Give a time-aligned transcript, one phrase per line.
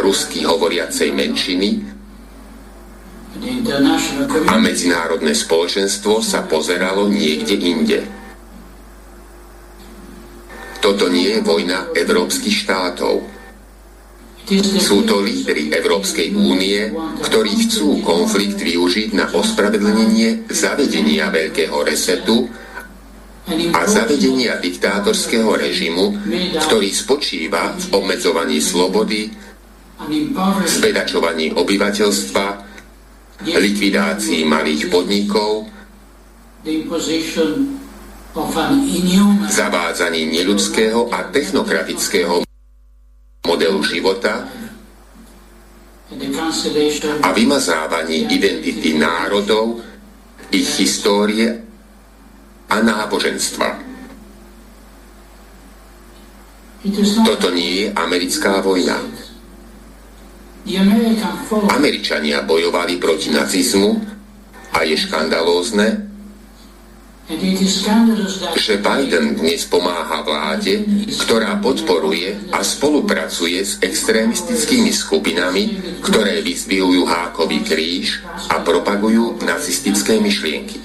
[0.00, 1.68] rusky hovoriacej menšiny
[4.48, 8.00] a medzinárodné spoločenstvo sa pozeralo niekde inde.
[10.80, 13.14] Toto nie je vojna európskych štátov.
[14.78, 22.46] Sú to lídry Európskej únie, ktorí chcú konflikt využiť na ospravedlnenie zavedenia veľkého resetu
[23.74, 26.14] a zavedenia diktátorského režimu,
[26.62, 29.34] ktorý spočíva v obmedzovaní slobody,
[30.66, 32.46] zbedačovaní obyvateľstva,
[33.46, 35.68] likvidácii malých podnikov,
[39.46, 42.44] zavádzaní neľudského a technokratického
[43.46, 44.44] modelu života
[47.22, 49.82] a vymazávaní identity národov,
[50.54, 51.50] ich histórie
[52.70, 53.82] a náboženstva.
[57.26, 59.25] Toto nie je americká vojna.
[61.70, 64.02] Američania bojovali proti nacizmu
[64.74, 66.06] a je škandalózne,
[68.54, 70.86] že Biden dnes pomáha vláde,
[71.26, 75.62] ktorá podporuje a spolupracuje s extrémistickými skupinami,
[76.06, 80.78] ktoré vyzvihujú hákový kríž a propagujú nacistické myšlienky.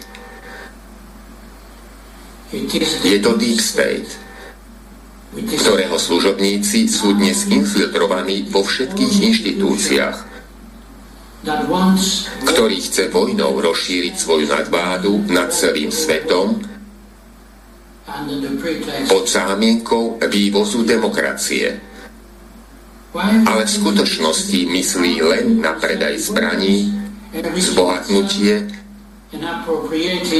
[3.05, 4.09] Je to Deep State,
[5.31, 10.17] ktorého služobníci sú dnes infiltrovaní vo všetkých inštitúciách,
[12.43, 16.59] ktorý chce vojnou rozšíriť svoju nadvádu nad celým svetom
[19.07, 21.79] pod zámienkou vývozu demokracie.
[23.47, 26.91] Ale v skutočnosti myslí len na predaj zbraní,
[27.55, 28.67] zbohatnutie,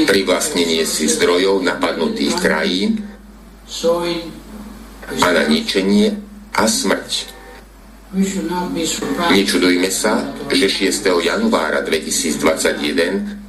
[0.04, 3.00] privlastnenie si zdrojov napadnutých krajín
[5.20, 6.14] na ničenie
[6.54, 7.12] a smrť.
[9.32, 10.20] Nečudujme sa,
[10.52, 11.24] že 6.
[11.24, 13.40] januára 2021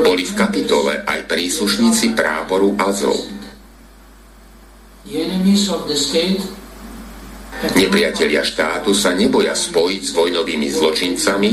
[0.00, 3.20] boli v kapitole aj príslušníci právoru Azov.
[7.64, 11.50] Nepriatelia štátu sa neboja spojiť s vojnovými zločincami,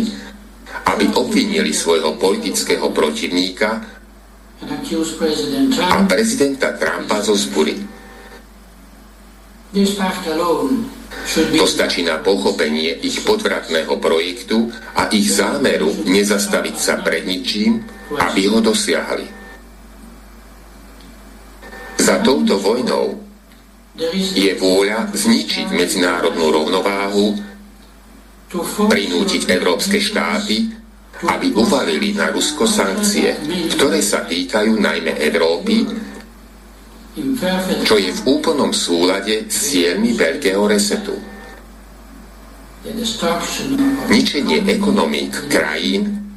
[0.95, 4.00] aby obvinili svojho politického protivníka
[5.81, 7.81] a prezidenta Trumpa zo zbury.
[11.57, 14.67] To stačí na pochopenie ich podvratného projektu
[14.97, 17.79] a ich zámeru nezastaviť sa pred ničím,
[18.11, 19.27] aby ho dosiahli.
[22.01, 23.15] Za touto vojnou
[24.35, 27.37] je vôľa zničiť medzinárodnú rovnováhu,
[28.91, 30.80] prinútiť európske štáty,
[31.27, 33.37] aby uvalili na Rusko sankcie,
[33.77, 35.75] ktoré sa týkajú najmä Európy
[37.83, 41.11] čo je v úplnom súlade s cieľmi veľkého resetu.
[44.07, 46.31] Ničenie ekonomík krajín,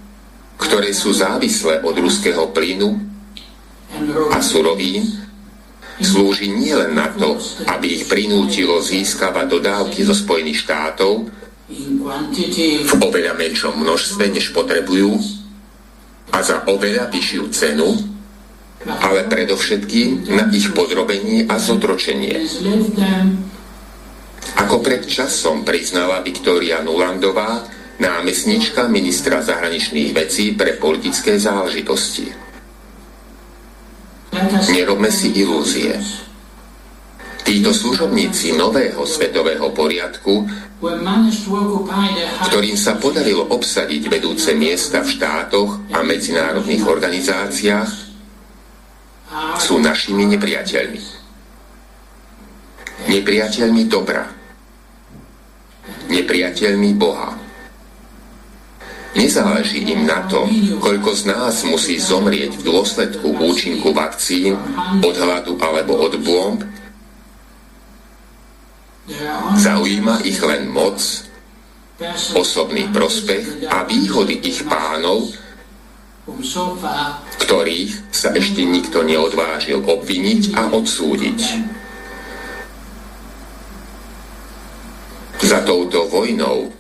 [0.59, 2.91] ktoré sú závislé od ruského plynu
[4.35, 5.07] a surovín,
[6.03, 7.39] slúži nielen na to,
[7.71, 11.31] aby ich prinútilo získavať dodávky zo Spojených štátov
[11.69, 15.17] v oveľa menšom množstve, než potrebujú
[16.35, 17.89] a za oveľa vyššiu cenu,
[18.85, 22.37] ale predovšetkým na ich podrobenie a zotročenie.
[24.61, 27.65] Ako pred časom priznala Viktória Nulandová,
[27.97, 32.29] námestnička ministra zahraničných vecí pre politické záležitosti.
[34.75, 35.97] Nerobme si ilúzie.
[37.45, 40.49] Títo služobníci nového svetového poriadku,
[42.49, 47.91] ktorým sa podarilo obsadiť vedúce miesta v štátoch a medzinárodných organizáciách,
[49.61, 51.03] sú našimi nepriateľmi.
[53.13, 54.25] Nepriateľmi dobra.
[56.09, 57.37] Nepriateľmi Boha.
[59.15, 60.43] Nezáleží im na to,
[60.83, 64.59] koľko z nás musí zomrieť v dôsledku účinku vakcín,
[64.99, 66.61] od hladu alebo od bomb.
[69.61, 70.97] Zaujíma ich len moc,
[72.33, 75.29] osobný prospech a výhody ich pánov,
[77.45, 81.41] ktorých sa ešte nikto neodvážil obviniť a odsúdiť.
[85.45, 86.73] Za touto vojnou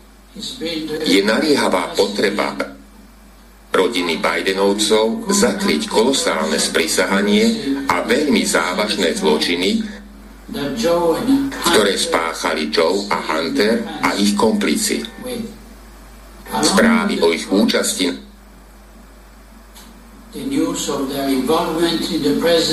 [1.04, 2.56] je naliehavá potreba
[3.74, 7.44] rodiny Bidenovcov zakryť kolosálne sprisahanie
[7.90, 9.93] a veľmi závažné zločiny,
[11.64, 15.00] ktoré spáchali Joe a Hunter a ich komplici.
[16.54, 18.24] Správy o ich účasti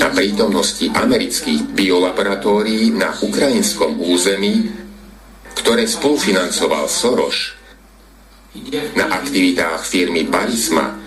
[0.02, 4.66] na prítomnosti amerických biolaboratórií na ukrajinskom území,
[5.54, 7.54] ktoré spolufinancoval Soros,
[8.98, 10.98] na aktivitách firmy Barisma,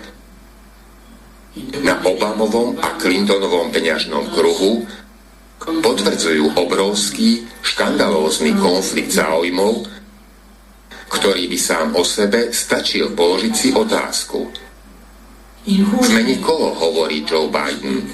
[1.84, 4.88] na Obamovom a Clintonovom peňažnom kruhu,
[5.60, 9.88] potvrdzujú obrovský, škandalózny konflikt záujmov,
[11.06, 14.40] ktorý by sám o sebe stačil položiť si otázku–
[15.66, 18.06] v mene koho hovorí Joe Biden?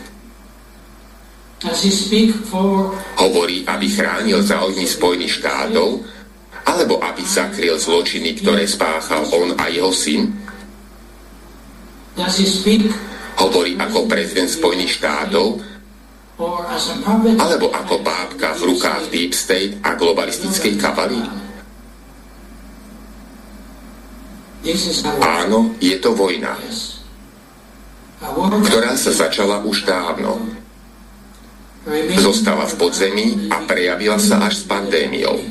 [3.20, 6.00] Hovorí, aby chránil záujmy Spojených štátov,
[6.64, 10.32] alebo aby zakryl zločiny, ktoré spáchal on a jeho syn?
[13.36, 15.60] Hovorí ako prezident Spojených štátov,
[17.38, 21.20] alebo ako bábka v rukách Deep State a globalistickej kabaly?
[25.22, 26.54] Áno, je to vojna
[28.62, 30.38] ktorá sa začala už dávno.
[32.22, 35.42] Zostala v podzemí a prejavila sa až s pandémiou.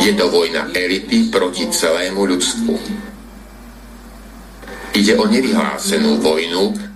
[0.00, 2.74] Je to vojna elity proti celému ľudstvu.
[4.96, 6.87] Ide o nevyhlásenú vojnu,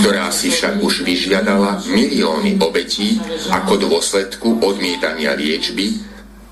[0.00, 3.20] ktorá si však už vyžiadala milióny obetí
[3.52, 6.00] ako dôsledku odmietania liečby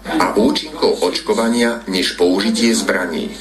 [0.05, 3.33] a účinkov očkovania než použitie zbraní.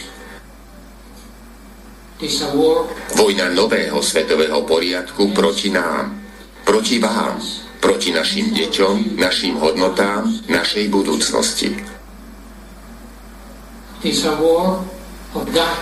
[3.16, 6.20] Vojna nového svetového poriadku proti nám,
[6.68, 7.40] proti vám,
[7.80, 11.72] proti našim deťom, našim hodnotám, našej budúcnosti.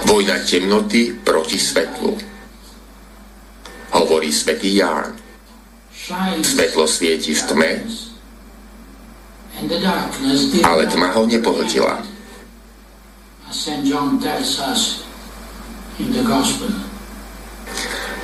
[0.06, 2.37] Vojna temnoty proti svetlu.
[3.92, 5.16] Hovorí svätý Ján.
[6.44, 7.72] Svetlo svieti v tme,
[10.64, 12.00] ale tma ho nepohltila.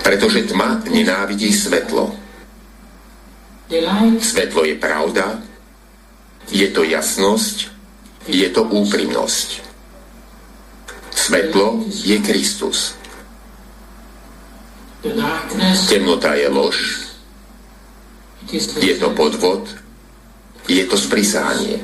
[0.03, 2.15] Pretože tma nenávidí svetlo.
[4.21, 5.41] Svetlo je pravda,
[6.53, 7.67] je to jasnosť,
[8.29, 9.49] je to úprimnosť.
[11.11, 12.95] Svetlo je Kristus.
[15.89, 16.77] Temnota je lož,
[18.79, 19.67] je to podvod,
[20.67, 21.83] je to sprisanie.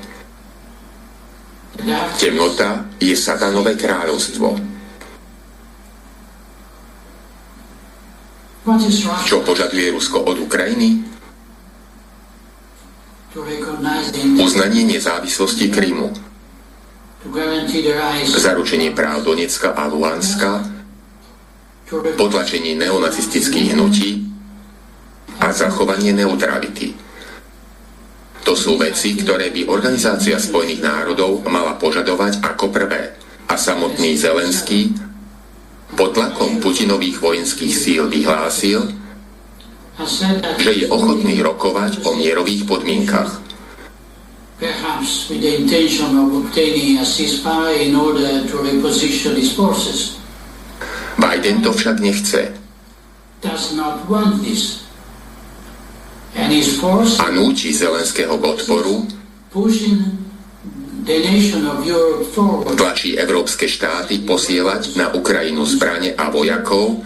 [2.16, 4.56] Temnota je satanové kráľovstvo.
[9.28, 11.04] Čo požaduje Rusko od Ukrajiny?
[14.40, 16.08] Uznanie nezávislosti Krymu,
[18.32, 20.79] zaručenie práv Donecka a Luhanska,
[21.90, 24.22] potlačenie neonacistických hnutí
[25.42, 26.94] a zachovanie neutrality.
[28.46, 33.14] To sú veci, ktoré by Organizácia Spojených národov mala požadovať ako prvé.
[33.50, 34.94] A samotný Zelenský
[35.98, 38.94] pod tlakom Putinových vojenských síl vyhlásil,
[40.62, 43.42] že je ochotný rokovať o mierových podmienkach.
[51.20, 52.56] Biden to však nechce.
[57.20, 59.08] A núči Zelenského k odporu,
[62.78, 67.02] Tlačí európske štáty posielať na Ukrajinu zbrane a vojakov.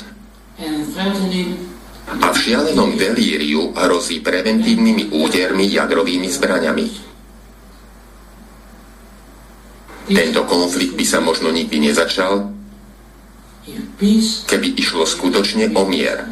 [2.04, 6.88] A v šialenom delíriu hrozí preventívnymi údermi jadrovými zbraňami.
[10.12, 12.52] Tento konflikt by sa možno nikdy nezačal,
[14.48, 16.28] keby išlo skutočne o mier.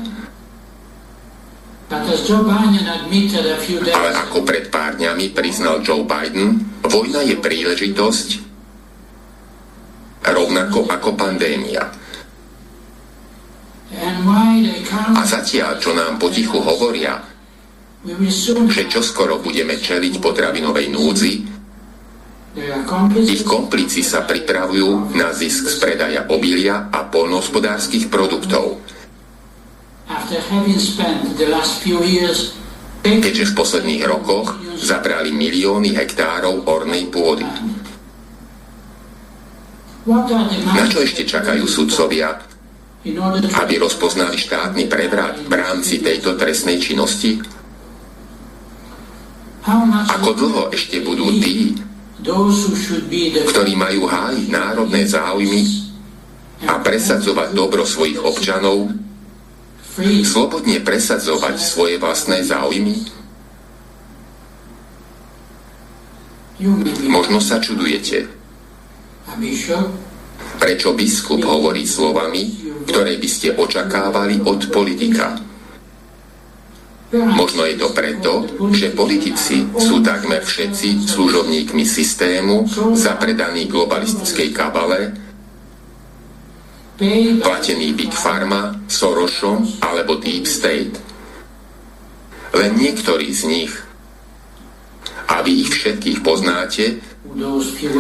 [3.92, 8.28] Ale ako pred pár dňami priznal Joe Biden, vojna je príležitosť
[10.24, 11.84] rovnako ako pandémia.
[15.12, 17.20] A zatiaľ, čo nám potichu hovoria,
[18.72, 21.34] že čoskoro budeme čeliť potravinovej núdzi,
[23.22, 28.76] ich komplici sa pripravujú na zisk z predaja obilia a polnohospodárskych produktov–
[33.02, 37.48] keďže v posledných rokoch zabrali milióny hektárov ornej pôdy.
[40.74, 42.34] Na čo ešte čakajú sudcovia,
[43.58, 47.42] aby rozpoznali štátny prevrat v rámci tejto trestnej činnosti?
[50.18, 51.78] Ako dlho ešte budú tí,
[53.50, 55.82] ktorí majú hájiť národné záujmy,
[56.68, 58.94] a presadzovať dobro svojich občanov,
[60.22, 63.02] slobodne presadzovať svoje vlastné záujmy?
[67.10, 68.30] Možno sa čudujete.
[70.62, 75.42] Prečo biskup hovorí slovami, ktoré by ste očakávali od politika?
[77.12, 82.64] Možno je to preto, že politici sú takmer všetci služobníkmi systému,
[82.96, 85.12] zapredaní globalistickej kabale,
[87.44, 90.96] platení Big Pharma, Sorosom alebo Deep State.
[92.56, 93.74] Len niektorí z nich,
[95.28, 96.96] a vy ich všetkých poznáte,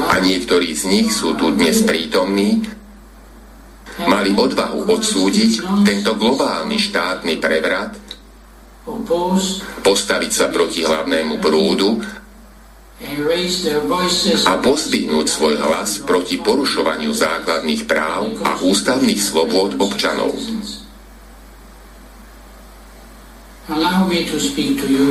[0.08, 2.64] a niektorí z nich sú tu dnes prítomní,
[4.08, 8.11] mali odvahu odsúdiť tento globálny štátny prevrat,
[9.86, 12.02] postaviť sa proti hlavnému prúdu
[14.46, 20.34] a pozdvihnúť svoj hlas proti porušovaniu základných práv a ústavných slobôd občanov.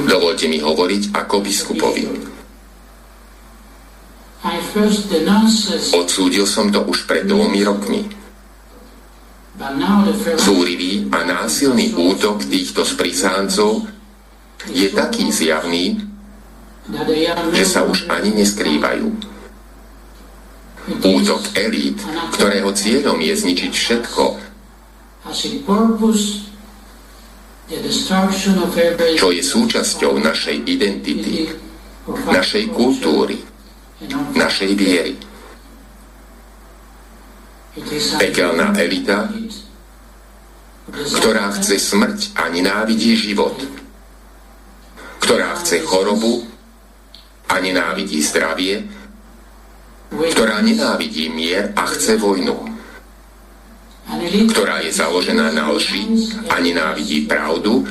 [0.07, 2.05] Dovolte mi hovoriť ako biskupovi.
[5.95, 8.20] Odsúdil som to už pred dvomi rokmi.
[10.40, 13.85] Zúrivý a násilný útok týchto sprisáncov
[14.73, 16.00] je taký zjavný,
[17.52, 19.09] že sa už ani neskrývajú.
[21.05, 22.00] Útok elít,
[22.33, 24.25] ktorého cieľom je zničiť všetko,
[29.21, 31.52] čo je súčasťou našej identity,
[32.09, 33.38] našej kultúry,
[34.35, 35.14] našej viery.
[38.19, 39.31] Pekelná elita,
[40.91, 43.55] ktorá chce smrť a nenávidí život,
[45.23, 46.50] ktorá chce chorobu
[47.47, 48.91] a nenávidí zdravie,
[50.11, 52.59] ktorá nenávidí mier a chce vojnu,
[54.50, 56.11] ktorá je založená na lži
[56.50, 57.87] a nenávidí pravdu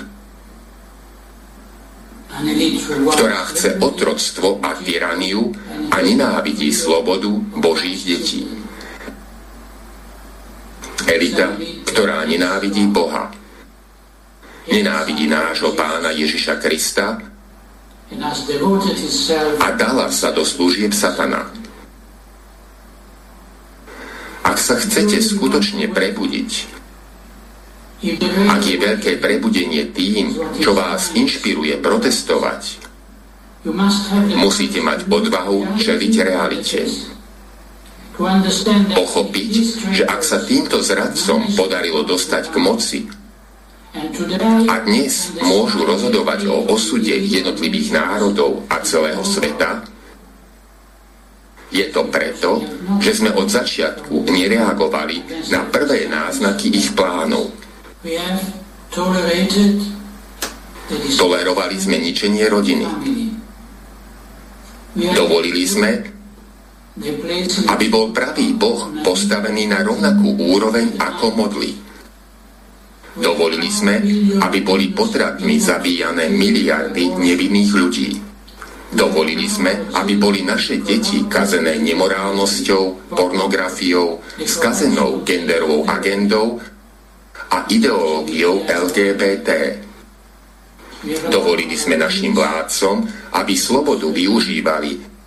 [3.09, 5.51] ktorá chce otroctvo a tyraniu
[5.91, 7.27] a nenávidí slobodu
[7.59, 8.58] Božích detí.
[11.05, 11.55] Elita,
[11.87, 13.31] ktorá nenávidí Boha,
[14.67, 17.21] nenávidí nášho pána Ježiša Krista
[19.59, 21.45] a dala sa do služieb satana.
[24.41, 26.51] Ak sa chcete skutočne prebudiť,
[28.49, 32.89] ak je veľké prebudenie tým, čo vás inšpiruje protestovať,
[34.39, 36.79] musíte mať odvahu čeliť realite.
[38.19, 39.51] Pochopiť,
[39.95, 42.99] že ak sa týmto zradcom podarilo dostať k moci,
[44.69, 49.81] a dnes môžu rozhodovať o osude jednotlivých národov a celého sveta,
[51.69, 52.61] je to preto,
[53.01, 57.49] že sme od začiatku nereagovali na prvé náznaky ich plánov.
[61.17, 62.85] Tolerovali sme ničenie rodiny.
[65.13, 66.18] Dovolili sme,
[67.69, 71.71] aby bol pravý Boh postavený na rovnakú úroveň ako modly.
[73.19, 73.99] Dovolili sme,
[74.39, 78.09] aby boli potratmi zabíjané miliardy nevinných ľudí.
[78.89, 86.57] Dovolili sme, aby boli naše deti kazené nemorálnosťou, pornografiou, skazenou genderovou agendou
[87.53, 89.77] a ideológiou LGBT.
[91.29, 93.07] Dovolili sme našim vládcom,
[93.39, 95.18] aby slobodu využívali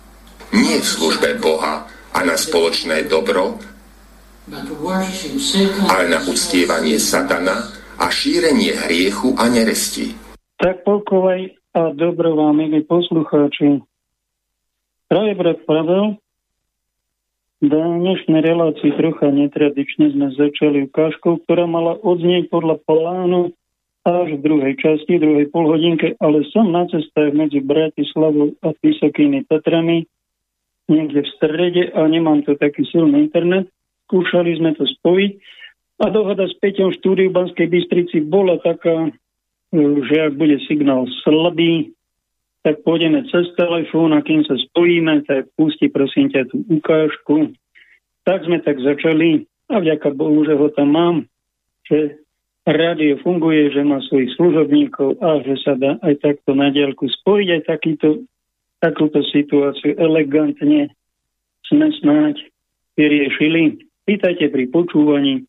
[0.53, 3.57] nie v službe Boha a na spoločné dobro,
[5.89, 10.13] ale na uctievanie satana a šírenie hriechu a neresti.
[10.61, 13.81] Tak pokoj a dobro vám, milí poslucháči.
[15.09, 16.21] Práve brat Pavel
[17.63, 23.55] dnešnej relácii trocha netradične sme začali ukážkou, ktorá mala odznieť podľa plánu
[24.03, 30.03] až v druhej časti, druhej polhodinke, ale som na cestách medzi Bratislavou a Vysokými Tatrami,
[30.91, 33.71] niekde v strede a nemám to taký silný internet.
[34.07, 35.31] Skúšali sme to spojiť
[36.03, 39.13] a dohoda s Peťom štúdiu v Banskej Bystrici bola taká,
[39.73, 41.95] že ak bude signál slabý,
[42.63, 47.51] tak pôjdeme cez telefón a kým sa spojíme, tak pusti prosím ťa tú ukážku.
[48.23, 51.15] Tak sme tak začali a vďaka Bohu, že ho tam mám,
[51.87, 52.23] že
[52.63, 57.47] rádio funguje, že má svojich služobníkov a že sa dá aj takto na diálku spojiť
[57.59, 58.23] aj takýto,
[58.83, 60.91] takúto situáciu elegantne
[61.71, 62.35] sme snáď
[62.99, 63.79] vyriešili.
[64.03, 65.47] Vítajte pri počúvaní.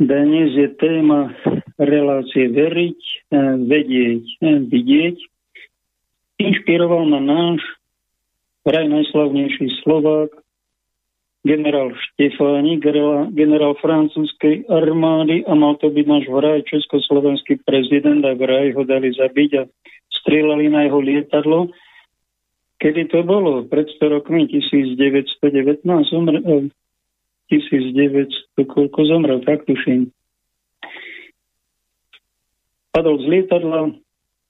[0.00, 1.36] Dnes je téma
[1.76, 5.16] relácie veriť, eh, vedieť, eh, vidieť.
[6.40, 7.60] Inšpiroval ma náš
[8.64, 10.32] vraj najslavnejší Slovák,
[11.48, 12.84] generál Štefánik,
[13.32, 19.08] generál francúzskej armády a mal to byť náš vraj československý prezident a vraj ho dali
[19.16, 19.62] zabiť a
[20.12, 21.72] strieľali na jeho lietadlo.
[22.76, 23.64] Kedy to bolo?
[23.64, 26.68] Pred 100 rokmi, 1919, zomr-
[27.48, 30.12] 1900, koľko zomrel, tak tuším.
[32.92, 33.96] Padol z lietadla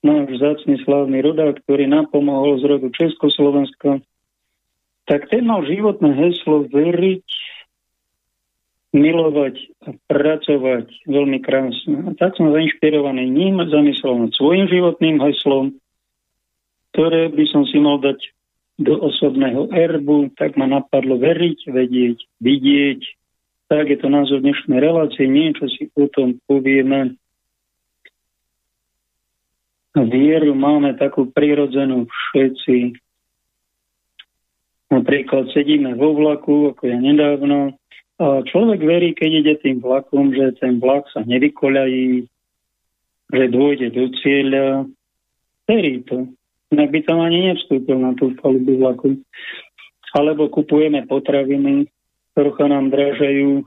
[0.03, 4.03] náš zácný slávny rodák, ktorý napomohol rodu Československa
[5.09, 7.25] tak ten mal životné heslo veriť,
[8.93, 12.09] milovať a pracovať veľmi krásne.
[12.09, 15.77] A tak som zainšpirovaný ním zamyslel nad svojim životným heslom,
[16.93, 18.17] ktoré by som si mal dať
[18.79, 23.01] do osobného erbu, tak ma napadlo veriť, vedieť, vidieť.
[23.69, 27.13] Tak je to názor dnešnej relácie, niečo si o tom povieme.
[29.93, 32.97] Vieru máme takú prirodzenú všetci,
[34.89, 37.77] Napríklad sedíme vo vlaku, ako ja nedávno,
[38.19, 42.27] a človek verí, keď ide tým vlakom, že ten vlak sa nevykoľají,
[43.31, 44.83] že dôjde do cieľa.
[45.63, 46.27] Verí to.
[46.75, 49.15] Inak by tam ani nevstúpil na tú palubu vlaku.
[50.11, 51.87] Alebo kupujeme potraviny,
[52.35, 53.63] trocha nám dražajú.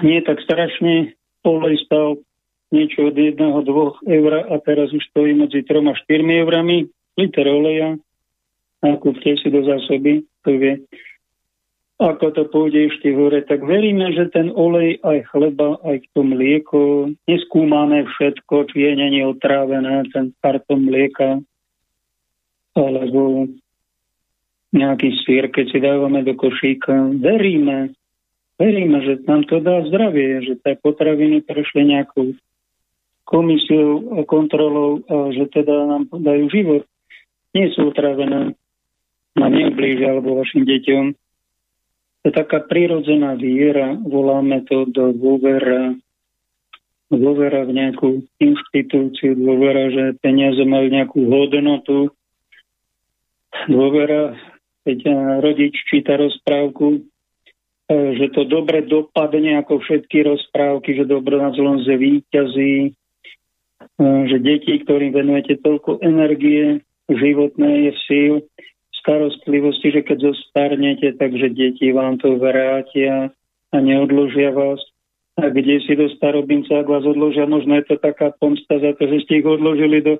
[0.00, 1.12] Nie tak strašne.
[1.44, 2.24] Olej stal
[2.72, 3.38] niečo od 1-2
[4.08, 6.88] eur a teraz už stojí medzi 3 a 4 eurami
[7.20, 8.00] liter oleja
[8.86, 10.78] nakúpte si do zásoby, to vie,
[11.96, 17.08] ako to pôjde ešte hore, tak veríme, že ten olej, aj chleba, aj to mlieko,
[17.24, 21.40] neskúmame všetko, či je není otrávené, ten karton mlieka,
[22.76, 23.48] alebo
[24.76, 27.16] nejaký sír, keď si dávame do košíka.
[27.16, 27.96] Veríme,
[28.60, 32.36] veríme, že nám to dá zdravie, že tie potraviny prešli nejakou
[33.24, 36.84] komisiou a kontrolou a že teda nám dajú život.
[37.56, 38.52] Nie sú otrávené
[39.36, 41.04] nám neublížia alebo vašim deťom.
[41.12, 45.94] To je taká prirodzená viera, voláme to do dôvera,
[47.06, 48.08] dôvera v nejakú
[48.42, 52.10] inštitúciu, dôvera, že peniaze majú nejakú hodnotu,
[53.70, 54.34] dôvera,
[54.82, 54.98] keď
[55.38, 57.00] rodič číta rozprávku, e,
[58.18, 64.82] že to dobre dopadne ako všetky rozprávky, že dobro na zlom víťazí, e, že deti,
[64.82, 68.34] ktorým venujete toľko energie, životné je síl,
[69.06, 73.30] starostlivosti, že keď zostarnete, takže deti vám to vrátia
[73.70, 74.82] a neodložia vás.
[75.38, 79.06] A kde si do starobinca, ak vás odložia, možno je to taká pomsta za to,
[79.06, 80.18] že ste ich odložili do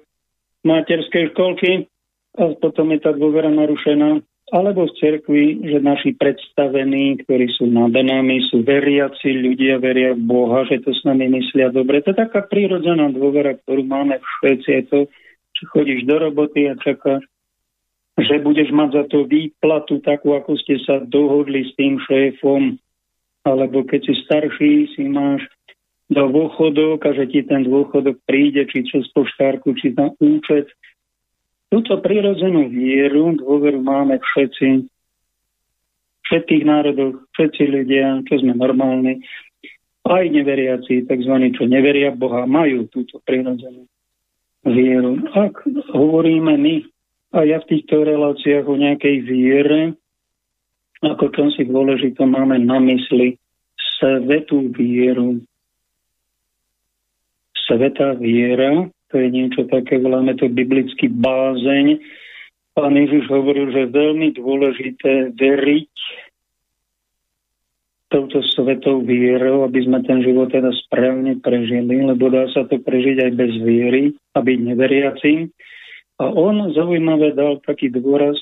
[0.62, 1.90] materskej školky
[2.38, 4.22] a potom je tá dôvera narušená.
[4.54, 10.22] Alebo v cerkvi, že naši predstavení, ktorí sú nad nami, sú veriaci ľudia, veria v
[10.22, 11.98] Boha, že to s nami myslia dobre.
[12.06, 14.68] To je taká prírodzená dôvera, ktorú máme všetci.
[14.70, 14.98] Je to,
[15.50, 17.26] že chodíš do roboty a čakáš
[18.16, 22.80] že budeš mať za to výplatu takú, ako ste sa dohodli s tým šéfom,
[23.44, 25.44] alebo keď si starší, si máš
[26.08, 30.70] do dôchodok a že ti ten dôchodok príde, či cez poštárku, či na účet.
[31.68, 34.86] Túto prirodzenú vieru, dôveru máme všetci,
[36.30, 39.20] všetkých národoch, všetci ľudia, čo sme normálni,
[40.06, 41.34] aj neveriaci, tzv.
[41.58, 43.90] čo neveria Boha, majú túto prirodzenú
[44.62, 45.18] vieru.
[45.34, 46.76] Ak hovoríme my
[47.34, 49.80] a ja v týchto reláciách o nejakej viere,
[51.02, 53.36] ako tom si dôležito máme na mysli
[53.98, 55.42] svetú vieru.
[57.66, 61.98] Svetá viera, to je niečo také, voláme to biblický bázeň.
[62.76, 65.94] Pán Ježiš hovoril, že je veľmi dôležité veriť
[68.06, 73.18] touto svetou vierou, aby sme ten život teda správne prežili, lebo dá sa to prežiť
[73.18, 75.50] aj bez viery a byť neveriacím.
[76.16, 78.40] A on zaujímavé dal taký dôraz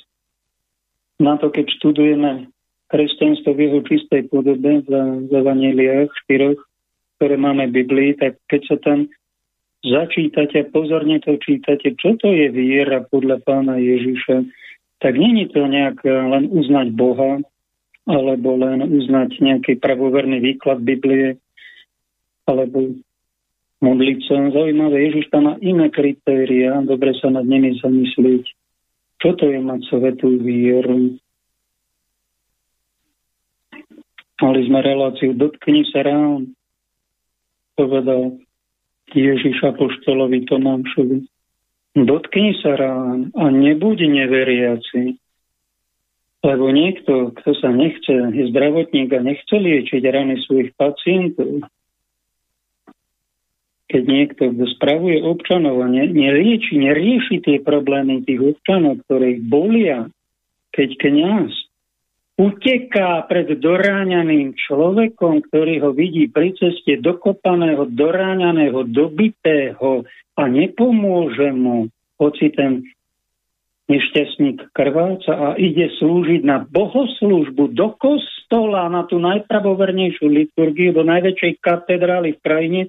[1.19, 2.47] na to, keď študujeme
[2.91, 4.91] kresťanstvo v jeho čistej podobe v,
[5.31, 6.61] evaneliách štyroch,
[7.19, 8.99] ktoré máme v Biblii, tak keď sa tam
[9.83, 14.47] začítate, pozorne to čítate, čo to je viera podľa pána Ježiša,
[15.03, 17.43] tak není to nejak len uznať Boha,
[18.05, 21.37] alebo len uznať nejaký pravoverný výklad Biblie,
[22.45, 22.97] alebo
[23.83, 24.53] modliť sa.
[24.55, 28.45] Zaujímavé, Ježiš tam má iné kritéria, dobre sa nad nimi zamyslieť.
[29.19, 31.17] Čo to je mať svetú vieru?
[34.43, 36.53] Mali sme reláciu Dotkni sa rán,
[37.79, 38.37] povedal
[39.15, 41.25] Ježiš Apoštolovi Tomášovi.
[41.95, 45.17] Dotkni sa rán a nebuď neveriaci.
[46.45, 51.65] Lebo niekto, kto sa nechce, je zdravotník a nechce liečiť rany svojich pacientov,
[53.95, 60.11] keď niekto, kto spravuje občanov a nerieši, nerieši tie problémy tých občanov, ktoré ich bolia,
[60.75, 61.55] keď kniaz
[62.35, 70.03] uteká pred doráňaným človekom, ktorý ho vidí pri ceste dokopaného, doráňaného, dobitého
[70.35, 71.87] a nepomôže mu,
[72.19, 72.83] hoci ten
[73.87, 81.63] nešťastník krváca a ide slúžiť na bohoslužbu do kostola, na tú najpravovernejšiu liturgiu, do najväčšej
[81.63, 82.83] katedrály v krajine,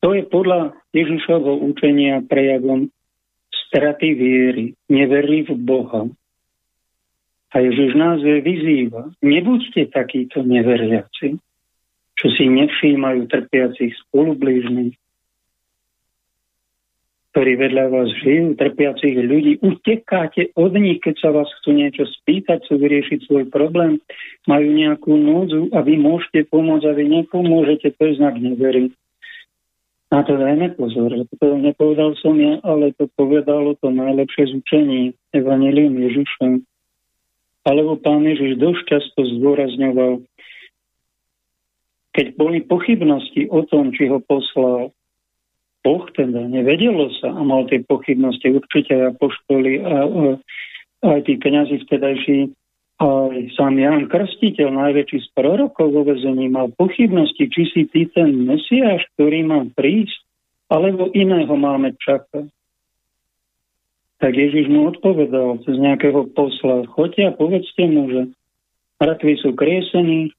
[0.00, 2.88] to je podľa Ježišovho učenia prejavom
[3.68, 6.08] straty viery, neverí v Boha.
[7.50, 11.36] A Ježiš nás vyzýva, nebuďte takíto neveriaci,
[12.14, 14.94] čo si nevšímajú trpiacich spolublížnych,
[17.30, 22.66] ktorí vedľa vás žijú, trpiacich ľudí, utekáte od nich, keď sa vás chcú niečo spýtať,
[22.66, 24.02] chcú vyriešiť svoj problém,
[24.50, 28.90] majú nejakú núdzu a vy môžete pomôcť a vy nepomôžete, to je znak nevery.
[30.10, 35.00] Na to dajme pozor, to nepovedal som ja, ale to povedalo to najlepšie z učení
[35.30, 36.66] Evangelium Ježiša.
[37.62, 40.26] Alebo pán Ježiš dosť často zdôrazňoval,
[42.10, 44.90] keď boli pochybnosti o tom, či ho poslal
[45.80, 50.20] Boh, teda nevedelo sa a mal tie pochybnosti určite aj apoštoli a, a
[51.06, 52.38] aj tí kniazy vtedajší
[53.00, 58.44] aj sám Jan Krstiteľ, najväčší z prorokov vo vezení, mal pochybnosti, či si ty ten
[58.44, 60.20] Mesiáš, ktorý má prísť,
[60.68, 62.44] alebo iného máme čakať.
[64.20, 68.22] Tak Ježiš mu odpovedal cez nejakého posla, choďte a povedzte mu, že
[69.00, 70.36] mŕtvi sú kriesení,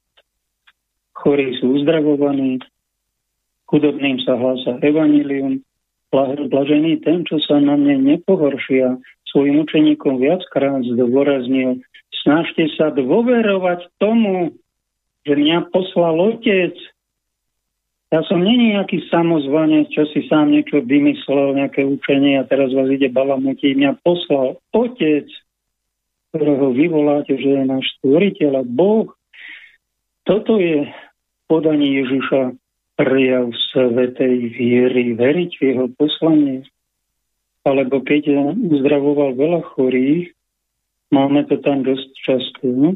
[1.17, 2.62] chorí sú uzdravovaní,
[3.65, 5.65] chudobným sa hlása evanilium,
[6.13, 9.02] blažený ten, čo sa na mne nepohoršia,
[9.34, 11.82] svojim učeníkom viackrát zdôraznil,
[12.21, 14.53] Snažte sa dôverovať tomu,
[15.25, 16.73] že mňa poslal otec.
[18.12, 22.91] Ja som není nejaký samozvanec, čo si sám niečo vymyslel, nejaké učenie a teraz vás
[22.91, 23.71] ide balamutiť.
[23.73, 25.25] Mňa poslal otec,
[26.29, 29.10] ktorého vyvoláte, že je náš stvoriteľ a Boh.
[30.27, 30.91] Toto je
[31.47, 32.55] podanie Ježiša
[32.99, 36.67] prejav svetej viery, veriť v jeho poslanie.
[37.65, 40.34] Alebo keď uzdravoval veľa chorých,
[41.12, 42.63] Máme to tam dosť často.
[42.65, 42.95] No?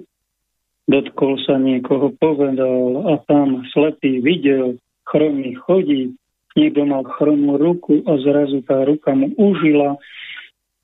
[0.87, 6.15] Dotkol sa niekoho, povedal a tam slepý videl, chromý chodí,
[6.55, 9.99] niekto mal chromú ruku a zrazu tá ruka mu užila.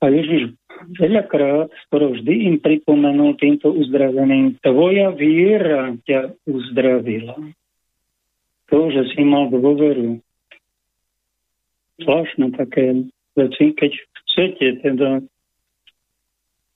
[0.02, 0.58] A Ježiš
[0.98, 7.38] veľakrát, skoro vždy im pripomenul týmto uzdraveným, tvoja viera ťa uzdravila.
[8.74, 10.18] To, že si mal dôveru.
[12.02, 13.06] Zvláštne také
[13.38, 13.92] veci, keď
[14.26, 15.22] chcete teda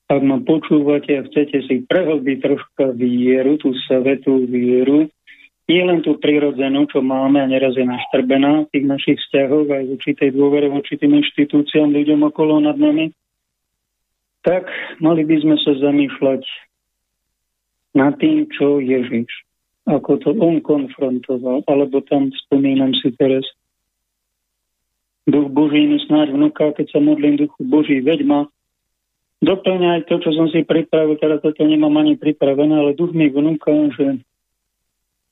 [0.07, 5.11] ak ma počúvate a chcete si prehlbiť troška vieru, tú svetú vieru,
[5.66, 9.83] nie len tú prirodzenú, čo máme a neraz je naštrbená v tých našich vzťahoch aj
[9.83, 13.11] v určitej dôvere voči tým inštitúciám, ľuďom okolo nad nami,
[14.47, 14.71] tak
[15.03, 16.47] mali by sme sa zamýšľať
[17.99, 19.27] nad tým, čo Ježiš,
[19.90, 23.42] ako to on konfrontoval, alebo tam spomínam si teraz,
[25.27, 28.40] Duch Boží mi snáď vnúka, keď sa modlím Duchu Boží, veď ma
[29.44, 33.29] doplňa aj to, čo som si pripravil, teda toto nemám ani pripravené, ale duch mi
[33.29, 34.20] vnúka, že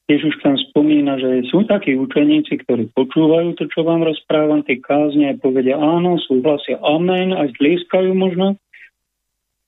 [0.04, 5.32] Ježiš tam spomína, že sú takí učeníci, ktorí počúvajú to, čo vám rozprávam, tie kázne
[5.32, 8.60] aj povedia áno, súhlasia amen, aj tlieskajú možno,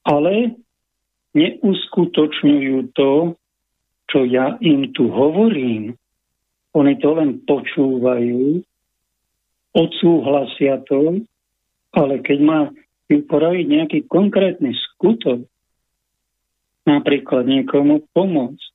[0.05, 0.61] ale
[1.33, 3.33] neuskutočňujú to,
[4.13, 5.97] čo ja im tu hovorím.
[6.77, 8.61] Oni to len počúvajú,
[9.73, 11.25] odsúhlasia to,
[11.97, 12.61] ale keď má
[13.07, 15.47] upraviť nejaký konkrétny skutok,
[16.87, 18.67] napríklad niekomu pomôcť,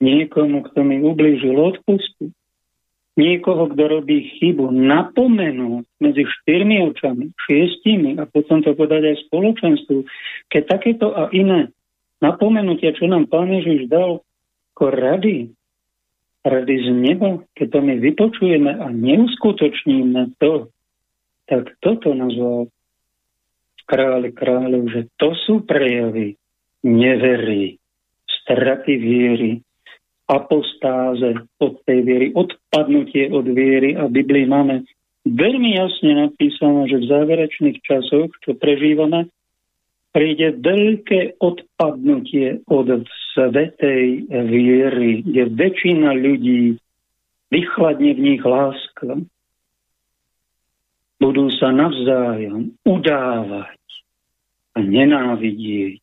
[0.00, 2.32] niekomu, kto mi ublížil odpustiť,
[3.14, 9.98] niekoho, kto robí chybu, napomenúť medzi štyrmi očami, šiestimi a potom to podať aj spoločenstvu.
[10.50, 11.70] Keď takéto a iné
[12.18, 14.24] napomenutia, čo nám Pán Ježiš dal
[14.74, 15.54] ako rady,
[16.42, 20.68] rady z neba, keď to my vypočujeme a neuskutočníme to,
[21.46, 22.66] tak toto nazval
[23.84, 26.36] kráľ kráľov, že to sú prejavy
[26.84, 27.80] nevery,
[28.28, 29.64] straty viery,
[30.28, 34.88] apostáze od tej viery, odpadnutie od viery a Biblii máme
[35.28, 39.28] veľmi jasne napísané, že v záverečných časoch, čo prežívame,
[40.14, 46.78] príde veľké odpadnutie od svetej viery, kde väčšina ľudí
[47.50, 49.20] vychladne v nich láska,
[51.18, 53.80] budú sa navzájom udávať
[54.74, 56.02] a nenávidieť,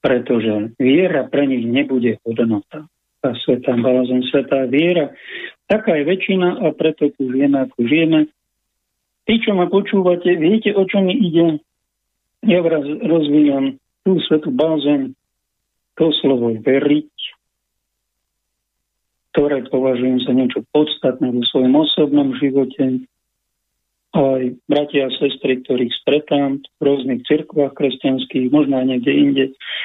[0.00, 2.88] pretože viera pre nich nebude hodnota.
[3.20, 5.12] Tá svetá bázem, svetá viera.
[5.68, 8.20] Taká je väčšina a preto tu žijeme, ako žijeme.
[9.28, 11.60] Tí, čo ma počúvate, viete, o čo mi ide?
[12.48, 15.12] Ja vás rozvíjam tú svetú bázeň,
[16.00, 17.12] to slovo veriť,
[19.36, 23.04] ktoré považujem za niečo podstatné vo svojom osobnom živote,
[24.10, 29.44] aj bratia a sestry, ktorých stretám v rôznych cirkvách kresťanských, možno aj niekde inde.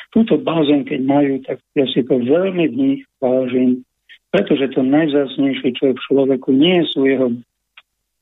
[0.10, 3.86] Túto bázen, keď majú, tak ja si to veľmi v nich vážim,
[4.34, 7.38] pretože to najzásnejšie, čo je v človeku, nie sú jeho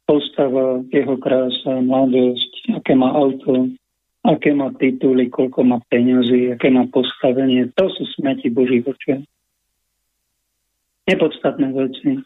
[0.04, 3.72] postava, jeho krása, mladosť, aké má auto,
[4.28, 7.72] aké má tituly, koľko má peňazí, aké má postavenie.
[7.80, 9.24] To sú smeti Boží očiach.
[11.08, 12.20] Nepodstatné veci.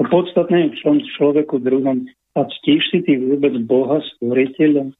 [0.00, 4.90] To podstatné je v človeku druhom a ctíš si ty vôbec Boha, stvoriteľa?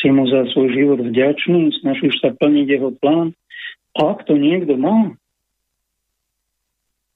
[0.00, 1.68] Si mu za svoj život vďačný?
[1.80, 3.36] Snažíš sa plniť jeho plán?
[3.94, 5.14] A ak to niekto má,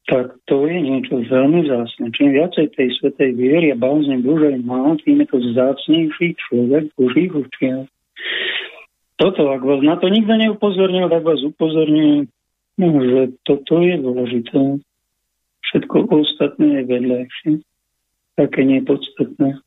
[0.09, 2.09] tak to je niečo veľmi zásne.
[2.17, 7.33] Čím viacej tej svetej viery a bázne Božej má, tým je to zácnejší človek Božích
[7.33, 7.89] očiach.
[9.21, 12.31] Toto, ak vás na to nikto neupozornil, tak vás upozorňujem,
[12.81, 14.81] že toto je dôležité.
[15.69, 17.53] Všetko ostatné je vedľajšie
[18.39, 19.59] také nepodstatné.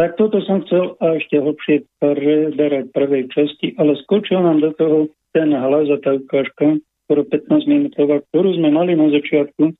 [0.00, 4.98] Tak toto som chcel a ešte hlbšie preberať prvej časti, ale skočil nám do toho
[5.36, 9.76] ten hlas a tá ukážka, skoro 15 minútová, ktorú sme mali na začiatku.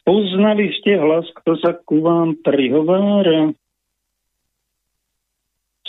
[0.00, 3.52] Spoznali ste hlas, kto sa ku vám prihovára?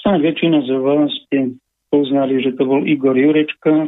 [0.04, 1.56] Snáď väčšina z vás ste
[1.88, 3.88] poznali, že to bol Igor Jurečka,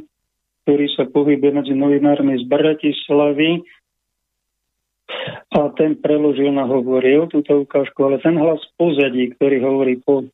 [0.63, 3.65] ktorý sa pohybuje medzi novinármi z Bratislavy
[5.53, 10.25] a ten preložil na hovoril túto ukážku, ale ten hlas pozadí, ktorý hovorí po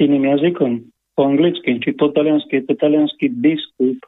[0.00, 4.00] iným jazykom, po anglicky, či po taliansky, je to talianský biskup,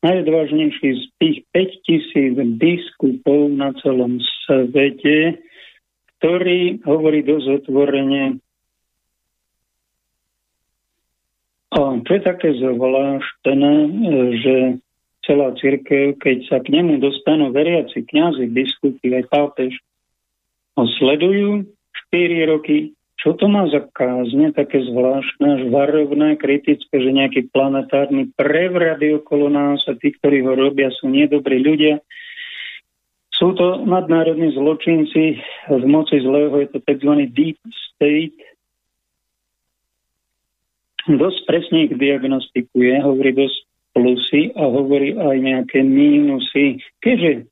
[0.00, 5.36] najodvážnejší z tých 5000 biskupov na celom svete,
[6.18, 8.40] ktorý hovorí dosť otvorene.
[11.68, 13.72] A čo je také zvláštne,
[14.40, 14.54] že
[15.28, 19.76] celá církev, keď sa k nemu dostanú veriaci kňazi, biskupy aj pápež,
[20.80, 21.68] ho sledujú
[22.08, 22.96] 4 roky.
[23.18, 29.50] Čo to má za kázne, také zvláštne, až varovné, kritické, že nejaký planetárny prevrat okolo
[29.50, 31.98] nás a tí, ktorí ho robia, sú nedobrí ľudia.
[33.34, 37.12] Sú to nadnárodní zločinci v moci zlého, je to tzv.
[37.34, 37.58] deep
[37.94, 38.38] state.
[41.10, 43.67] Dosť presne ich diagnostikuje, hovorí dosť
[43.98, 46.78] plusy a hovorí aj nejaké mínusy.
[47.02, 47.50] Keďže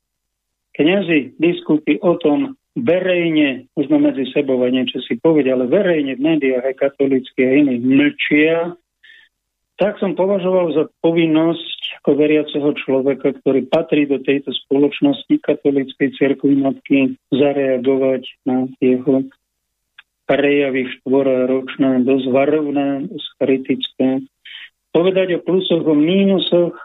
[0.79, 2.39] kniazy diskutujú o tom
[2.79, 7.51] verejne, možno medzi sebou aj niečo si povedia, ale verejne v médiách aj katolícky a
[7.51, 8.79] iní mlčia,
[9.77, 16.55] tak som považoval za povinnosť ako veriaceho človeka, ktorý patrí do tejto spoločnosti katolíckej cirkvi
[16.57, 19.27] matky, zareagovať na jeho
[20.27, 24.07] prejavy štvora ročné, dosť varovné, dosť kritické
[24.91, 26.75] povedať o plusoch, o mínusoch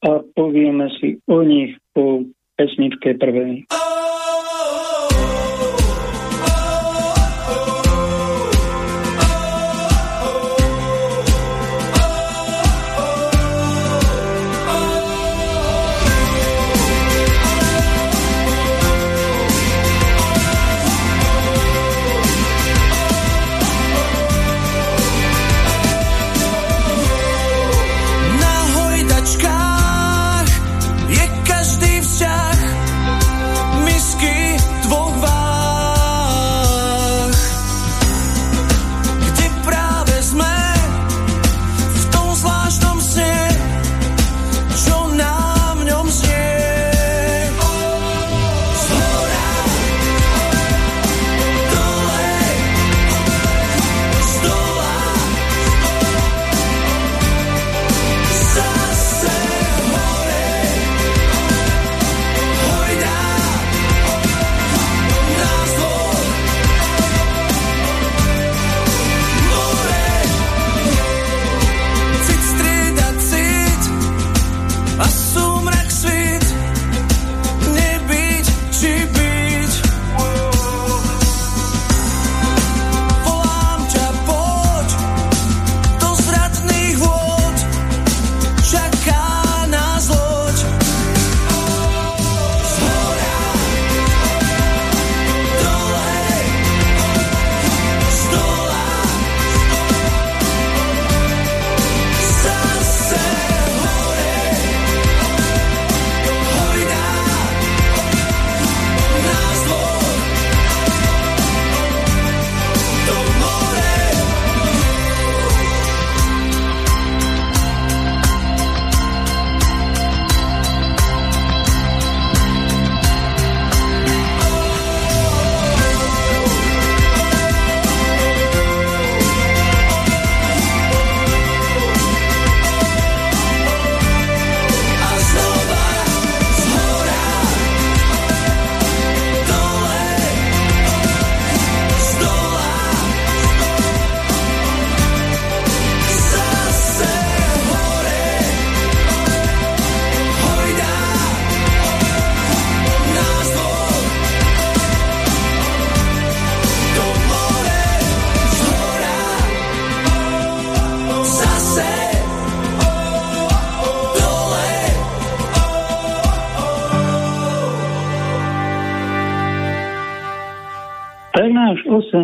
[0.00, 2.24] a povieme si o nich po
[2.56, 3.68] pesničke prvej.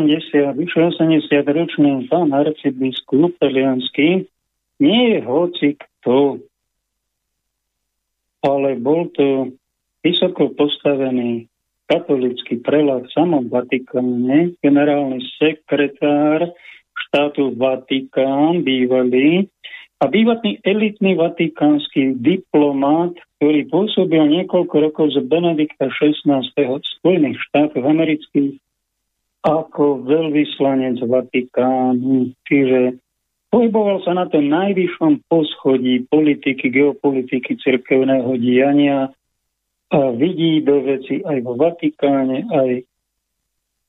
[0.05, 4.29] 80, vyše 80 ročný pán arcibiskup Taliansky
[4.77, 6.45] nie je hoci kto,
[8.45, 9.57] ale bol to
[10.05, 11.49] vysoko postavený
[11.89, 16.53] katolický prelát v samom Vatikáne, generálny sekretár
[17.09, 19.49] štátu Vatikán, bývalý,
[19.97, 26.45] a bývatný elitný vatikánsky diplomát, ktorý pôsobil niekoľko rokov z Benedikta XVI.
[26.53, 28.61] v Spojených štátoch amerických
[29.47, 32.35] ako veľvyslanec Vatikánu.
[32.51, 32.99] Čiže
[33.55, 39.15] pohyboval sa na tom najvyššom poschodí politiky, geopolitiky, cirkevného diania
[39.87, 42.71] a vidí do veci aj vo Vatikáne, aj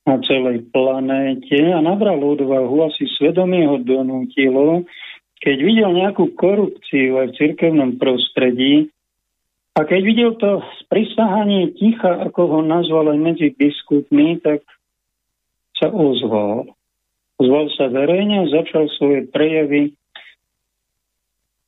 [0.05, 4.85] na celej planéte a nabral odvahu, asi svedomie ho donútilo,
[5.41, 8.93] keď videl nejakú korupciu aj v cirkevnom prostredí,
[9.77, 14.65] a keď videl to sprisahanie ticha, ako ho nazval aj medzi biskupmi, tak
[15.77, 16.69] sa ozval.
[17.37, 19.93] Ozval sa verejne a začal svoje prejavy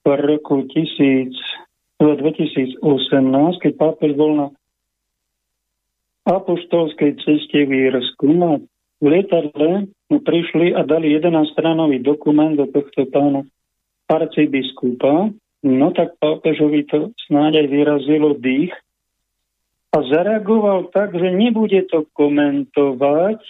[0.02, 1.38] v roku 1000,
[2.00, 2.82] 2018,
[3.62, 4.48] keď pápež bol na
[6.26, 8.26] apoštolskej ceste v Írsku.
[8.34, 8.64] No,
[9.00, 13.46] v lietadle mu prišli a dali 11-stranový dokument do tohto pána
[14.10, 15.30] arcibiskupa.
[15.62, 18.72] No tak pápežovi to snáď aj vyrazilo dých
[19.92, 23.42] a zareagoval tak, že nebude to komentovať,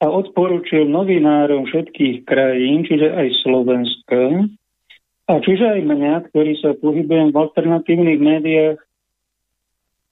[0.00, 4.48] a odporúčil novinárom všetkých krajín, čiže aj Slovenska,
[5.30, 8.78] a čiže aj mňa, ktorý sa pohybujem v alternatívnych médiách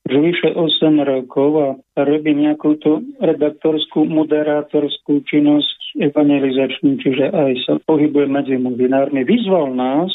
[0.08, 1.68] už vyše 8 rokov a
[2.00, 10.08] robím nejakú tú redaktorskú, moderátorskú činnosť evangelizačnú, čiže aj sa pohybujem medzi novinármi, vyzval nás,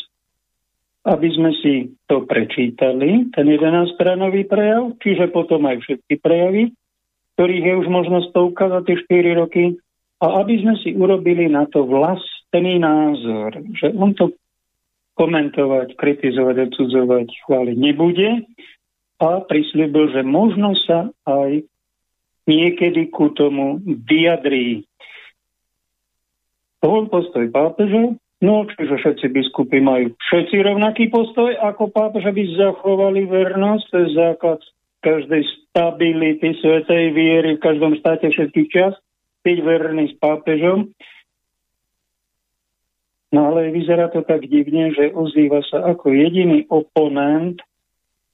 [1.05, 6.74] aby sme si to prečítali, ten 11-stranový prejav, čiže potom aj všetky prejavy,
[7.36, 9.77] ktorých je už možnosť pouka za tie 4 roky,
[10.23, 14.31] a aby sme si urobili na to vlastný názor, že on to
[15.19, 18.47] komentovať, kritizovať, odsudzovať, chváliť nebude.
[19.19, 21.63] A prislúbil, že možno sa aj
[22.47, 24.84] niekedy ku tomu vyjadrí.
[26.84, 33.23] To postoj pápeža, no čiže všetci biskupy majú všetci rovnaký postoj ako pápež, aby zachovali
[33.23, 34.59] vernosť, to je základ
[35.04, 38.95] každej stability svetej viery v každom štáte všetkých čas,
[39.43, 40.89] byť verný s pápežom.
[43.34, 47.60] No ale vyzerá to tak divne, že ozýva sa ako jediný oponent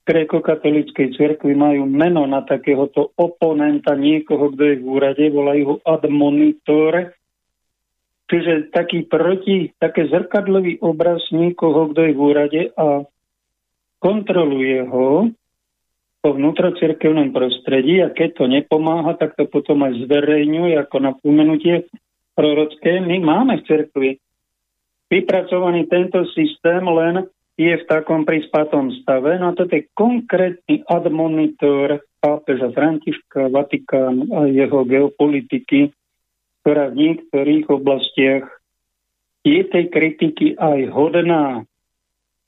[0.04, 1.56] gréko-katolíckej cirkvi.
[1.56, 7.16] Majú meno na takéhoto oponenta niekoho, kto je v úrade, volajú ho admonitor,
[8.28, 13.02] čiže taký proti, také zrkadlový obraz niekoho, kto je v úrade a
[14.04, 15.32] kontroluje ho
[16.20, 21.88] po vnútrocirkevnom prostredí a keď to nepomáha, tak to potom aj zverejňuje ako napomenutie
[22.36, 23.00] prorocké.
[23.00, 24.10] My máme v cirkvi
[25.08, 27.24] vypracovaný tento systém, len
[27.56, 29.36] je v takom prispatom stave.
[29.36, 35.92] No a toto je konkrétny admonitor pápeža Františka, Vatikán a jeho geopolitiky,
[36.60, 38.48] ktorá v niektorých oblastiach
[39.40, 41.64] je tej kritiky aj hodná.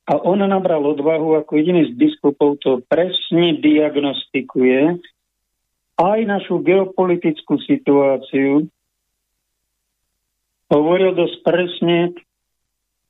[0.03, 4.98] A on nabral odvahu, ako jediný z biskupov to presne diagnostikuje,
[5.94, 8.66] aj našu geopolitickú situáciu.
[10.72, 11.98] Hovoril dosť presne,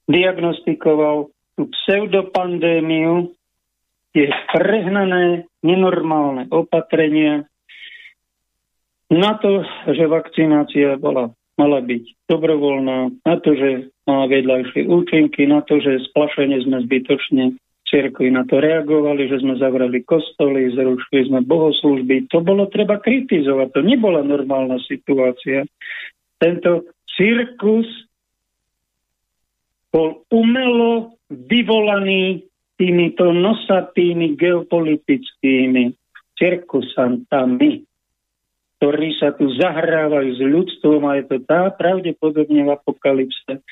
[0.05, 3.33] diagnostikoval tú pseudopandémiu,
[4.13, 7.49] tie prehnané, nenormálne opatrenia
[9.13, 9.61] na to,
[9.93, 11.33] že vakcinácia bola
[11.63, 17.55] mala byť dobrovoľná, na to, že má vedľajšie účinky, na to, že splašenie sme zbytočne
[17.87, 22.33] cirkvi na to reagovali, že sme zavreli kostoly, zrušili sme bohoslužby.
[22.33, 23.69] To bolo treba kritizovať.
[23.77, 25.69] To nebola normálna situácia.
[26.41, 27.85] Tento cirkus
[29.93, 32.49] bol umelo vyvolaný
[32.81, 35.93] týmito nosatými geopolitickými
[36.41, 37.85] cirkusantami
[38.83, 43.63] ktorí sa tu zahrávajú s ľudstvom a je to tá pravdepodobne v apokalypse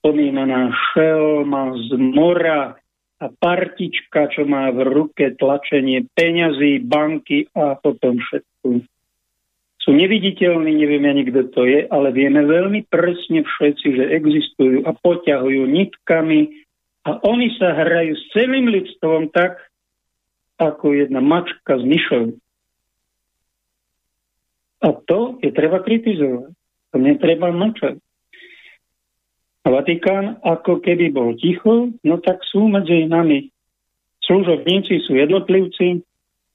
[0.00, 2.80] spomínaná šelma z mora
[3.20, 8.80] a partička, čo má v ruke tlačenie peňazí, banky a potom všetko.
[9.84, 14.96] Sú neviditeľní, neviem ani kto to je, ale vieme veľmi presne všetci, že existujú a
[14.96, 16.64] poťahujú nitkami
[17.04, 19.60] a oni sa hrajú s celým ľudstvom tak,
[20.56, 22.32] ako jedna mačka s myšou.
[24.86, 26.54] A to je treba kritizovať.
[26.94, 27.98] To netreba mlčať.
[29.66, 33.50] Vatikán ako keby bol ticho, no tak sú medzi nami
[34.22, 36.06] služobníci, sú jednotlivci,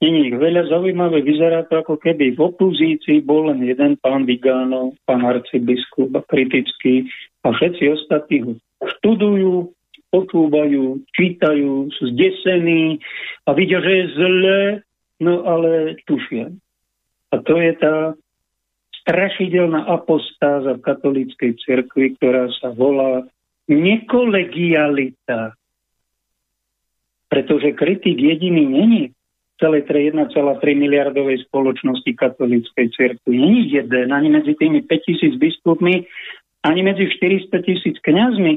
[0.01, 4.97] Není ich veľa zaujímavé, vyzerá to ako keby v opozícii bol len jeden pán Vigánov,
[5.05, 7.05] pán arcibiskup kritický
[7.45, 8.51] a všetci ostatní ho
[8.81, 9.69] študujú,
[10.09, 12.97] počúvajú, čítajú, sú zdesení
[13.45, 14.59] a vidia, že je zle,
[15.21, 16.49] no ale tušia.
[17.29, 18.17] A to je tá
[19.01, 23.25] strašidelná apostáza v katolíckej cirkvi, ktorá sa volá
[23.65, 25.57] nekolegialita.
[27.31, 29.03] Pretože kritik jediný není
[29.61, 30.33] celej 1,3
[30.73, 33.33] miliardovej spoločnosti katolíckej cirkvi.
[33.37, 36.09] Není jeden, ani medzi tými 5000 biskupmi,
[36.65, 38.53] ani medzi 400 tisíc kňazmi.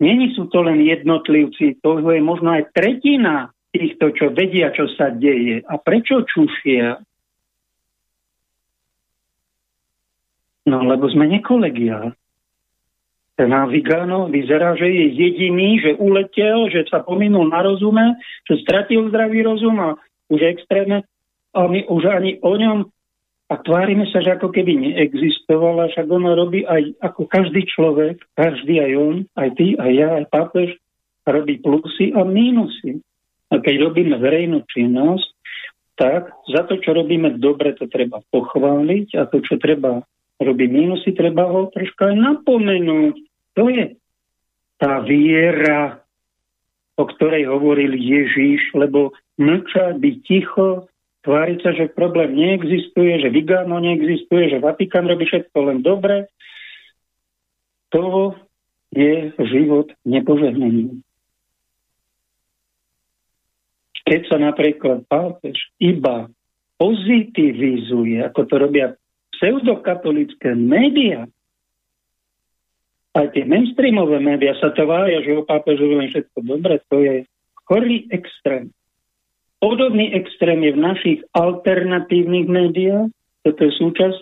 [0.00, 5.12] Není sú to len jednotlivci, to je možno aj tretina týchto, čo vedia, čo sa
[5.12, 5.60] deje.
[5.66, 7.02] A prečo čušia?
[10.68, 12.12] No, lebo sme nekolegiálni.
[13.38, 18.18] Ten Vigano vyzerá, že je jediný, že uletel, že sa pominul na rozume,
[18.50, 19.94] že stratil zdravý rozum a
[20.26, 21.06] už extrémne
[21.54, 22.90] a my už ani o ňom
[23.48, 28.82] a tvárime sa, že ako keby neexistovala, však ono robí aj ako každý človek, každý
[28.82, 30.68] aj on, aj ty, aj ja, aj pápež,
[31.24, 33.00] robí plusy a mínusy.
[33.48, 35.28] A keď robíme verejnú činnosť,
[35.96, 40.04] tak za to, čo robíme dobre, to treba pochváliť a to, čo treba
[40.38, 43.14] robiť mínusy, treba ho troška aj napomenúť.
[43.58, 43.98] To je
[44.78, 46.02] tá viera,
[46.94, 50.86] o ktorej hovoril Ježíš, lebo mlčať, byť ticho,
[51.26, 56.30] tváriť sa, že problém neexistuje, že Vigano neexistuje, že Vatikán robí všetko len dobre,
[57.90, 58.34] to
[58.94, 61.02] je život nepožehnaný.
[64.08, 66.32] Keď sa napríklad pápež iba
[66.80, 68.86] pozitivizuje, ako to robia
[69.38, 71.30] pseudokatolické médiá,
[73.16, 77.14] aj tie mainstreamové médiá sa tvária, že o pápežovi len všetko dobre, to je
[77.66, 78.70] chorý extrém.
[79.58, 83.10] Podobný extrém je v našich alternatívnych médiách,
[83.42, 84.18] toto je súčasť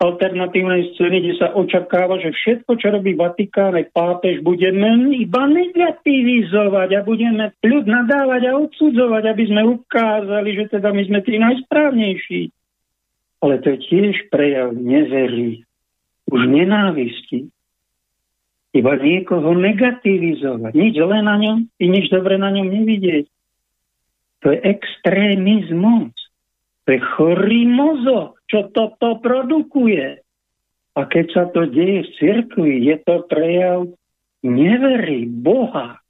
[0.00, 6.88] alternatívnej scény, kde sa očakáva, že všetko, čo robí Vatikán aj pápež, budeme iba negativizovať
[6.96, 12.42] a budeme ľud nadávať a odsudzovať, aby sme ukázali, že teda my sme tí najsprávnejší.
[13.40, 15.64] Ale to je tiež prejav neverí,
[16.28, 17.48] už nenávisti,
[18.70, 20.72] iba niekoho negativizovať.
[20.76, 23.26] Nič zlé na ňom i nič dobre na ňom nevidieť.
[24.46, 26.14] To je extrémizmus.
[26.86, 30.22] To je chorý mozog, čo toto produkuje.
[30.96, 33.90] A keď sa to deje v cirkvi, je to prejav
[34.42, 36.00] nevery Boha.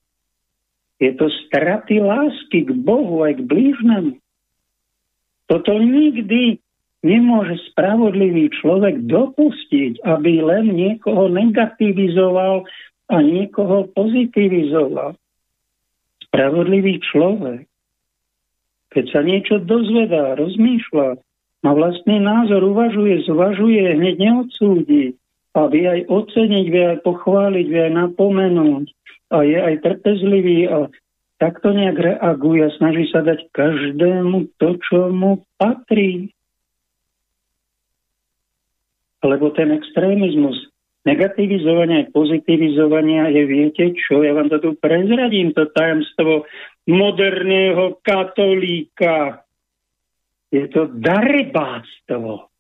[1.01, 4.15] Je to straty lásky k Bohu aj k blížnemu.
[5.49, 6.60] Toto nikdy
[7.01, 12.69] nemôže spravodlivý človek dopustiť, aby len niekoho negativizoval
[13.11, 15.17] a niekoho pozitivizoval.
[16.31, 17.67] Spravodlivý človek,
[18.91, 21.19] keď sa niečo dozvedá, rozmýšľa,
[21.61, 25.13] má vlastný názor, uvažuje, zvažuje, hneď neodsúdi
[25.53, 28.87] a vie aj oceniť, vie aj pochváliť, vie aj napomenúť
[29.35, 30.89] a je aj trpezlivý a
[31.37, 36.33] takto nejak reaguje a snaží sa dať každému to, čo mu patrí
[39.21, 40.71] lebo ten extrémizmus
[41.05, 46.45] negativizovania a pozitivizovania je, viete čo, ja vám to tu prezradím, to tajomstvo
[46.85, 49.45] moderného katolíka.
[50.51, 52.51] Je to darebáctvo.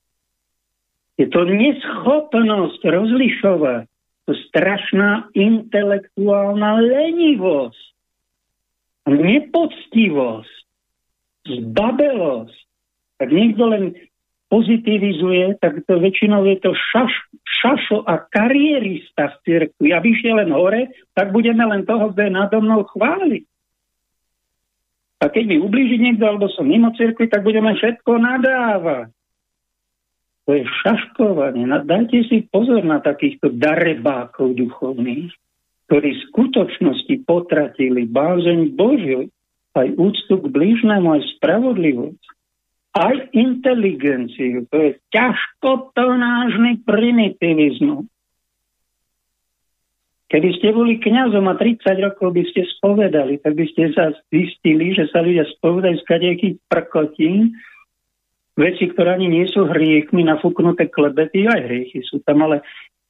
[1.20, 3.84] Je to neschopnosť rozlišovať.
[4.24, 7.82] To strašná intelektuálna lenivosť.
[9.10, 10.56] Nepoctivosť.
[11.50, 12.58] Zbabelosť.
[13.20, 13.84] Tak niekto len
[14.50, 17.14] pozitivizuje, tak to väčšinou je to šaš,
[17.62, 19.94] šašo a karierista v cirkvi.
[19.94, 23.46] A vyšiel len hore, tak budeme len toho, kto je nado mnou chváliť.
[25.22, 29.14] A keď mi ublíži niekto, alebo som mimo cirkvi, tak budeme všetko nadávať.
[30.48, 31.70] To je šaškovanie.
[31.86, 35.30] Dajte si pozor na takýchto darebákov duchovných,
[35.86, 39.30] ktorí v skutočnosti potratili bázeň Božiu,
[39.78, 42.39] aj úctu k blížnemu, aj spravodlivosť
[42.94, 44.66] aj inteligenciu.
[44.70, 48.10] To je ťažkotonážny primitivizmus.
[50.30, 54.94] Keby ste boli kňazom a 30 rokov by ste spovedali, tak by ste sa zistili,
[54.94, 57.58] že sa ľudia spovedajú z kadejakých prkotín,
[58.54, 62.62] veci, ktoré ani nie sú hriechmi, nafúknuté klebety, aj hriechy sú tam, ale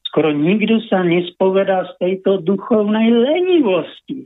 [0.09, 4.25] skoro nikto sa nespovedá z tejto duchovnej lenivosti.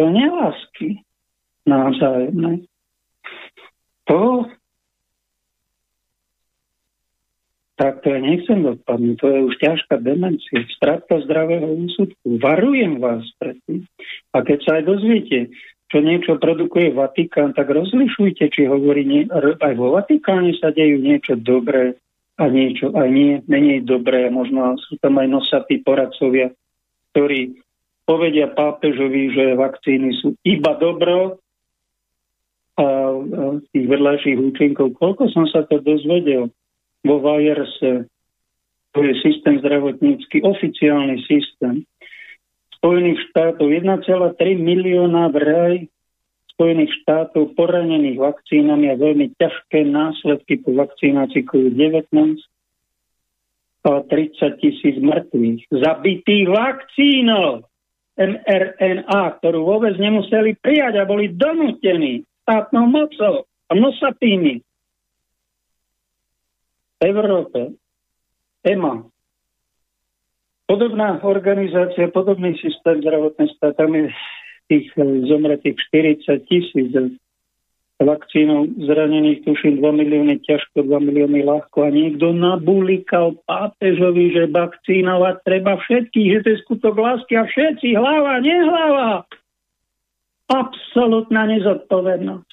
[0.00, 1.04] To nelásky
[1.68, 2.69] navzájomnej
[4.10, 4.50] to
[7.80, 9.16] tak to ja nechcem dopadnúť.
[9.24, 12.36] To je už ťažká demencia, strátka zdravého úsudku.
[12.36, 13.56] Varujem vás pred.
[14.36, 15.48] A keď sa aj dozviete,
[15.88, 21.40] čo niečo produkuje Vatikán, tak rozlišujte, či hovorí, nie, aj vo Vatikáne sa dejú niečo
[21.40, 21.96] dobré
[22.36, 24.28] a niečo aj nie, menej dobré.
[24.28, 26.52] Možno sú tam aj nosatí poradcovia,
[27.16, 27.64] ktorí
[28.04, 31.40] povedia pápežovi, že vakcíny sú iba dobro
[32.80, 32.88] a
[33.76, 34.96] tých vedľajších účinkov.
[34.96, 36.48] Koľko som sa to dozvedel
[37.04, 38.08] vo Vajerse,
[38.90, 41.84] to je systém zdravotnícky, oficiálny systém.
[42.80, 45.84] Spojených štátov 1,3 milióna vraj
[46.56, 52.12] Spojených štátov poranených vakcínami a veľmi ťažké následky po vakcinácii COVID-19
[53.88, 55.72] a 30 tisíc mŕtvych.
[55.72, 57.64] Zabitých vakcínov
[58.20, 64.58] mRNA, ktorú vôbec nemuseli prijať a boli donútení štátnou mocou a nosatými.
[66.98, 67.78] V Európe
[68.66, 69.06] EMA
[70.70, 74.06] Podobná organizácia, podobný systém zdravotníctva, tam je
[74.70, 75.74] tých eh, zomretých
[76.22, 76.94] 40 tisíc
[77.98, 85.42] vakcínov zranených, tuším 2 milióny ťažko, 2 milióny ľahko a niekto nabulikal pápežovi, že vakcínovať
[85.42, 89.26] treba všetkých, že to je skutok lásky a všetci, hlava, nehlava.
[90.50, 92.50] Absolutná nezodpovednosť.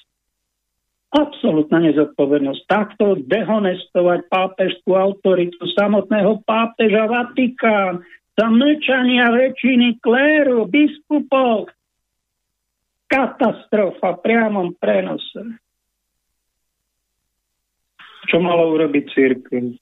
[1.08, 2.62] Absolutná nezodpovednosť.
[2.70, 8.06] Takto dehonestovať pápežskú autoritu samotného pápeža Vatikán
[8.38, 11.74] za mlčania väčšiny kléru, biskupov.
[13.10, 15.58] Katastrofa v priamom prenose.
[18.28, 19.80] Čo malo urobiť církev?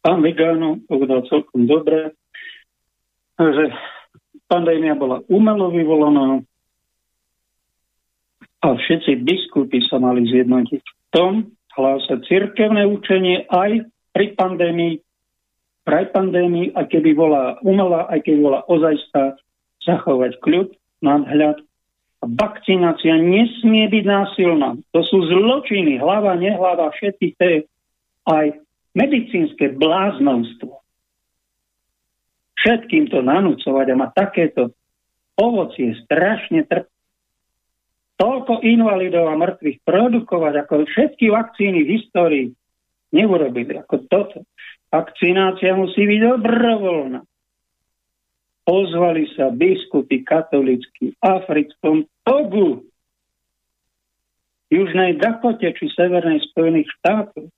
[0.00, 2.14] Pán Vigano povedal celkom dobre,
[3.36, 3.74] že
[4.48, 6.42] pandémia bola umelo vyvolaná,
[8.58, 11.32] a všetci biskupy sa mali zjednotiť v tom,
[11.78, 14.98] hlása cirkevné učenie aj pri pandémii,
[15.86, 19.38] pri pandémii, a keby bola umelá, aj keby bola ozajstá,
[19.86, 20.74] zachovať kľud,
[21.06, 21.62] nadhľad.
[22.18, 24.74] A vakcinácia nesmie byť násilná.
[24.90, 27.62] To sú zločiny, hlava, nehlava, všetky tie
[28.26, 28.58] aj
[28.98, 30.77] medicínske bláznovstvo.
[32.58, 34.62] Všetkým to nanúcovať a mať takéto
[35.38, 36.90] ovocie strašne trp
[38.18, 42.46] toľko invalidov a mŕtvych produkovať, ako všetky vakcíny v histórii
[43.14, 44.38] neurobili, ako toto.
[44.90, 47.20] Vakcinácia musí byť dobrovoľná.
[48.66, 52.84] Pozvali sa biskupy katolícky v africkom Togu,
[54.68, 57.48] Južnej Dakote či Severnej Spojených štátov.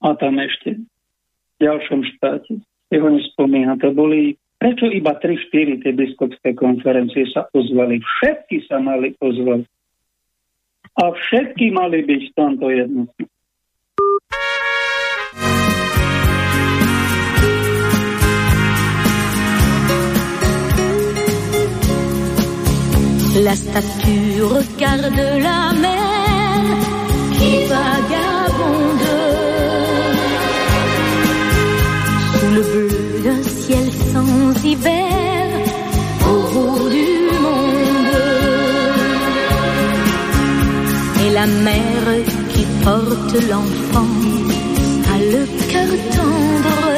[0.00, 2.64] A tam ešte v ďalšom štáte.
[2.94, 3.74] Si ho nespomína.
[3.82, 8.00] To boli Prečo iba 3-4 tie biskupské konferencie sa ozvali?
[8.00, 9.68] Všetky sa mali ozvať.
[11.04, 13.28] A všetky mali byť v tomto jednotní.
[23.44, 26.64] La statue regarde la mer
[27.36, 28.03] qui vagabonde
[34.64, 35.46] hiver
[36.30, 37.08] au bout du
[37.42, 38.16] monde.
[41.24, 42.08] Et la mère
[42.50, 44.14] qui porte l'enfant
[45.12, 46.93] a le cœur tendre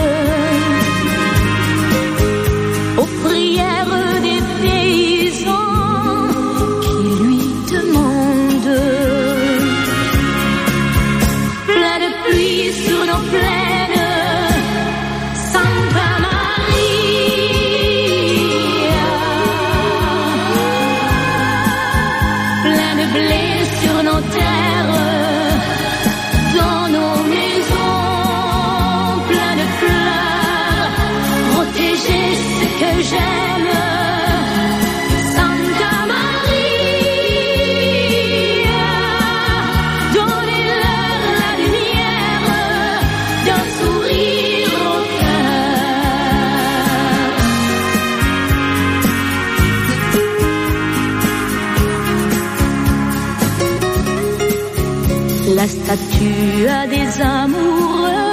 [55.96, 58.32] statue à des amoureux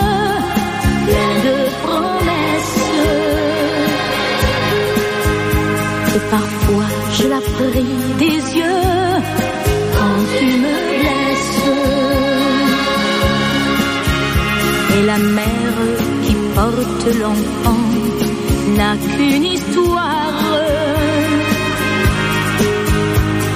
[1.08, 2.90] plein de promesses.
[6.16, 9.14] Et parfois je la prie des yeux
[9.96, 11.64] quand tu me laisses.
[14.96, 15.80] Et la mère
[16.24, 17.86] qui porte l'enfant
[18.78, 20.44] n'a qu'une histoire.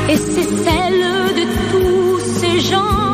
[0.09, 1.05] Et c'est celle
[1.39, 3.06] de tous ces gens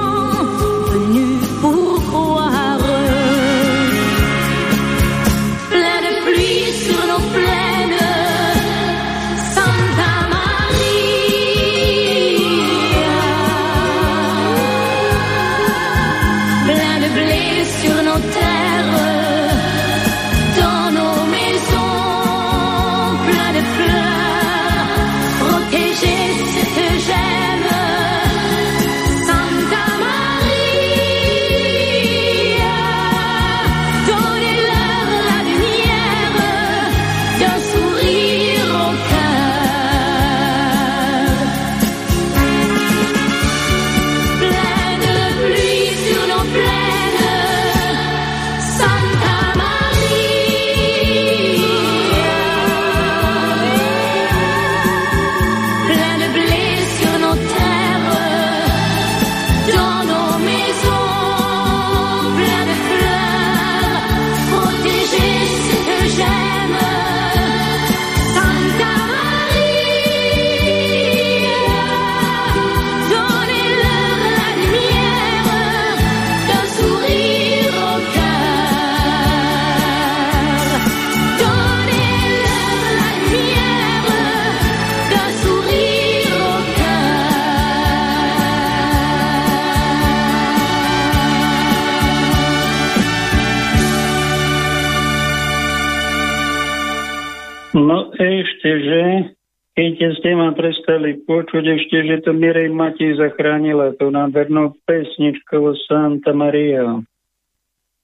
[100.56, 107.04] prestali počuť ešte, že to Mirej Mati zachránila to nádhernou pesničkou Santa Maria.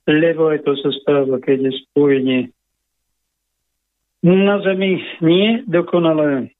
[0.09, 2.41] Lebo aj to sa stáva, keď je spojenie.
[4.25, 6.51] Na zemi nie dokonalé.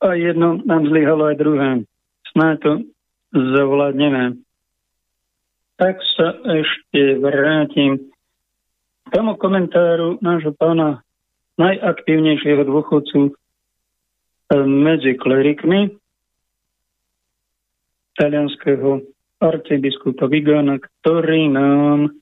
[0.00, 1.70] A jedno nám zlyhalo aj druhé.
[2.32, 2.72] Snáď to
[3.34, 4.40] zavládneme.
[5.76, 8.08] Tak sa ešte vrátim
[9.04, 11.02] k tomu komentáru nášho pána
[11.58, 13.34] najaktívnejšieho dôchodcu
[14.64, 15.92] medzi klerikmi
[18.18, 19.04] talianského
[19.38, 22.18] arcibiskupa Vigana, ktorý nám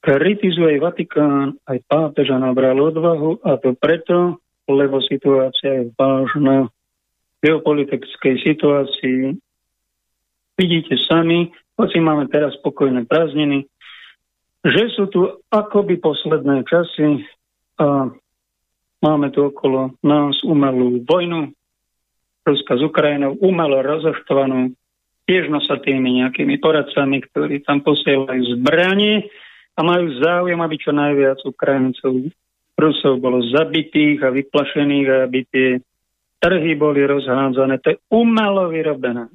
[0.00, 8.34] kritizuje Vatikán, aj pápeža nabral odvahu a to preto, lebo situácia je vážna v geopolitickej
[8.44, 9.36] situácii.
[10.56, 13.64] Vidíte sami, hoci máme teraz spokojné prázdniny,
[14.60, 17.24] že sú tu akoby posledné časy
[17.80, 18.12] a
[19.00, 21.56] Máme tu okolo nás umelú vojnu,
[22.40, 24.72] Ruska s Ukrajinou, umelo rozoštvanú,
[25.28, 29.28] tiež sa tými nejakými poradcami, ktorí tam posielajú zbranie
[29.76, 32.32] a majú záujem, aby čo najviac Ukrajincov,
[32.80, 35.68] Rusov bolo zabitých a vyplašených a aby tie
[36.40, 37.76] trhy boli rozhádzané.
[37.84, 39.28] To je umelo vyrobené.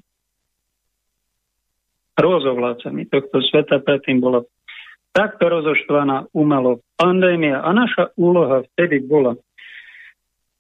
[2.18, 4.42] Rozovlácami tohto sveta predtým bola
[5.14, 9.38] takto rozoštvaná umelo pandémia a naša úloha vtedy bola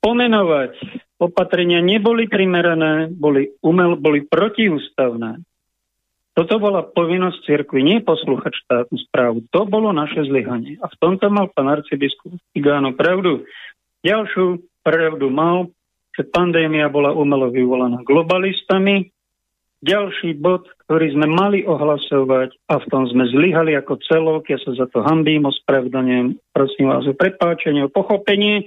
[0.05, 0.77] pomenovať.
[1.17, 5.41] Opatrenia neboli primerané, boli, umel, boli protiústavné.
[6.35, 9.47] Toto bola povinnosť cirkvi, nie poslúchať štátnu správu.
[9.55, 10.77] To bolo naše zlyhanie.
[10.83, 13.47] A v tomto mal pán arcibiskup Igáno pravdu.
[14.03, 15.71] Ďalšiu pravdu mal,
[16.13, 19.09] že pandémia bola umelo vyvolaná globalistami.
[19.79, 24.75] Ďalší bod, ktorý sme mali ohlasovať a v tom sme zlyhali ako celok, ja sa
[24.75, 28.65] za to hambím, ospravedlňujem, prosím vás o prepáčenie, o pochopenie,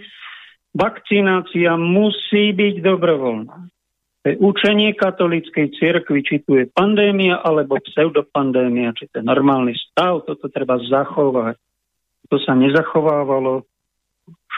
[0.76, 3.56] Vakcinácia musí byť dobrovoľná.
[4.28, 10.52] Učenie katolíckej cirkvi, či tu je pandémia alebo pseudopandémia, či to je normálny stav, toto
[10.52, 11.56] treba zachovať.
[12.28, 13.64] To sa nezachovávalo,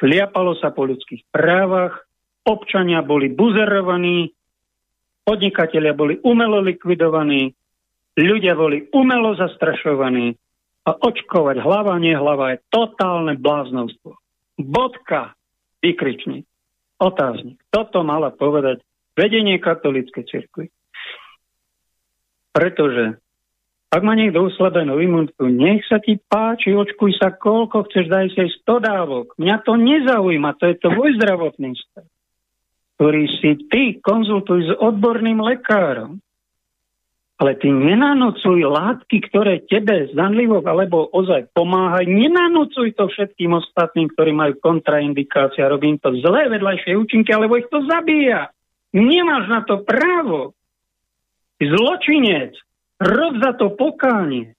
[0.02, 2.02] šliapalo sa po ľudských právach,
[2.42, 4.34] občania boli buzerovaní,
[5.22, 7.54] podnikatelia boli umelo likvidovaní,
[8.18, 10.34] ľudia boli umelo zastrašovaní
[10.82, 14.18] a očkovať hlava, nie hlava je totálne bláznovstvo.
[14.58, 15.38] Bodka
[15.80, 16.44] vykričník,
[17.00, 17.60] otáznik.
[17.72, 18.84] Toto mala povedať
[19.16, 20.66] vedenie katolíckej cirkvi.
[22.50, 23.20] Pretože
[23.90, 28.38] ak má niekto uslabenú imunitu, nech sa ti páči, očkuj sa koľko chceš, daj si
[28.38, 29.26] aj 100 dávok.
[29.34, 32.06] Mňa to nezaujíma, to je tvoj zdravotný stav,
[32.94, 36.22] ktorý si ty konzultuj s odborným lekárom.
[37.40, 42.04] Ale ty nenanocuj látky, ktoré tebe zdanlivo alebo ozaj pomáhajú.
[42.04, 45.64] Nenanocuj to všetkým ostatným, ktorí majú kontraindikácia.
[45.64, 48.52] Robím to zlé vedľajšie účinky, alebo ich to zabíja.
[48.92, 50.52] Nemáš na to právo.
[51.56, 52.60] Zločinec.
[53.00, 54.52] Rob za to pokánie.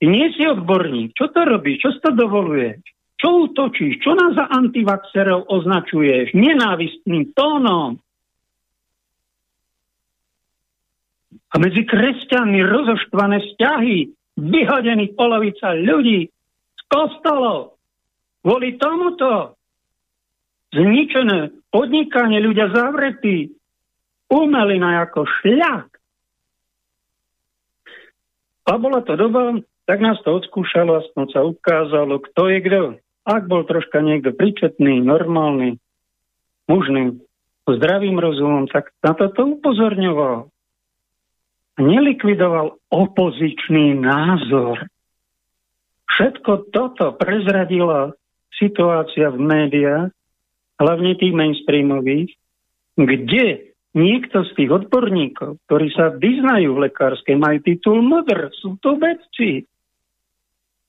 [0.00, 1.12] Nie si odborník.
[1.12, 1.84] Čo to robíš?
[1.84, 2.80] Čo to dovoluješ?
[3.18, 4.00] Čo útočíš?
[4.00, 6.32] Čo nás za antivaxerov označuješ?
[6.32, 8.00] Nenávistným tónom.
[11.48, 13.98] A medzi kresťanmi rozoštvané vzťahy,
[14.36, 16.28] vyhodených polovica ľudí
[16.76, 17.80] z kostolov.
[18.44, 19.58] Kvôli tomuto
[20.76, 23.52] zničené podnikanie, ľudia zavretí,
[24.28, 25.88] umelina ako šľak.
[28.68, 29.56] A bola to doba,
[29.88, 32.82] tak nás to odskúšalo, aspoň sa ukázalo, kto je kto.
[33.24, 35.80] Ak bol troška niekto príčetný, normálny,
[36.68, 37.16] mužný,
[37.64, 40.52] zdravým rozumom, tak na toto upozorňoval.
[41.78, 44.82] Nelikvidoval opozičný názor.
[46.10, 48.10] Všetko toto prezradila
[48.58, 50.10] situácia v médiách,
[50.82, 52.34] hlavne tých mainstreamových,
[52.98, 58.98] kde niekto z tých odborníkov, ktorí sa vyznajú v lekárskej, majú titul MDR, sú to
[58.98, 59.62] vedci.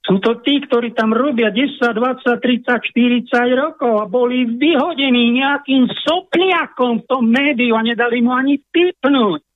[0.09, 5.85] Sú to tí, ktorí tam robia 10, 20, 30, 40 rokov a boli vyhodení nejakým
[6.01, 9.48] sopliakom v tom médiu a nedali mu ani typnúť.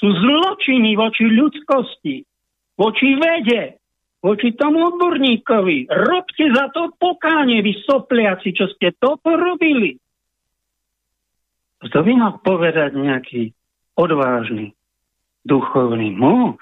[0.00, 2.24] Sú zločiny voči ľudskosti,
[2.80, 3.76] voči vede,
[4.24, 5.92] voči tomu odborníkovi.
[5.92, 10.00] Robte za to pokánie, vy sopliaci, čo ste toto robili.
[11.84, 13.52] Kto by mal povedať nejaký
[13.96, 14.72] odvážny,
[15.44, 16.56] duchovný muž?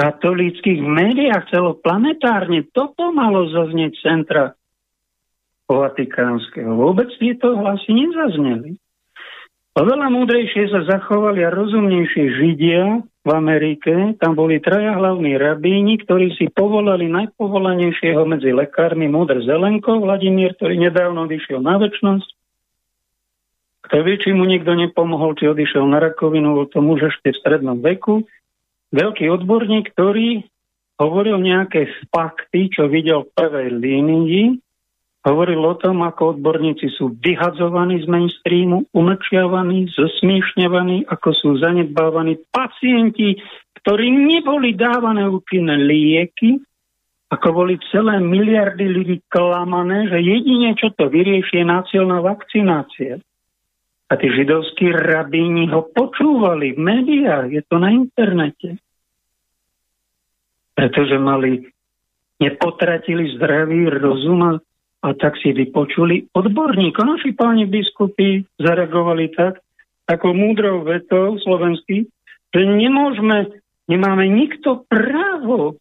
[0.00, 4.56] katolíckých médiách celoplanetárne toto malo zaznieť centra
[5.68, 6.72] vatikánskeho.
[6.72, 8.80] Vôbec tieto hlasy nezazneli.
[9.70, 14.18] Oveľa múdrejšie sa zachovali a rozumnejšie Židia v Amerike.
[14.18, 20.90] Tam boli traja hlavní rabíni, ktorí si povolali najpovolanejšieho medzi lekármi Múdr Zelenko, Vladimír, ktorý
[20.90, 22.40] nedávno odišiel na väčnosť
[23.90, 27.82] kto vie, či mu niekto nepomohol, či odišiel na rakovinu, to muž ešte v strednom
[27.82, 28.22] veku.
[28.94, 30.46] Veľký odborník, ktorý
[30.94, 34.62] hovoril nejaké fakty, čo videl v prvej línii,
[35.20, 43.36] hovoril o tom, ako odborníci sú vyhadzovaní z mainstreamu, umlčiavaní, zosmiešňovaní, ako sú zanedbávaní pacienti,
[43.84, 46.60] ktorí neboli dávané účinné lieky,
[47.30, 53.22] ako boli celé miliardy ľudí klamané, že jedine, čo to vyrieši, je násilná vakcinácia.
[54.10, 58.82] A tí židovskí rabíni ho počúvali v médiách, je to na internete.
[60.74, 61.70] Pretože mali,
[62.42, 64.52] nepotratili zdravý rozum a,
[65.00, 67.02] a tak si vypočuli odborníkov.
[67.04, 69.64] Naši páni biskupy zareagovali tak,
[70.04, 72.04] ako múdrou vetou slovenský,
[72.50, 75.80] že nemôžeme, nemáme nikto právo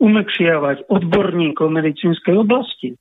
[0.00, 2.94] umekšiavať odborníkov medicínskej oblasti.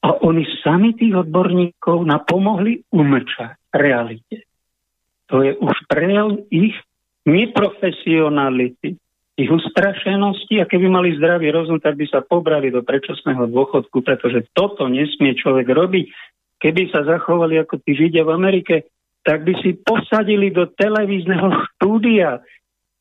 [0.00, 4.48] A oni sami tých odborníkov napomohli umlčať realite.
[5.28, 6.72] To je už prejav ich
[7.28, 8.96] neprofesionality,
[9.40, 14.44] ich ustrašenosti a keby mali zdravý rozum, tak by sa pobrali do predčasného dôchodku, pretože
[14.52, 16.04] toto nesmie človek robiť.
[16.60, 18.74] Keby sa zachovali ako tí Židia v Amerike,
[19.24, 22.44] tak by si posadili do televízneho štúdia.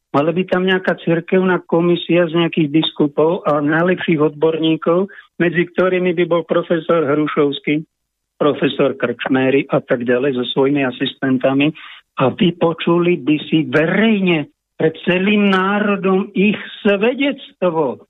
[0.10, 6.24] Mala by tam nejaká cirkevná komisia z nejakých biskupov a najlepších odborníkov, medzi ktorými by
[6.26, 7.86] bol profesor Hrušovský,
[8.40, 11.76] profesor Krčméry a tak ďalej so svojimi asistentami
[12.18, 16.56] a vypočuli by si verejne pred celým národom ich
[16.88, 18.08] svedectvo.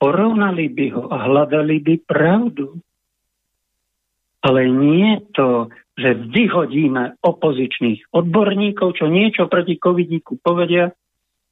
[0.00, 2.80] Porovnali by ho a hľadali by pravdu.
[4.42, 10.90] Ale nie to, že vyhodíme opozičných odborníkov, čo niečo proti covidíku povedia,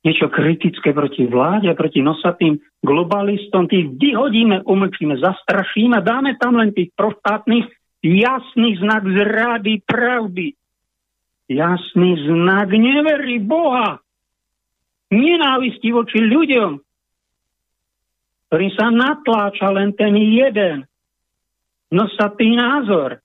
[0.01, 6.89] niečo kritické proti vláde, proti nosatým globalistom, tých vyhodíme, umlčíme, zastrašíme, dáme tam len tých
[6.97, 7.69] proštátnych
[8.01, 10.57] jasný znak zrady pravdy.
[11.51, 13.99] Jasný znak neverí Boha.
[15.11, 16.79] Nenávisti voči ľuďom,
[18.47, 20.87] ktorý sa natláča len ten jeden
[21.91, 23.19] nosatý názor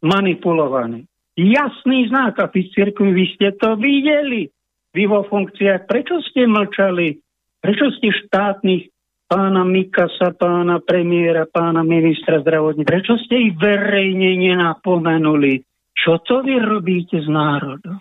[0.00, 1.04] manipulovaný.
[1.36, 4.48] Jasný znak a v cirkvi vy ste to videli
[4.96, 7.20] vy vo funkciách, prečo ste mlčali?
[7.60, 8.88] Prečo ste štátnych
[9.28, 15.60] pána Mikasa, pána premiéra, pána ministra zdravotní, prečo ste ich verejne nenapomenuli?
[15.96, 17.98] Čo to vy robíte z národa?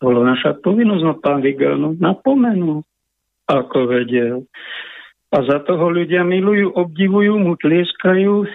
[0.00, 2.84] To bolo naša povinnosť, no pán Vigel, no napomenul,
[3.48, 4.44] ako vedel.
[5.32, 8.46] A za toho ľudia milujú, obdivujú, mu tlieskajú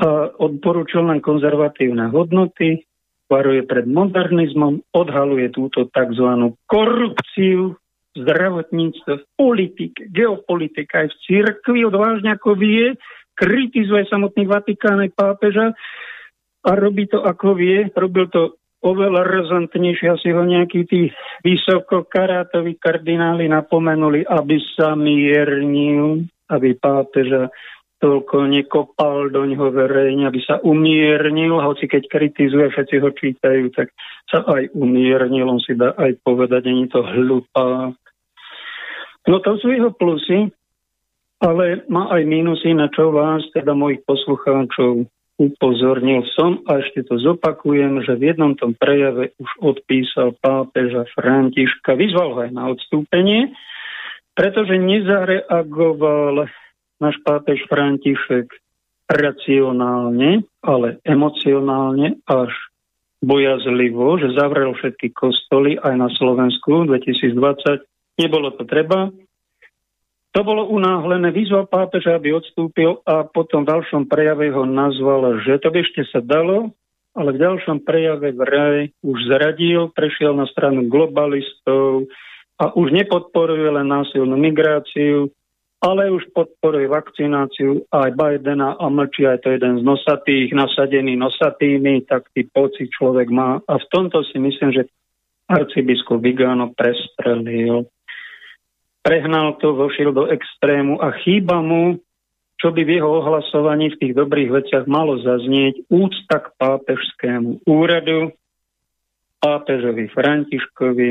[0.00, 0.08] a
[0.40, 2.88] odporúčil len konzervatívne hodnoty,
[3.28, 6.28] varuje pred modernizmom, odhaluje túto tzv.
[6.66, 7.76] korupciu
[8.10, 12.98] v zdravotníctve, v politike, geopolitike, aj v cirkvi, odvážne ako vie,
[13.38, 15.78] kritizuje samotný Vatikán aj pápeža
[16.60, 21.12] a robí to ako vie, robil to oveľa razantnejšie, asi ho nejakí tí
[21.44, 27.52] vysokokarátoví kardináli napomenuli, aby sa miernil, aby pápeža
[28.00, 33.92] toľko nekopal do ňoho verejne, aby sa umiernil, hoci keď kritizuje, všetci ho čítajú, tak
[34.24, 37.92] sa aj umiernil, on si dá aj povedať, není to hlupá.
[39.28, 40.48] No to sú jeho plusy,
[41.44, 45.04] ale má aj minusy, na čo vás, teda mojich poslucháčov,
[45.40, 51.96] upozornil som a ešte to zopakujem, že v jednom tom prejave už odpísal pápeža Františka,
[51.96, 53.56] vyzval ho aj na odstúpenie,
[54.40, 56.48] Pretože nezareagoval
[56.96, 58.48] náš pápež František
[59.10, 62.52] racionálne, ale emocionálne až
[63.20, 67.84] bojazlivo, že zavrel všetky kostoly aj na Slovensku 2020.
[68.16, 69.12] Nebolo to treba.
[70.30, 71.34] To bolo unáhlené.
[71.34, 76.06] Vyzval pápeža, aby odstúpil a potom v ďalšom prejave ho nazval, že to by ešte
[76.06, 76.70] sa dalo,
[77.18, 82.06] ale v ďalšom prejave vraj už zradil, prešiel na stranu globalistov
[82.62, 85.34] a už nepodporuje len násilnú migráciu,
[85.82, 92.06] ale už podporuje vakcináciu aj Bidena a mlčí aj to jeden z nosatých, nasadený nosatými,
[92.06, 93.58] tak tý pocit človek má.
[93.64, 94.86] A v tomto si myslím, že
[95.50, 97.90] arcibiskup Vigano prestrelil.
[99.00, 101.96] Prehnal to, vošiel do extrému a chýba mu,
[102.60, 108.36] čo by v jeho ohlasovaní v tých dobrých veciach malo zaznieť, úcta k pápežskému úradu,
[109.40, 111.10] pápežovi Františkovi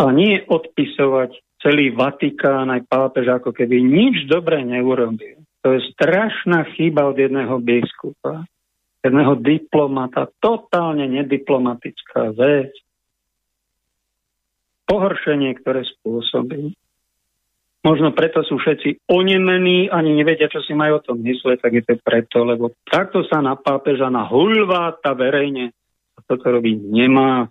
[0.00, 5.44] a nie odpisovať celý Vatikán, aj pápež, ako keby nič dobre neurobil.
[5.64, 8.48] To je strašná chyba od jedného biskupa,
[9.04, 12.72] jedného diplomata, totálne nediplomatická vec.
[14.84, 16.76] Pohoršenie, ktoré spôsobí.
[17.84, 21.82] Možno preto sú všetci onemení, ani nevedia, čo si majú o tom mysleť, tak je
[21.84, 25.76] to preto, lebo takto sa na pápeža na hulváta verejne.
[26.16, 27.44] A toto robiť nemá.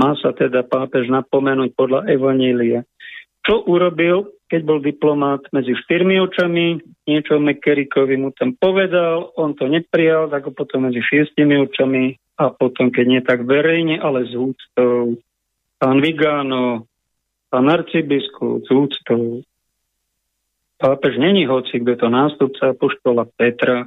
[0.00, 2.88] Má sa teda pápež napomenúť podľa Evanília.
[3.44, 9.68] Čo urobil, keď bol diplomát medzi štyrmi očami, niečo Mekerikovi mu tam povedal, on to
[9.68, 14.32] neprijal, tak ho potom medzi šiestimi očami a potom, keď nie tak verejne, ale s
[14.32, 15.20] úctou.
[15.76, 16.88] Pán Vigano,
[17.54, 19.46] pán arcibiskup s úctou.
[20.74, 23.86] Pápež není hoci, kto to nástupca poštola Petra.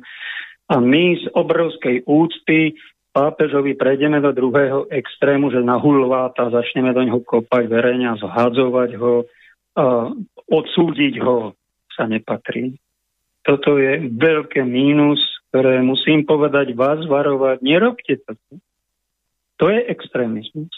[0.71, 2.79] A my z obrovskej úcty
[3.11, 8.95] pápežovi prejdeme do druhého extrému, že na hulváta začneme do neho kopať verejne a zhadzovať
[8.95, 9.27] ho,
[9.75, 10.15] a
[10.47, 11.51] odsúdiť ho
[11.91, 12.79] sa nepatrí.
[13.43, 15.19] Toto je veľké mínus,
[15.51, 17.59] ktoré musím povedať vás varovať.
[17.59, 18.31] Nerobte to.
[19.59, 20.71] To je extrémizmus.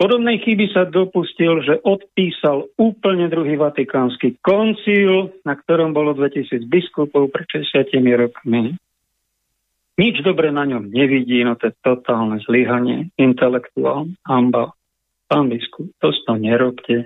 [0.00, 7.28] Podobnej chyby sa dopustil, že odpísal úplne druhý vatikánsky koncil, na ktorom bolo 2000 biskupov
[7.28, 8.80] pred 60 rokmi.
[10.00, 14.72] Nič dobre na ňom nevidí, no to je totálne zlyhanie, intelektuálne, hamba.
[15.28, 17.04] Pán biskup, to to nerobte.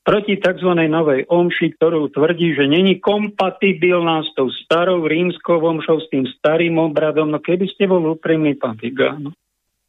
[0.00, 0.72] Proti tzv.
[0.72, 6.80] novej omši, ktorú tvrdí, že není kompatibilná s tou starou rímskou omšou, s tým starým
[6.80, 9.36] obradom, no keby ste bol úprimný, pán Vigano.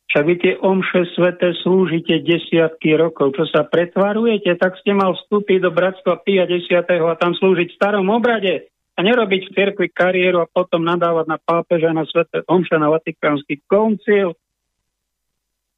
[0.08, 3.36] Však vy tie omše svete slúžite desiatky rokov.
[3.36, 6.64] Čo sa pretvarujete, tak ste mal vstúpiť do Bratstva Pia 10.
[6.88, 11.38] a tam slúžiť v starom obrade a nerobiť v cirkvi kariéru a potom nadávať na
[11.38, 14.34] pápeža, na sveté omša, na vatikánsky koncil.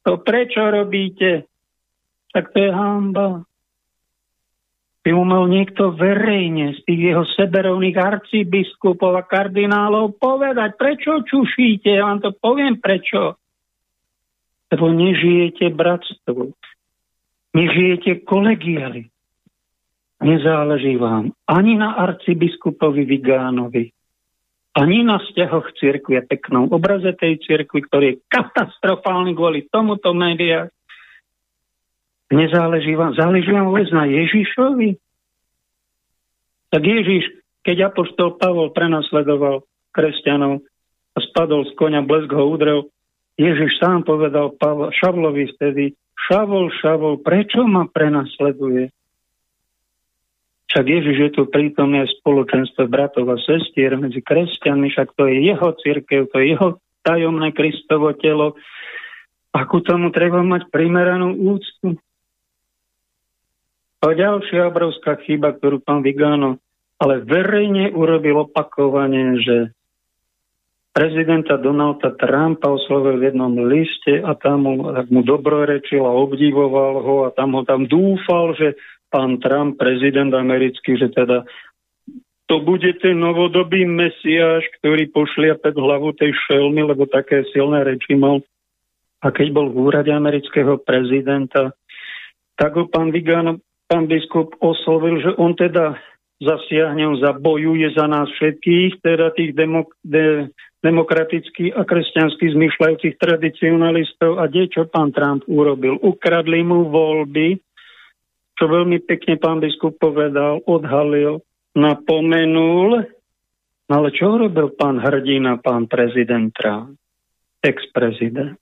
[0.06, 1.50] To prečo robíte?
[2.30, 3.42] Tak to je hamba.
[5.00, 11.98] By mu mal niekto verejne z tých jeho seberovných arcibiskupov a kardinálov povedať, prečo čušíte,
[11.98, 13.40] ja vám to poviem prečo.
[14.70, 16.54] Lebo nežijete bratstvo.
[17.50, 19.10] Nežijete kolegiali.
[20.20, 23.88] Nezáleží vám ani na arcibiskupovi Vigánovi,
[24.76, 30.68] ani na vzťahoch cirkvi a peknom obraze tej cirkvi, ktorý je katastrofálny kvôli tomuto média.
[32.30, 35.00] Nezáleží vám, záleží vám vôbec na Ježišovi?
[36.70, 37.24] Tak Ježiš,
[37.64, 40.62] keď apoštol Pavol prenasledoval kresťanov
[41.16, 42.86] a spadol z konia, blesk ho udrel,
[43.40, 45.96] Ježiš sám povedal Pavol, Šavlovi vtedy,
[46.28, 48.92] Šavol, Šavol, prečo ma prenasleduje?
[50.68, 55.68] Však Ježiš je tu prítomné spoločenstvo bratov a sestier medzi kresťanmi, však to je jeho
[55.80, 56.68] církev, to je jeho
[57.02, 58.60] tajomné Kristovo telo.
[59.50, 61.98] Akú tomu treba mať primeranú úctu?
[64.04, 66.60] A ďalšia obrovská chyba, ktorú pán Vigano
[67.00, 69.72] ale verejne urobil opakovane, že
[70.90, 74.74] prezidenta Donalda Trumpa oslovil v jednom liste a tam mu,
[75.22, 78.74] dobrorečil a obdivoval ho a tam ho tam dúfal, že
[79.10, 81.46] pán Trump, prezident americký, že teda
[82.50, 88.42] to bude ten novodobý mesiáš, ktorý pošliape hlavu tej šelmy, lebo také silné reči mal.
[89.22, 91.70] A keď bol v úrade amerického prezidenta,
[92.58, 95.94] tak ho pán Vigano, pán biskup oslovil, že on teda
[96.42, 100.50] zasiahne, on zabojuje za nás všetkých, teda tých demok- de-
[100.80, 106.00] demokratických a kresťanských zmyšľajúcich tradicionalistov a die, čo pán Trump urobil.
[106.00, 107.60] Ukradli mu voľby,
[108.56, 111.44] čo veľmi pekne pán biskup povedal, odhalil,
[111.76, 113.04] napomenul,
[113.88, 116.96] no ale čo robil pán hrdina, pán prezident Trump,
[117.60, 118.56] ex-prezident?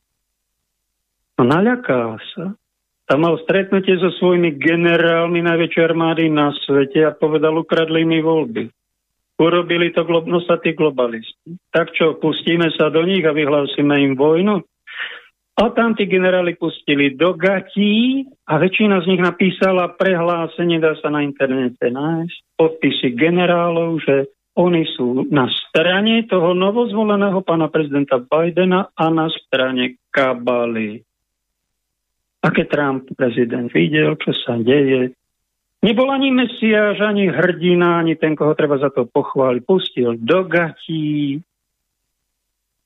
[1.39, 2.59] No naľakal sa.
[3.09, 8.69] Tam mal stretnutie so svojimi generálmi najväčšej armády na svete a povedal, ukradli mi voľby.
[9.39, 11.55] Urobili to glo- nosatí globalisti.
[11.71, 14.67] Tak čo, pustíme sa do nich a vyhlásime im vojnu?
[15.59, 21.11] A tam tí generáli pustili do gatí a väčšina z nich napísala prehlásenie, dá sa
[21.11, 28.91] na internete nájsť, podpisy generálov, že oni sú na strane toho novozvoleného pána prezidenta Bidena
[28.95, 31.03] a na strane kabaly.
[32.39, 35.11] A keď Trump prezident videl, čo sa deje,
[35.83, 41.43] nebol ani mesiáš, ani hrdina, ani ten, koho treba za to pochváliť, pustil do gatí.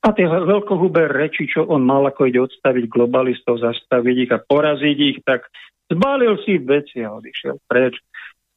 [0.03, 4.99] A tie veľkohubé reči, čo on mal, ako ide odstaviť globalistov, zastaviť ich a poraziť
[4.99, 5.47] ich, tak
[5.86, 7.95] zbalil si veci a odišiel preč.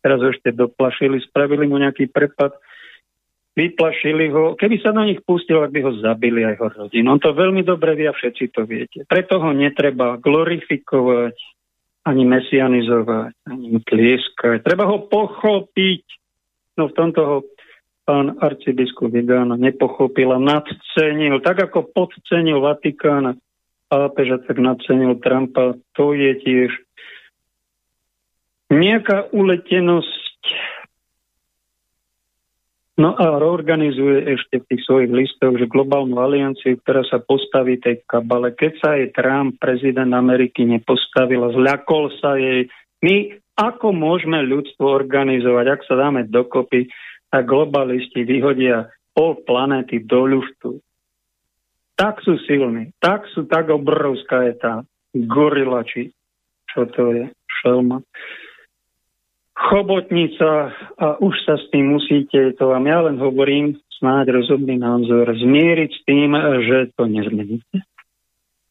[0.01, 2.57] Teraz ho ešte doplašili, spravili mu nejaký prepad
[3.55, 4.53] vyplašili ho.
[4.59, 7.15] Keby sa na nich pustil, ak by ho zabili aj ho rodinu.
[7.15, 9.07] On to veľmi dobre vie a všetci to viete.
[9.07, 11.35] Preto ho netreba glorifikovať,
[12.05, 14.61] ani mesianizovať, ani tlieskať.
[14.61, 16.03] Treba ho pochopiť.
[16.77, 17.37] No v tomto ho
[18.05, 21.41] pán arcibiskup Vigán nepochopil a nadcenil.
[21.41, 23.33] Tak ako podcenil Vatikána
[23.89, 25.81] pápeža, tak nadcenil Trumpa.
[25.97, 26.71] To je tiež
[28.69, 30.24] nejaká uletenosť
[32.95, 37.99] No a reorganizuje ešte v tých svojich listoch, že globálnu alianciu, ktorá sa postaví tej
[38.07, 38.55] kabale.
[38.55, 42.71] Keď sa jej Trump, prezident Ameriky, nepostavil a zľakol sa jej,
[43.03, 46.87] my ako môžeme ľudstvo organizovať, ak sa dáme dokopy,
[47.35, 50.79] a globalisti vyhodia pol planéty do ľuftu.
[51.99, 54.73] Tak sú silní, tak sú, tak obrovská je tá
[55.11, 56.15] gorila, či
[56.71, 57.25] čo to je,
[57.59, 57.99] šelma
[59.65, 65.25] chobotnica a už sa s tým musíte, to vám ja len hovorím, snáď rozumný názor,
[65.33, 66.29] zmieriť s tým,
[66.65, 67.77] že to nezmeníte.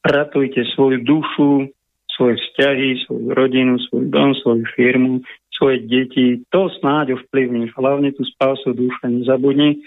[0.05, 1.73] Ratujte svoju dušu,
[2.15, 6.45] svoje vzťahy, svoju rodinu, svoj dom, svoju firmu, svoje deti.
[6.55, 7.75] To snáď ovplyvníš.
[7.75, 9.83] Hlavne tú spásu duše nezabudni.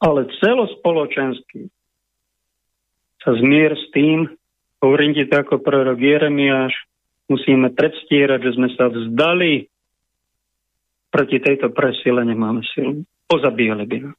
[0.00, 1.68] Ale celospoločensky
[3.22, 4.26] sa zmier s tým,
[4.82, 6.74] hovorím ti to ako prorok Jeremiáš,
[7.30, 9.71] musíme predstierať, že sme sa vzdali
[11.12, 13.04] proti tejto presile nemáme silu.
[13.28, 14.16] Pozabíjali by nás.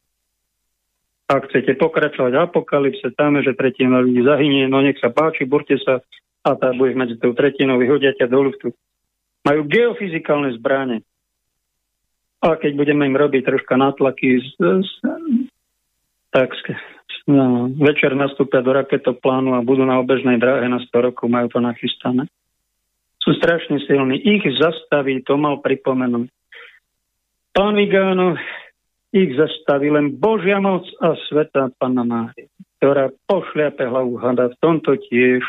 [1.33, 6.05] Ak chcete pokračovať apokalypse, tam že tretina ľudí zahynie, no nech sa páči, burte sa
[6.43, 8.67] a tá bude medzi tou tretinou, vyhodia ťa do luftu.
[9.47, 11.01] Majú geofyzikálne zbranie.
[12.43, 14.91] A keď budeme im robiť troška natlaky, z, z,
[16.35, 16.51] tak
[17.23, 21.63] no, večer nastúpia do raketoplánu a budú na obežnej dráhe na 100 rokov, majú to
[21.63, 22.27] nachystané.
[23.23, 24.19] Sú strašne silní.
[24.19, 26.27] Ich zastaví, to mal pripomenúť.
[27.53, 28.33] Pán Vigáno,
[29.13, 32.49] ich zastaví len Božia moc a sveta Panna Mária,
[32.81, 35.45] ktorá pošliape hlavu hada v tomto tiež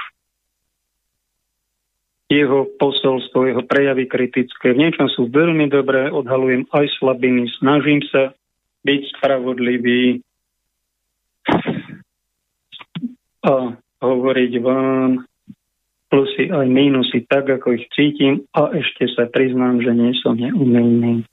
[2.28, 4.76] jeho posolstvo, jeho prejavy kritické.
[4.76, 8.36] V niečom sú veľmi dobré, odhalujem aj slabiny, snažím sa
[8.84, 10.20] byť spravodlivý
[13.48, 15.24] a hovoriť vám
[16.12, 21.24] plusy aj mínusy tak, ako ich cítim a ešte sa priznám, že nie som neumilný.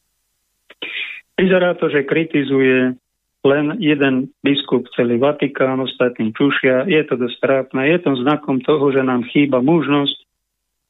[1.42, 2.94] Vyzerá to, že kritizuje
[3.42, 6.86] len jeden biskup celý Vatikán, ostatní čušia.
[6.86, 7.90] Je to dosť trápne.
[7.90, 10.18] Je to znakom toho, že nám chýba mužnosť,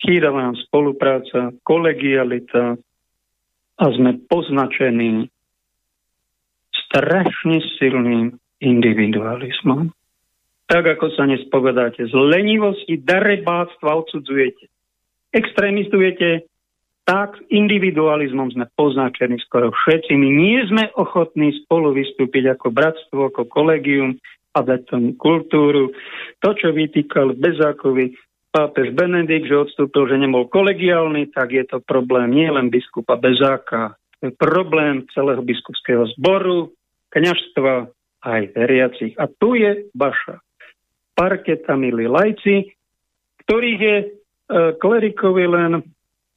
[0.03, 2.75] chýba nám spolupráca, kolegialita
[3.79, 5.31] a sme poznačení
[6.91, 9.87] strašne silným individualizmom.
[10.67, 14.67] Tak ako sa nespovedáte, z lenivosti, darebáctva odsudzujete.
[15.31, 16.50] Extrémistujete
[17.05, 20.13] tak individualizmom sme poznačení skoro všetci.
[20.13, 24.21] My nie sme ochotní spolu vystúpiť ako bratstvo, ako kolegium
[24.53, 25.95] a dať tomu kultúru.
[26.43, 28.13] To, čo vytýkal Bezákovi
[28.51, 33.95] pápež Benedikt, že odstúpil, že nebol kolegiálny, tak je to problém nie len biskupa Bezáka,
[34.19, 36.69] to je problém celého biskupského zboru,
[37.15, 37.89] kňažstva
[38.21, 39.13] aj veriacich.
[39.17, 40.43] A tu je vaša
[41.15, 42.69] parketa, milí lajci,
[43.47, 44.07] ktorých je e,
[44.77, 45.81] klerikovi len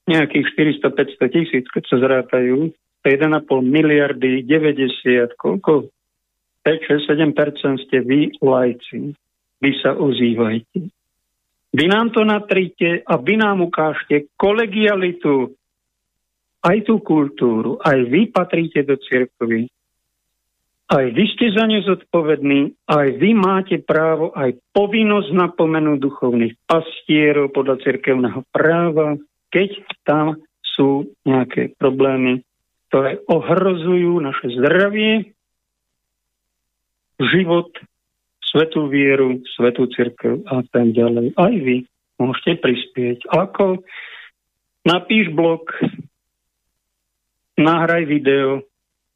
[0.04, 0.46] nejakých
[0.84, 2.72] 400-500 tisíc, keď sa zrátajú,
[3.04, 5.92] to 1,5 miliardy, 90, koľko?
[6.64, 9.12] 5, 6, 7 ste vy lajci.
[9.60, 10.88] Vy sa ozývajte.
[11.74, 15.52] Vy nám to natrite a vy nám ukážte kolegialitu,
[16.64, 19.68] aj tú kultúru, aj vy patríte do cirkvy.
[20.84, 27.52] Aj vy ste za ňu zodpovední, aj vy máte právo, aj povinnosť napomenúť duchovných pastierov
[27.52, 29.16] podľa cirkevného práva,
[29.54, 29.70] keď
[30.02, 30.42] tam
[30.74, 32.42] sú nejaké problémy,
[32.90, 35.30] ktoré ohrozujú naše zdravie,
[37.22, 37.70] život,
[38.42, 41.38] svetú vieru, svetú církev a tak ďalej.
[41.38, 41.86] Aj vy
[42.18, 43.30] môžete prispieť.
[43.30, 43.82] Ako?
[44.82, 45.70] Napíš blog,
[47.54, 48.66] nahraj video,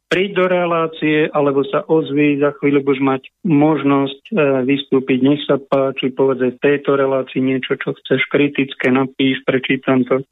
[0.08, 4.32] príď do relácie, alebo sa ozví, za chvíľu budeš mať možnosť e,
[4.64, 10.24] vystúpiť, nech sa páči, povedať v tejto relácii niečo, čo chceš kritické, napíš, prečítam to,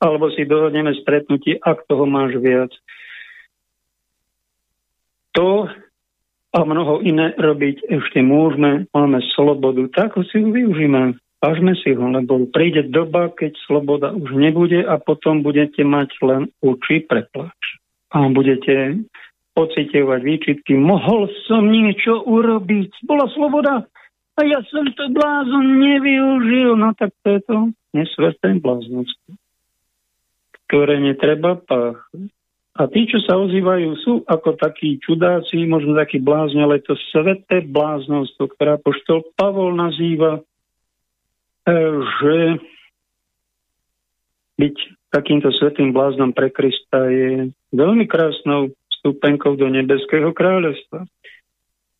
[0.00, 2.72] alebo si dohodneme stretnutie, ak toho máš viac.
[5.36, 5.68] To
[6.48, 11.20] a mnoho iné robiť ešte môžeme, máme slobodu, tak si ju využíme.
[11.38, 16.42] Vážme si ho, lebo príde doba, keď sloboda už nebude a potom budete mať len
[16.64, 17.78] uči preplač.
[18.08, 19.04] A budete
[19.58, 20.78] pocitovať výčitky.
[20.78, 23.02] Mohol som niečo urobiť.
[23.04, 23.84] Bola sloboda
[24.38, 26.78] a ja som to blázon nevyužil.
[26.78, 27.56] No tak to je to
[27.90, 29.34] nesveté bláznostvo,
[30.70, 32.30] ktoré netreba páchať.
[32.78, 37.66] A tí, čo sa ozývajú, sú ako takí čudáci, možno takí blázni, ale to sveté
[37.66, 40.42] bláznostvo, ktoré poštol Pavol nazýva, e,
[42.22, 42.36] že
[44.62, 44.76] byť
[45.08, 51.06] takýmto svetým bláznom pre Krista je veľmi krásnou stupenkou do nebeského kráľovstva.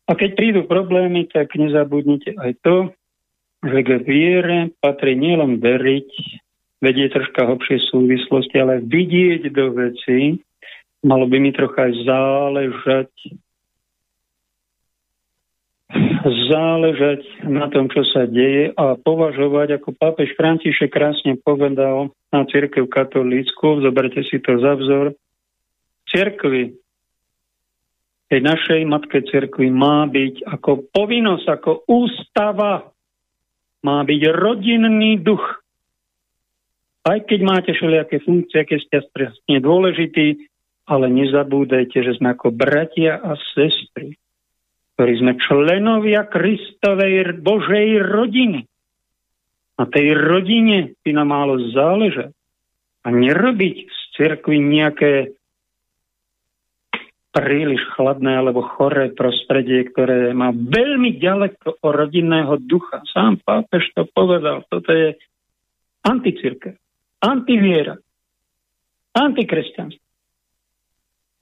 [0.09, 2.77] A keď prídu problémy, tak nezabudnite aj to,
[3.61, 6.09] že k viere patrí nielen veriť,
[6.81, 10.39] vedieť troška hlbšie súvislosti, ale vidieť do veci,
[11.03, 13.11] malo by mi trocha aj záležať
[16.25, 22.87] záležať na tom, čo sa deje a považovať, ako pápež František krásne povedal na církev
[22.91, 25.15] katolícku, zoberte si to za vzor,
[26.11, 26.75] církvi,
[28.29, 32.93] tej našej matke církvi má byť ako povinnosť, ako ústava,
[33.81, 35.41] má byť rodinný duch.
[37.09, 40.45] Aj keď máte všelijaké funkcie, keď ste stresne dôležitý,
[40.85, 44.13] ale nezabúdajte, že sme ako bratia a sestry,
[44.99, 48.67] ktorí sme členovia Kristovej Božej rodiny.
[49.79, 52.35] Na tej rodine by nám málo záležať
[52.99, 55.39] a nerobiť z cirkvi nejaké
[57.31, 62.99] príliš chladné alebo choré prostredie, ktoré má veľmi ďaleko od rodinného ducha.
[63.15, 64.67] Sám pápež to povedal.
[64.67, 65.15] Toto je
[66.03, 66.75] anticirkev,
[67.23, 67.95] antiviera,
[69.15, 70.09] antikresťanstvo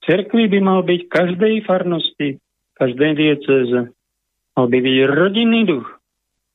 [0.08, 2.40] cerkvi by mal byť každej farnosti,
[2.78, 3.80] každej dieceze.
[4.58, 5.88] Mal by byť rodinný duch.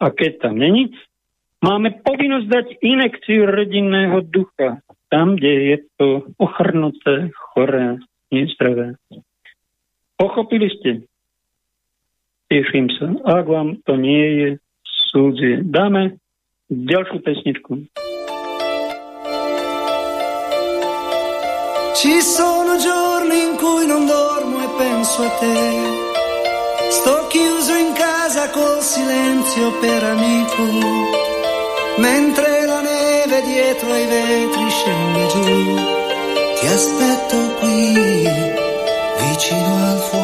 [0.03, 0.91] A keď tam není,
[1.63, 4.83] máme povinnosť dať inekciu rodinného ducha.
[5.11, 6.07] Tam, kde je to
[6.41, 8.01] ochrnuté, choré,
[8.33, 8.97] nezdravé.
[10.17, 10.91] Pochopili ste?
[12.49, 13.07] Teším sa.
[13.43, 14.49] Ak vám to nie je
[15.13, 16.19] súdzie, dáme
[16.73, 17.73] ďalšiu pesničku.
[21.93, 26.12] Ci sono giorni in cui non dormo e penso a te.
[26.95, 30.63] Sto chiuso in casa col silenzio per amico,
[31.97, 35.75] mentre la neve dietro ai vetri scende giù.
[36.61, 38.29] Ti aspetto qui,
[39.21, 40.22] vicino al fuoco.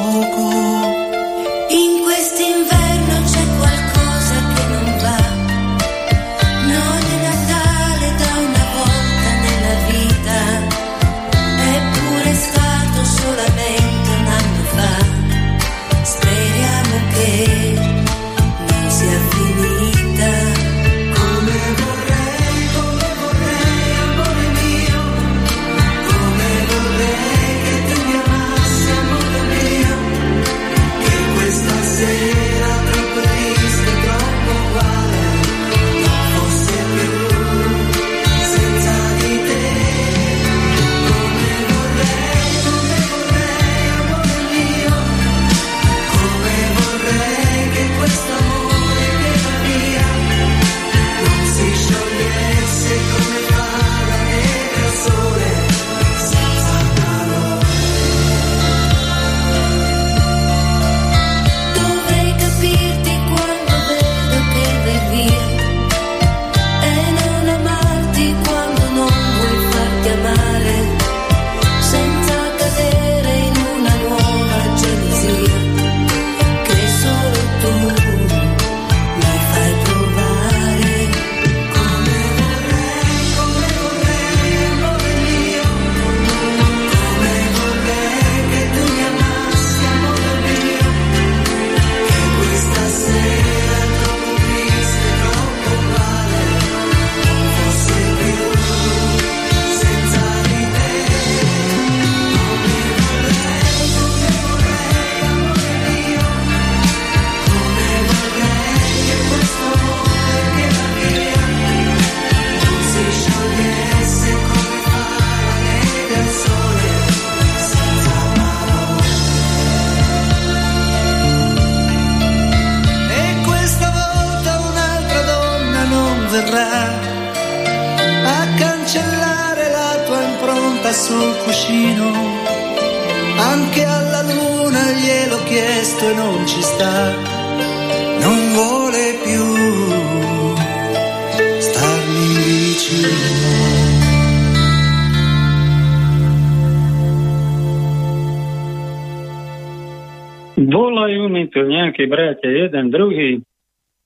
[151.89, 153.41] Nejakí bratia, jeden, druhý.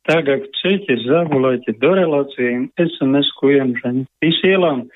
[0.06, 4.86] Tak, ak chcete, zavolajte do relácie, SMS-kujem, že vysielam.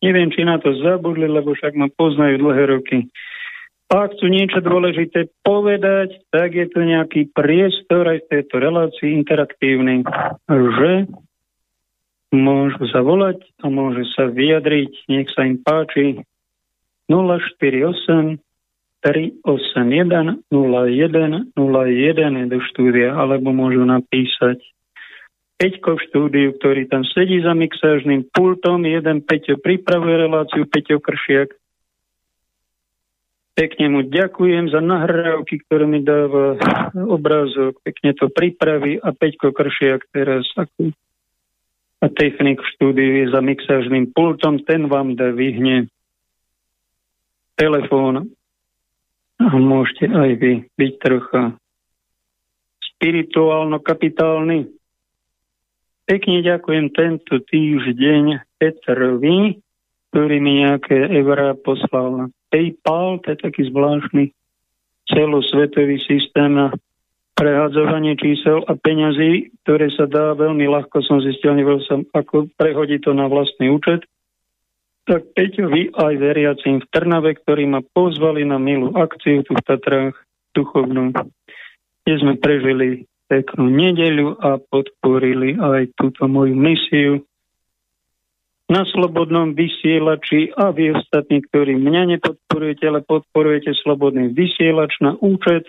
[0.00, 3.08] Neviem, či na to zabudli, lebo však ma poznajú dlhé roky.
[3.92, 10.06] Ak chcú niečo dôležité povedať, tak je to nejaký priestor aj v tejto relácii interaktívny,
[10.48, 11.10] že
[12.30, 16.22] môžu zavolať a môžu sa vyjadriť, nech sa im páči
[17.10, 18.38] 048
[19.00, 24.60] 381 01 01 do štúdia, alebo môžu napísať
[25.60, 31.52] Peťko v štúdiu, ktorý tam sedí za mixážnym pultom, jeden Peťo pripravuje reláciu, Peťo Kršiak.
[33.52, 36.56] Pekne mu ďakujem za nahrávky, ktoré mi dáva
[36.96, 40.96] obrázok, pekne to pripraví a Peťko Kršiak teraz ako
[42.00, 45.92] a technik v štúdiu je za mixážnym pultom, ten vám dá vyhne
[47.60, 48.32] telefón
[49.40, 51.56] a môžete aj vy byť trocha
[52.96, 54.68] spirituálno-kapitálny.
[56.04, 59.56] Pekne ďakujem tento týždeň Petrovi,
[60.12, 64.34] ktorý mi nejaké eurá poslal PayPal, to je taký zvláštny
[65.08, 66.74] celosvetový systém na
[67.38, 73.08] prehadzovanie čísel a peňazí, ktoré sa dá veľmi ľahko, som zistil, nevedel som, ako prehodiť
[73.08, 74.04] to na vlastný účet
[75.10, 80.14] tak Peťovi aj veriacim v Trnave, ktorí ma pozvali na milú akciu tu v Tatrách
[80.54, 81.10] duchovnú,
[82.06, 87.26] kde sme prežili peknú nedeľu a podporili aj túto moju misiu
[88.70, 95.66] na slobodnom vysielači a vy ostatní, ktorí mňa nepodporujete, ale podporujete slobodný vysielač na účet,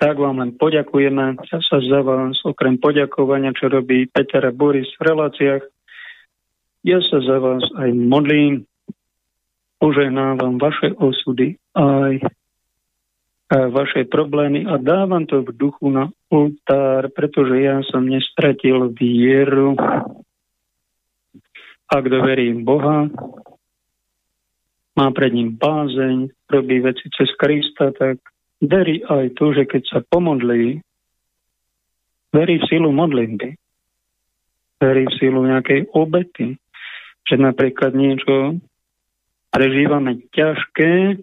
[0.00, 1.44] tak vám len poďakujeme.
[1.44, 5.75] Ja sa za vás, okrem poďakovania, čo robí Peter a Boris v reláciách,
[6.86, 8.62] ja sa za vás aj modlím,
[9.82, 12.22] požehnávam vaše osudy aj
[13.50, 19.78] vaše problémy a dávam to v duchu na oltár, pretože ja som nestratil vieru.
[21.86, 23.06] A kto verí Boha,
[24.98, 28.18] má pred ním bázeň, robí veci cez Krista, tak
[28.58, 30.82] verí aj to, že keď sa pomodlí,
[32.34, 33.54] verí v silu modlitby,
[34.82, 36.58] verí v silu nejakej obety,
[37.26, 38.62] že napríklad niečo
[39.50, 41.22] prežívame ťažké,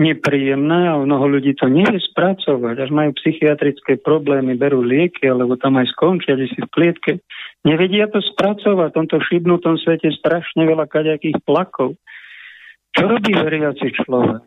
[0.00, 5.76] nepríjemné a mnoho ľudí to nevie spracovať, až majú psychiatrické problémy, berú lieky, alebo tam
[5.78, 7.12] aj skončia, si v klietke.
[7.62, 11.94] Nevedia to spracovať, v tomto šibnutom svete strašne veľa kaďakých plakov.
[12.92, 14.42] Čo robí veriaci človek?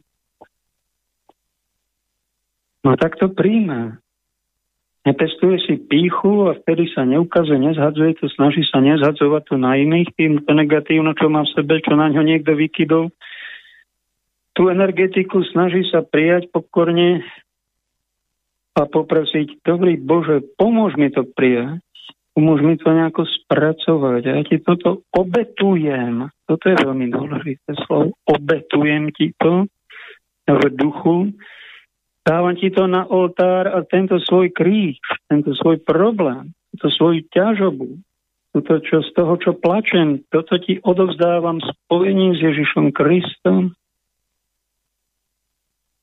[2.85, 3.97] No tak to príjme.
[5.05, 10.09] Nepestuje si píchu a vtedy sa neukazuje, nezhadzuje to, snaží sa nezhadzovať to na iných,
[10.17, 13.13] tým to negatívno, čo má v sebe, čo na ňo niekto vykydol.
[14.57, 17.21] Tú energetiku snaží sa prijať pokorne
[18.75, 21.85] a poprosiť, dobrý Bože, pomôž mi to prijať,
[22.33, 24.21] pomôž mi to nejako spracovať.
[24.25, 26.27] Ja ti toto obetujem.
[26.49, 28.17] Toto je veľmi dôležité slovo.
[28.27, 29.69] Obetujem ti to
[30.49, 31.31] v duchu
[32.25, 34.97] Dávam ti to na oltár a tento svoj kríž,
[35.29, 38.01] tento svoj problém, tento svoju ťažobu,
[38.55, 43.75] toto, čo z toho, čo plačem, toto ti odovzdávam spojením s Ježišom Kristom,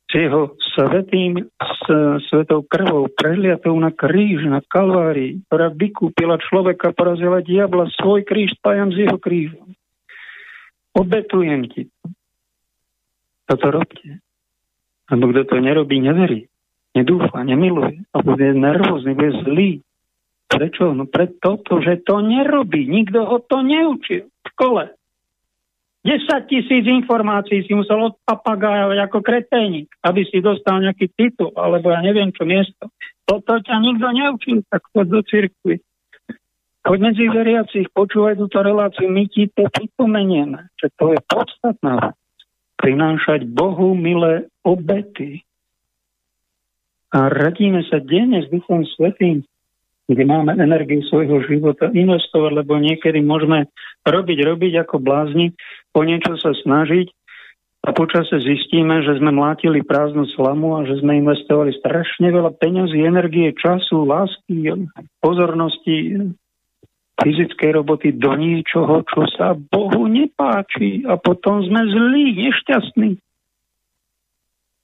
[0.07, 1.83] s jeho svetým, s
[2.29, 8.93] svetou krvou, prehliatou na kríž, na kalvárii, ktorá vykúpila človeka, porazila diabla, svoj kríž spájam
[8.93, 9.73] s jeho krížom.
[10.93, 12.13] Obetujem ti to.
[13.49, 14.21] Toto robte.
[15.13, 16.49] Lebo kto to nerobí, neverí,
[16.97, 19.71] nedúfa, nemiluje, alebo je nervózny, je zlý.
[20.49, 20.97] Prečo?
[20.97, 22.89] No preto, že to nerobí.
[22.89, 24.85] Nikto ho to neučil v škole.
[26.03, 32.03] 10 tisíc informácií si musel odpapagájovať ako kreténik, aby si dostal nejaký titul, alebo ja
[32.03, 32.91] neviem čo miesto.
[33.23, 35.77] Toto ťa nikto neučil, tak choď do cirkvi.
[36.83, 42.19] Choď medzi veriacich, počúvaj túto reláciu, my ti to pripomenieme, že to je podstatná
[42.83, 45.47] prinášať Bohu milé obety.
[47.15, 49.47] A radíme sa denne s Duchom Svetým,
[50.11, 53.71] kde máme energiu svojho života investovať, lebo niekedy môžeme
[54.03, 55.55] robiť, robiť ako blázni,
[55.95, 57.07] po niečo sa snažiť
[57.83, 62.99] a počase zistíme, že sme mlátili prázdnu slamu a že sme investovali strašne veľa peňazí,
[63.03, 64.87] energie, času, lásky,
[65.19, 66.31] pozornosti,
[67.23, 73.17] fyzickej roboty do niečoho, čo sa Bohu nepáči a potom sme zlí, nešťastní.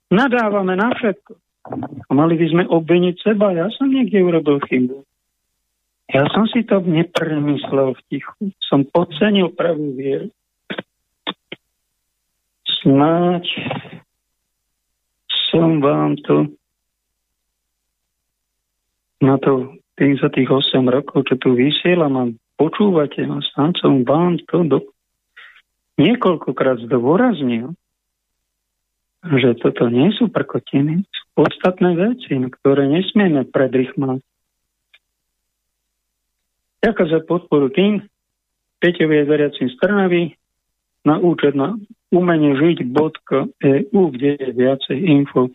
[0.09, 1.37] Nadávame na všetko.
[2.09, 3.53] A mali by sme obviniť seba.
[3.53, 5.05] Ja som niekde urobil chybu.
[6.09, 8.49] Ja som si to nepremyslel v tichu.
[8.65, 10.33] Som podcenil pravú vieru.
[12.81, 13.45] Snáď
[15.53, 16.49] som vám to
[19.21, 24.39] na to tým za tých 8 rokov, čo tu vysielam a počúvate ma, som vám
[24.47, 24.79] to do...
[25.99, 27.75] niekoľkokrát zdôraznil,
[29.27, 34.23] že toto nie sú prkotiny, sú podstatné veci, ktoré nesmieme predrychmať.
[36.79, 38.07] Ďakujem za podporu tým,
[38.79, 40.39] Peťovi je veriacim z Trnavy,
[41.03, 41.75] na účet na
[42.15, 45.51] umenie žiť.eu, kde je viacej info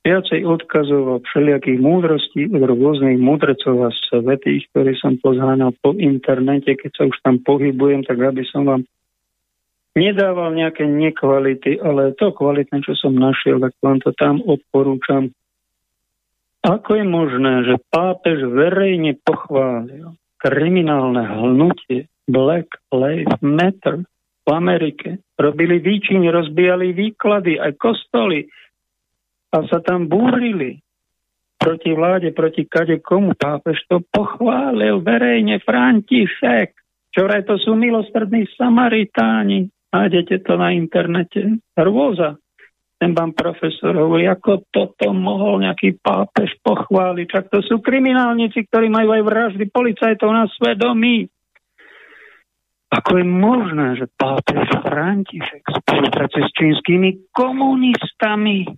[0.00, 6.72] viacej odkazov a všelijakých múdrostí od rôznych múdrecov a svetých, ktorí som pozháňal po internete,
[6.72, 8.82] keď sa už tam pohybujem, tak aby som vám
[9.92, 15.36] nedával nejaké nekvality, ale to kvalitné, čo som našiel, tak vám to tam odporúčam.
[16.60, 24.04] Ako je možné, že pápež verejne pochválil kriminálne hnutie Black Lives Matter
[24.44, 25.20] v Amerike?
[25.40, 28.48] Robili výčiny, rozbijali výklady, aj kostoly,
[29.50, 30.78] a sa tam búrili
[31.60, 33.36] proti vláde, proti kade komu.
[33.36, 36.72] Pápež to pochválil verejne František.
[37.12, 39.68] Čoraj to sú milostrední Samaritáni.
[39.90, 41.60] Nájdete to na internete.
[41.74, 42.38] Rôza.
[43.00, 47.26] Ten vám profesor hovorí, ako toto mohol nejaký pápež pochváliť.
[47.26, 51.26] Čak to sú kriminálnici, ktorí majú aj vraždy policajtov na svedomí.
[52.92, 58.68] Ako je možné, že pápež František spolupracuje s čínskymi komunistami,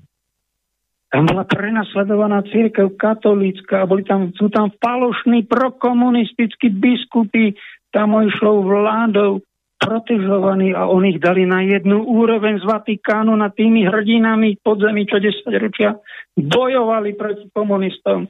[1.13, 7.53] tam bola prenasledovaná církev katolícka a boli tam, sú tam falošní prokomunistickí biskupy,
[7.93, 9.45] tam išlo vládou
[9.77, 15.21] protežovaní a oni ich dali na jednu úroveň z Vatikánu na tými hrdinami podzemí, čo
[15.21, 16.01] 10 ročia
[16.33, 18.25] bojovali proti komunistom.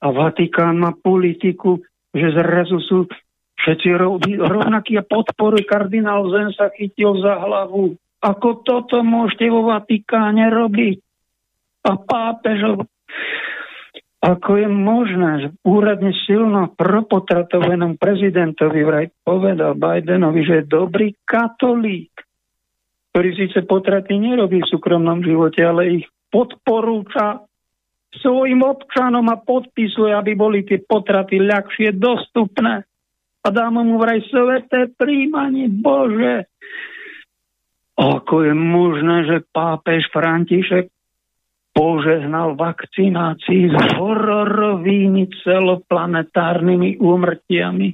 [0.00, 1.84] A Vatikán má politiku,
[2.16, 2.98] že zrazu sú
[3.60, 3.92] všetci
[4.40, 5.68] rovnakí a podporujú.
[5.68, 7.92] Kardinál Zen sa chytil za hlavu.
[8.24, 11.11] Ako toto môžete vo Vatikáne robiť?
[11.82, 12.86] A pápežov.
[14.22, 22.14] Ako je možné, že úradne silno propotratovanom prezidentovi vraj povedal Bidenovi, že je dobrý katolík,
[23.10, 27.42] ktorý síce potraty nerobí v súkromnom živote, ale ich podporúča
[28.22, 32.86] svojim občanom a podpisuje, aby boli tie potraty ľahšie dostupné.
[33.42, 35.66] A dá mu vraj sveté príjmanie.
[35.66, 36.46] Bože,
[37.98, 40.88] ako je možné, že pápež František
[41.72, 47.88] požehnal vakcinácii s hororovými celoplanetárnymi úmrtiami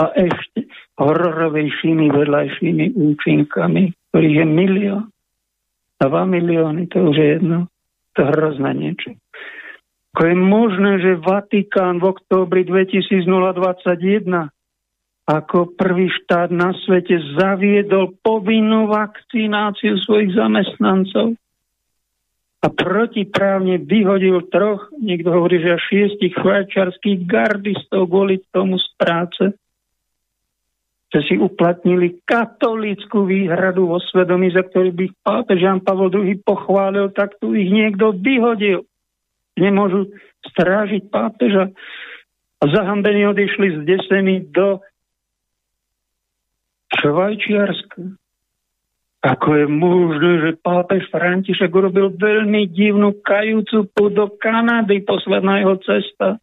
[0.00, 0.64] a ešte
[0.96, 5.04] hororovejšími vedľajšími účinkami, ktorých je milión.
[6.00, 7.68] Dva milióny, to už je jedno.
[8.16, 9.12] To hrozné niečo.
[10.16, 14.50] Ako je možné, že Vatikán v októbri 2021
[15.30, 21.38] ako prvý štát na svete zaviedol povinnú vakcináciu svojich zamestnancov
[22.60, 29.44] a protiprávne vyhodil troch, niekto hovorí, že až šiestich švajčarských gardistov kvôli tomu z práce,
[31.10, 37.10] že si uplatnili katolickú výhradu vo svedomí, za ktorý by pápež Jan Pavel II pochválil,
[37.16, 38.84] tak tu ich niekto vyhodil.
[39.56, 40.12] Nemôžu
[40.52, 41.72] strážiť pápeža.
[42.60, 44.84] A zahambení odišli z desení do
[47.00, 48.19] Švajčiarska.
[49.20, 55.76] Ako je možné, že pápež František urobil veľmi divnú kajúcu púd do Kanady, posledná jeho
[55.84, 56.40] cesta.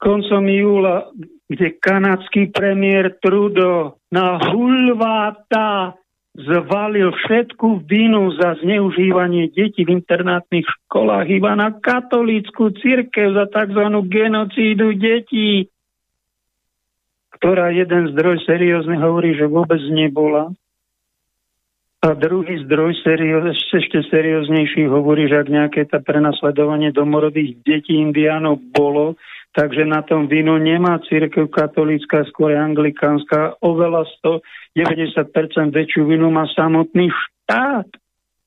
[0.00, 1.12] Koncom júla,
[1.44, 6.00] kde kanadský premiér Trudeau na hulváta
[6.36, 13.82] zvalil všetku vinu za zneužívanie detí v internátnych školách iba na katolícku církev za tzv.
[14.04, 15.72] genocídu detí,
[17.40, 20.52] ktorá jeden zdroj seriózne hovorí, že vôbec nebola.
[22.04, 28.60] A druhý zdroj serióz, ešte serióznejší hovorí, že ak nejaké tá prenasledovanie domorodých detí indiánov
[28.70, 29.16] bolo,
[29.56, 34.06] takže na tom vinu nemá církev katolícka, skôr anglikánska, oveľa
[34.76, 37.88] 190% väčšiu vinu má samotný štát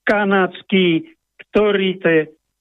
[0.05, 1.09] kanadský,
[1.49, 2.17] ktorý tie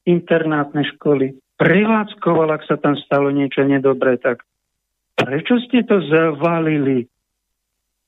[0.08, 4.46] internátne školy prevádzkoval, ak sa tam stalo niečo nedobré, tak
[5.18, 7.10] prečo ste to zavalili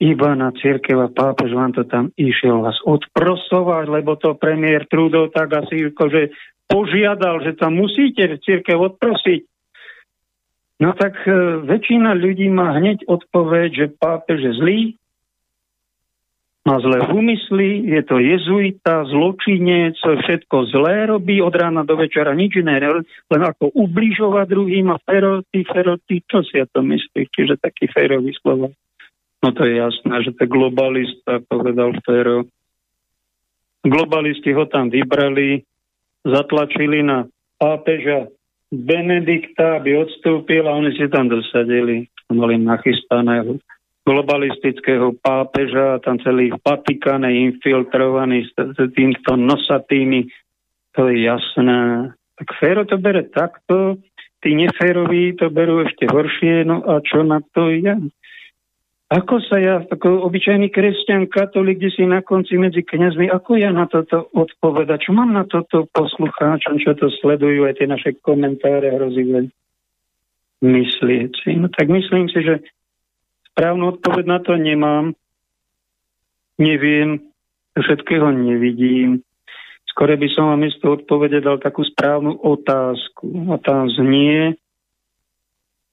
[0.01, 5.29] iba na církev a pápež vám to tam išiel vás odprosovať, lebo to premiér Trudeau
[5.29, 6.33] tak asi že
[6.65, 9.45] požiadal, že tam musíte církev odprosiť.
[10.81, 14.81] No tak e, väčšina ľudí má hneď odpoveď, že pápež je zlý,
[16.65, 22.57] má zlé úmysly, je to jezuita, zločinec, všetko zlé robí od rána do večera, nič
[22.61, 22.81] iné,
[23.29, 28.33] len ako ubližovať druhým a feroty, feroty, čo si ja to myslí, čiže taký férový
[28.41, 28.69] slova.
[29.41, 32.45] No to je jasné, že to je globalista, povedal Fero.
[33.81, 35.65] Globalisti ho tam vybrali,
[36.21, 37.25] zatlačili na
[37.57, 38.29] pápeža
[38.69, 42.07] Benedikta, aby odstúpil a oni si tam dosadili.
[42.31, 43.59] Mali nachystaného
[44.11, 48.53] globalistického pápeža, tam celý v Vatikane infiltrovaný s
[48.97, 50.27] týmto nosatými,
[50.97, 52.11] to je jasné.
[52.41, 54.01] Tak Fero to bere takto,
[54.41, 58.11] tí neféroví to berú ešte horšie, no a čo na to je?
[59.11, 63.75] Ako sa ja, ako obyčajný kresťan, katolík, kde si na konci medzi kňazmi, ako ja
[63.75, 65.11] na toto odpovedať?
[65.11, 69.51] Čo mám na toto poslucháčom, čo to sledujú aj tie naše komentáre hrozivé
[70.63, 71.59] myslieť?
[71.59, 72.63] No tak myslím si, že
[73.51, 75.11] správnu odpoveď na to nemám.
[76.63, 77.19] Neviem,
[77.75, 79.27] všetkého nevidím.
[79.91, 83.27] Skore by som vám miesto odpovede dal takú správnu otázku.
[83.51, 84.55] A tá znie,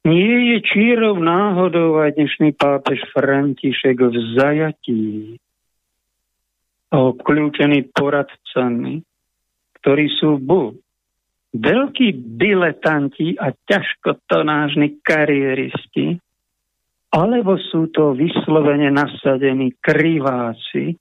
[0.08, 5.36] nie je čírov náhodou aj dnešný pápež František v zajatí
[6.88, 9.04] a obklúčený poradcami,
[9.84, 10.80] ktorí sú buď
[11.60, 16.16] veľkí diletanti a ťažkotonážni kariéristi,
[17.12, 20.96] alebo sú to vyslovene nasadení kriváci,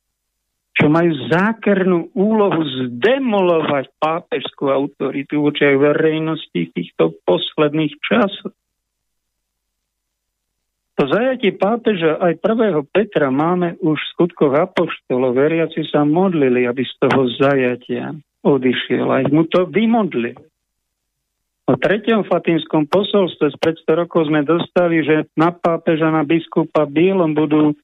[0.75, 2.61] čo majú zákernú úlohu
[2.91, 8.66] zdemolovať pápežskú autoritu voči verejnosti v týchto posledných časoch.
[10.97, 15.37] Po zajatí pápeža aj prvého Petra máme už v skutkoch apoštolov.
[15.37, 19.05] Veriaci sa modlili, aby z toho zajatia odišiel.
[19.05, 20.33] Aj mu to vymodlili.
[21.69, 27.37] O treťom fatímskom posolstve z 500 rokov sme dostali, že na pápeža, na biskupa Bielom
[27.37, 27.77] budú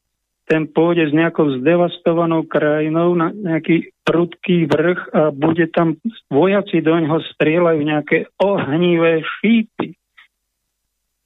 [0.48, 6.00] ten pôjde s nejakou zdevastovanou krajinou na nejaký prudký vrch a bude tam
[6.32, 10.00] vojaci do ňoho strieľajú nejaké ohnivé šípy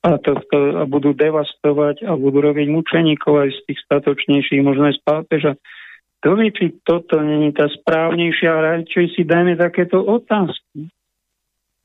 [0.06, 4.86] a, to, to, a budú devastovať a budú robiť mučeníkov aj z tých statočnejších, možno
[4.86, 5.52] aj z pápeža.
[6.22, 10.86] To vie, či toto není tá správnejšia, radšej si dajme takéto otázky.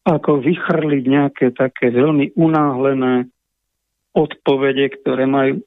[0.05, 3.29] Ako vychrliť nejaké také veľmi unáhlené
[4.13, 5.61] odpovede, ktoré majú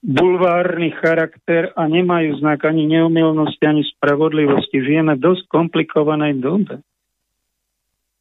[0.00, 4.80] bulvárny charakter a nemajú znak ani neumilnosti, ani spravodlivosti.
[4.80, 6.84] Žijeme v dosť komplikovanej dobe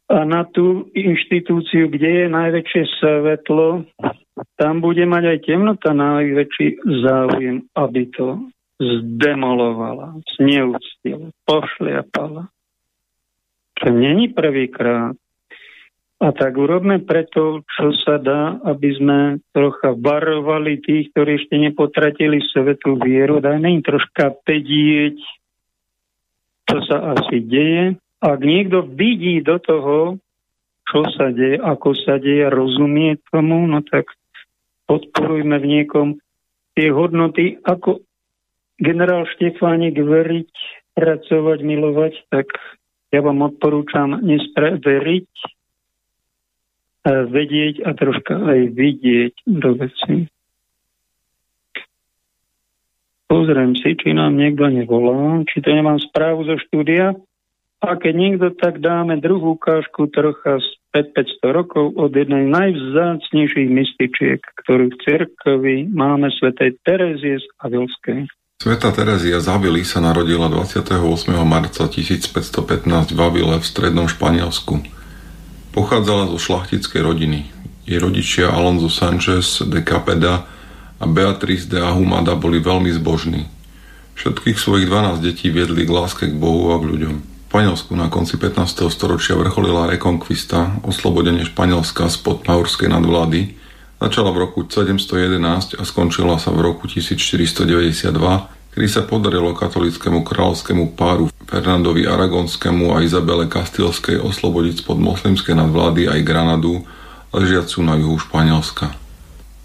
[0.07, 3.83] a na tú inštitúciu, kde je najväčšie svetlo,
[4.55, 6.67] tam bude mať aj temnota najväčší
[7.03, 8.47] záujem, aby to
[8.79, 12.47] zdemolovala, zneúctila, pošliapala.
[13.83, 15.13] To není prvýkrát.
[16.17, 19.19] A tak urobme preto, čo sa dá, aby sme
[19.53, 23.37] trocha varovali tých, ktorí ešte nepotratili svetú vieru.
[23.37, 25.13] Dajme im troška pedieť,
[26.65, 30.17] čo sa asi deje ak niekto vidí do toho,
[30.87, 34.07] čo sa deje, ako sa deje, rozumie tomu, no tak
[34.87, 36.07] podporujme v niekom
[36.73, 38.01] tie hodnoty, ako
[38.79, 40.51] generál Štefánik veriť,
[40.95, 42.49] pracovať, milovať, tak
[43.11, 45.29] ja vám odporúčam nespre- veriť,
[47.07, 50.27] a vedieť a troška aj vidieť do veci.
[53.27, 57.15] Pozriem si, či nám niekto nevolá, či to nemám správu zo štúdia.
[57.77, 60.67] A keď niekto, tak dáme druhú ukážku trocha z
[60.97, 68.25] 500 rokov od jednej najvzácnejších mystičiek, ktorú v cerkovi máme svätej Terezie z Avilskej.
[68.57, 70.97] Sveta Terezia z Avily sa narodila 28.
[71.45, 74.81] marca 1515 v Avile v strednom Španielsku.
[75.77, 77.45] Pochádzala zo šlachtickej rodiny.
[77.85, 80.49] Jej rodičia Alonso Sanchez de Capeda
[80.97, 83.45] a Beatriz de Ahumada boli veľmi zbožní.
[84.17, 87.36] Všetkých svojich 12 detí viedli k láske k Bohu a k ľuďom.
[87.47, 88.91] Španielsku na konci 15.
[88.91, 93.55] storočia vrcholila rekonkvista, oslobodenie Španielska spod maurskej nadvlády,
[94.03, 98.11] začala v roku 711 a skončila sa v roku 1492,
[98.75, 106.11] kedy sa podarilo katolickému kráľovskému páru Fernandovi Aragonskému a Izabele Kastilskej oslobodiť spod moslimskej nadvlády
[106.11, 106.83] aj Granadu,
[107.31, 108.91] ležiacu na juhu Španielska.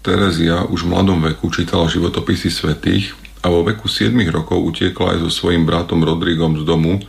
[0.07, 3.11] Terezia už v mladom veku čítala životopisy svetých
[3.43, 7.03] a vo veku 7 rokov utiekla aj so svojím bratom Rodrigom z domu,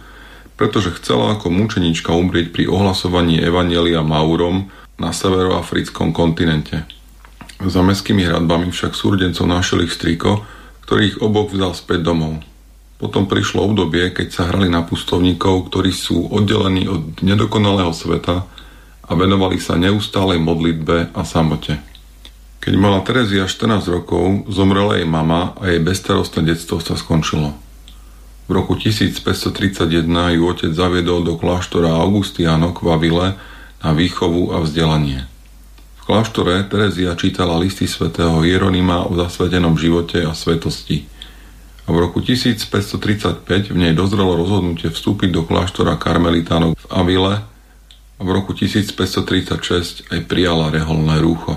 [0.55, 6.87] pretože chcela ako mučenička umrieť pri ohlasovaní Evanielia Maurom na severoafrickom kontinente.
[7.59, 10.47] Za mestskými hradbami však súrdencov našiel ich striko,
[10.87, 12.43] ktorý ich oboch vzal späť domov.
[13.01, 18.47] Potom prišlo obdobie, keď sa hrali na pustovníkov, ktorí sú oddelení od nedokonalého sveta
[19.05, 21.83] a venovali sa neustálej modlitbe a samote.
[22.65, 27.53] Keď mala Terezia 14 rokov, zomrela jej mama a jej bezstarostné detstvo sa skončilo.
[28.45, 30.05] V roku 1531
[30.37, 33.29] ju otec zaviedol do kláštora Augustianok v Avile
[33.81, 35.25] na výchovu a vzdelanie.
[36.01, 41.09] V kláštore Terezia čítala listy svätého Jeronima o zasvetenom živote a svetosti.
[41.85, 47.35] A v roku 1535 v nej dozrelo rozhodnutie vstúpiť do kláštora Karmelitánov v Avile
[48.17, 51.57] a v roku 1536 aj prijala reholné rúcho.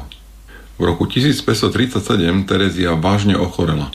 [0.79, 3.91] V roku 1537 Terezia vážne ochorela.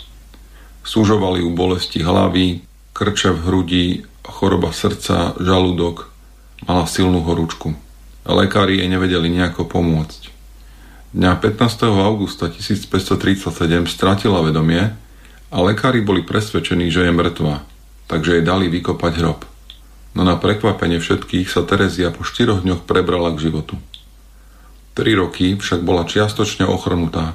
[0.84, 3.84] Súžovali ju bolesti hlavy, krče v hrudi,
[4.20, 6.12] choroba srdca, žalúdok,
[6.68, 7.72] mala silnú horúčku.
[8.28, 10.28] Lekári jej nevedeli nejako pomôcť.
[11.12, 11.88] Dňa 15.
[11.88, 13.42] augusta 1537
[13.88, 14.92] stratila vedomie
[15.52, 17.64] a lekári boli presvedčení, že je mŕtva,
[18.08, 19.44] takže jej dali vykopať hrob.
[20.12, 23.80] No na prekvapenie všetkých sa Terezia po štyroch dňoch prebrala k životu.
[24.92, 27.32] Tri roky však bola čiastočne ochrnutá.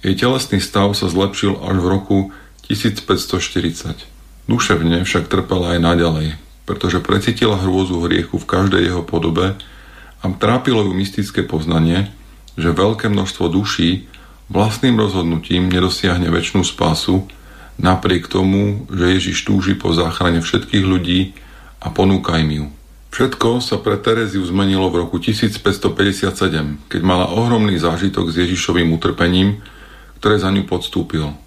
[0.00, 2.18] Jej telesný stav sa zlepšil až v roku
[2.64, 4.13] 1540.
[4.44, 6.28] Duševne však trpela aj naďalej,
[6.68, 9.56] pretože precítila hrôzu hriechu v každej jeho podobe
[10.20, 12.12] a trápilo ju mystické poznanie,
[12.56, 14.08] že veľké množstvo duší
[14.52, 17.24] vlastným rozhodnutím nedosiahne väčšinu spásu,
[17.80, 21.32] napriek tomu, že Ježiš túži po záchrane všetkých ľudí
[21.80, 22.66] a ponúka im ju.
[23.14, 29.62] Všetko sa pre Tereziu zmenilo v roku 1557, keď mala ohromný zážitok s Ježišovým utrpením,
[30.18, 31.43] ktoré za ňu podstúpil.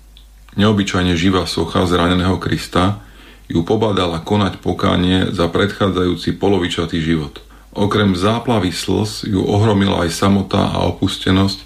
[0.55, 3.03] Neobyčajne živá socha zraneného Krista
[3.51, 7.43] ju pobádala konať pokánie za predchádzajúci polovičatý život.
[7.77, 11.59] Okrem záplavy slz ju ohromila aj samota a opustenosť,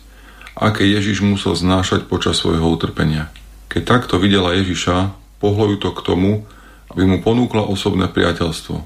[0.57, 3.31] aké Ježiš musel znášať počas svojho utrpenia.
[3.71, 6.31] Keď takto videla Ježiša, pohlo ju to k tomu,
[6.91, 8.77] aby mu ponúkla osobné priateľstvo.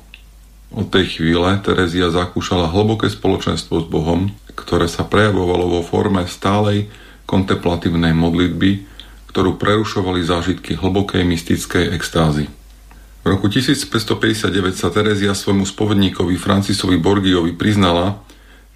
[0.75, 6.87] Od tej chvíle Terezia zakúšala hlboké spoločenstvo s Bohom, ktoré sa prejavovalo vo forme stálej
[7.25, 8.94] kontemplatívnej modlitby,
[9.35, 12.47] ktorú prerušovali zážitky hlbokej mystickej extázy.
[13.19, 14.47] V roku 1559
[14.79, 18.23] sa Terezia svojmu spovedníkovi Francisovi Borgiovi priznala,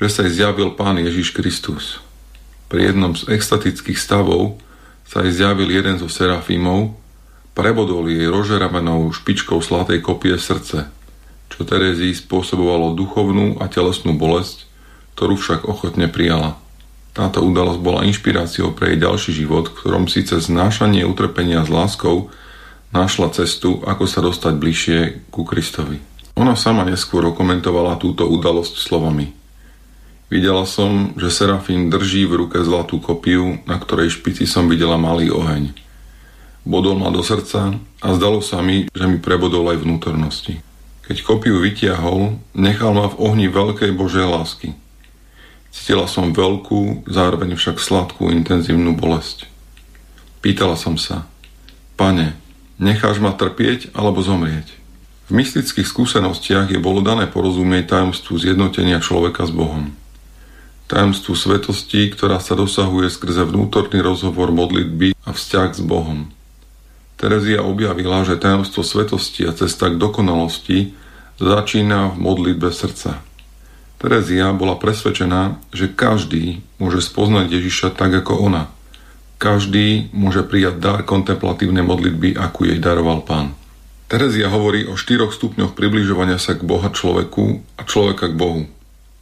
[0.03, 2.03] že sa jej zjavil Pán Ježiš Kristus.
[2.67, 4.59] Pri jednom z extatických stavov
[5.07, 6.91] sa jej zjavil jeden zo serafímov,
[7.55, 10.91] prebodol jej rožeravenou špičkou slatej kopie srdce,
[11.47, 14.67] čo Terezii spôsobovalo duchovnú a telesnú bolesť,
[15.15, 16.59] ktorú však ochotne prijala.
[17.19, 22.31] Táto udalosť bola inšpiráciou pre jej ďalší život, v ktorom síce znášanie utrpenia s láskou
[22.95, 25.99] našla cestu, ako sa dostať bližšie ku Kristovi.
[26.39, 29.35] Ona sama neskôr okomentovala túto udalosť slovami.
[30.31, 35.27] Videla som, že Serafín drží v ruke zlatú kopiu, na ktorej špici som videla malý
[35.27, 35.75] oheň.
[36.63, 40.63] Bodol ma do srdca a zdalo sa mi, že mi prebodol aj vnútornosti.
[41.03, 44.71] Keď kopiu vytiahol, nechal ma v ohni veľkej Božej lásky.
[45.69, 49.45] Cítila som veľkú, zároveň však sladkú, intenzívnu bolesť.
[50.41, 51.29] Pýtala som sa,
[51.99, 52.37] pane,
[52.79, 54.71] Necháš ma trpieť alebo zomrieť.
[55.27, 59.91] V mystických skúsenostiach je bolo dané porozumieť tajomstvu zjednotenia človeka s Bohom.
[60.87, 66.31] Tajomstvu svetosti, ktorá sa dosahuje skrze vnútorný rozhovor modlitby a vzťah s Bohom.
[67.19, 70.95] Terezia objavila, že tajomstvo svetosti a cesta k dokonalosti
[71.35, 73.19] začína v modlitbe srdca.
[73.99, 78.63] Terezia bola presvedčená, že každý môže spoznať Ježiša tak ako ona–
[79.39, 83.55] každý môže prijať dar kontemplatívnej modlitby, akú jej daroval pán.
[84.11, 88.67] Terezia hovorí o štyroch stupňoch približovania sa k Boha človeku a človeka k Bohu.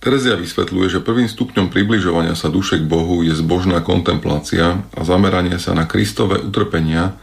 [0.01, 5.61] Terezia vysvetľuje, že prvým stupňom približovania sa duše k Bohu je zbožná kontemplácia a zameranie
[5.61, 7.13] sa na Kristové utrpenia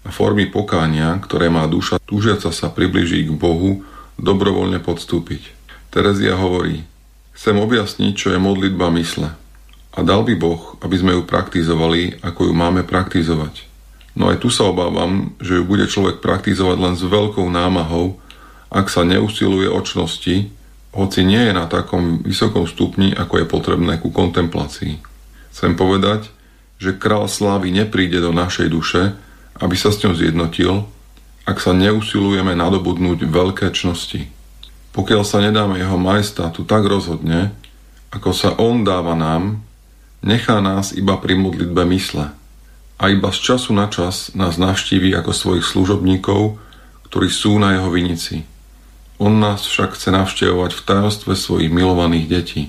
[0.00, 3.84] a formy pokánia, ktoré má duša túžiaca sa približiť k Bohu,
[4.16, 5.52] dobrovoľne podstúpiť.
[5.92, 6.88] Terezia hovorí,
[7.40, 9.32] chcem objasniť, čo je modlitba mysle.
[9.96, 13.64] A dal by Boh, aby sme ju praktizovali, ako ju máme praktizovať.
[14.12, 18.20] No aj tu sa obávam, že ju bude človek praktizovať len s veľkou námahou,
[18.68, 20.52] ak sa neusiluje očnosti,
[20.92, 25.00] hoci nie je na takom vysokom stupni, ako je potrebné ku kontemplácii.
[25.48, 26.28] Chcem povedať,
[26.76, 29.16] že král slávy nepríde do našej duše,
[29.56, 30.84] aby sa s ňou zjednotil,
[31.48, 34.28] ak sa neusilujeme nadobudnúť veľké čnosti.
[34.90, 37.54] Pokiaľ sa nedáme jeho majestátu tak rozhodne,
[38.10, 39.62] ako sa on dáva nám,
[40.20, 42.28] Nechá nás iba pri modlitbe mysle
[43.00, 46.60] a iba z času na čas nás navštíví ako svojich služobníkov,
[47.08, 48.44] ktorí sú na jeho vinici.
[49.16, 52.62] On nás však chce navštevovať v tajomstve svojich milovaných detí.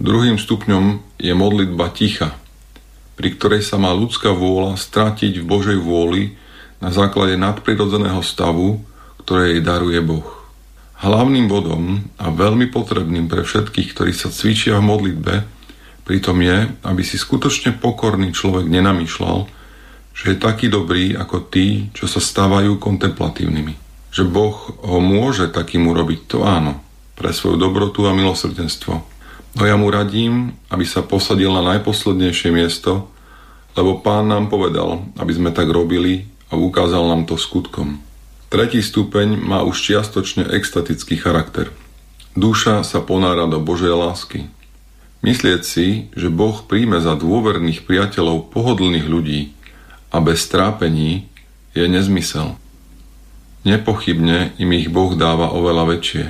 [0.00, 2.32] Druhým stupňom je modlitba ticha,
[3.20, 6.40] pri ktorej sa má ľudská vôľa stratiť v Božej vôli
[6.80, 8.80] na základe nadprirodzeného stavu,
[9.20, 10.43] ktoré jej daruje Boh.
[11.04, 15.34] Hlavným bodom a veľmi potrebným pre všetkých, ktorí sa cvičia v modlitbe,
[16.08, 19.44] pritom je, aby si skutočne pokorný človek nenamýšľal,
[20.16, 23.76] že je taký dobrý ako tí, čo sa stávajú kontemplatívnymi.
[24.16, 26.80] Že Boh ho môže takým urobiť, to áno,
[27.12, 28.94] pre svoju dobrotu a milosrdenstvo.
[29.54, 33.12] No ja mu radím, aby sa posadil na najposlednejšie miesto,
[33.76, 38.00] lebo pán nám povedal, aby sme tak robili a ukázal nám to skutkom.
[38.54, 41.74] Tretí stupeň má už čiastočne extatický charakter.
[42.38, 44.46] Duša sa ponára do Božej lásky.
[45.26, 49.50] Myslieť si, že Boh príjme za dôverných priateľov pohodlných ľudí
[50.14, 51.26] a bez trápení
[51.74, 52.54] je nezmysel.
[53.66, 56.24] Nepochybne im ich Boh dáva oveľa väčšie.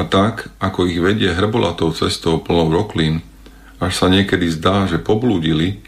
[0.00, 3.20] A tak, ako ich vedie hrbolatou cestou plnou roklín,
[3.84, 5.84] až sa niekedy zdá, že poblúdili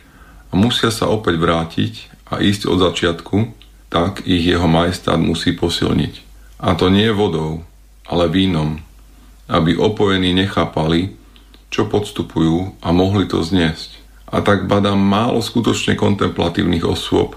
[0.52, 3.59] a musia sa opäť vrátiť a ísť od začiatku,
[3.90, 6.14] tak ich jeho majestát musí posilniť.
[6.62, 7.66] A to nie vodou,
[8.06, 8.78] ale vínom,
[9.50, 11.18] aby opojení nechápali,
[11.74, 13.98] čo podstupujú a mohli to zniesť.
[14.30, 17.34] A tak badám málo skutočne kontemplatívnych osôb,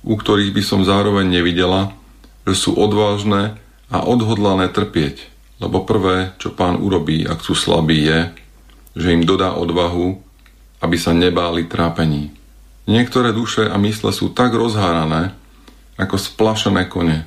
[0.00, 1.92] u ktorých by som zároveň nevidela,
[2.48, 3.60] že sú odvážne
[3.92, 5.28] a odhodlané trpieť,
[5.60, 8.20] lebo prvé, čo pán urobí, ak sú slabí, je,
[8.96, 10.16] že im dodá odvahu,
[10.80, 12.32] aby sa nebáli trápení.
[12.88, 15.36] Niektoré duše a mysle sú tak rozhárané,
[16.02, 17.24] ako splašené kone.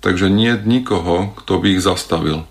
[0.00, 2.48] Takže nie nikoho, kto by ich zastavil.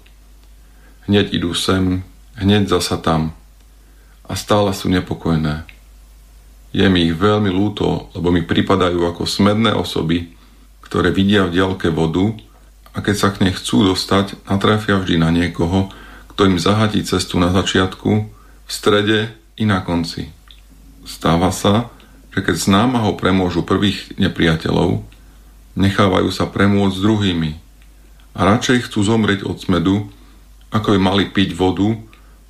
[1.10, 2.06] Hneď idú sem,
[2.38, 3.34] hneď zasa tam.
[4.30, 5.66] A stále sú nepokojné.
[6.70, 10.30] Je mi ich veľmi lúto, lebo mi pripadajú ako smedné osoby,
[10.86, 12.38] ktoré vidia v diaľke vodu
[12.94, 15.90] a keď sa k nej chcú dostať, natrafia vždy na niekoho,
[16.34, 18.12] kto im zahatí cestu na začiatku,
[18.70, 20.30] v strede i na konci.
[21.10, 21.90] Stáva sa,
[22.30, 25.09] že keď s námahou premôžu prvých nepriateľov,
[25.78, 27.52] nechávajú sa premôcť s druhými
[28.38, 30.08] a radšej chcú zomrieť od smedu,
[30.70, 31.98] ako by mali piť vodu,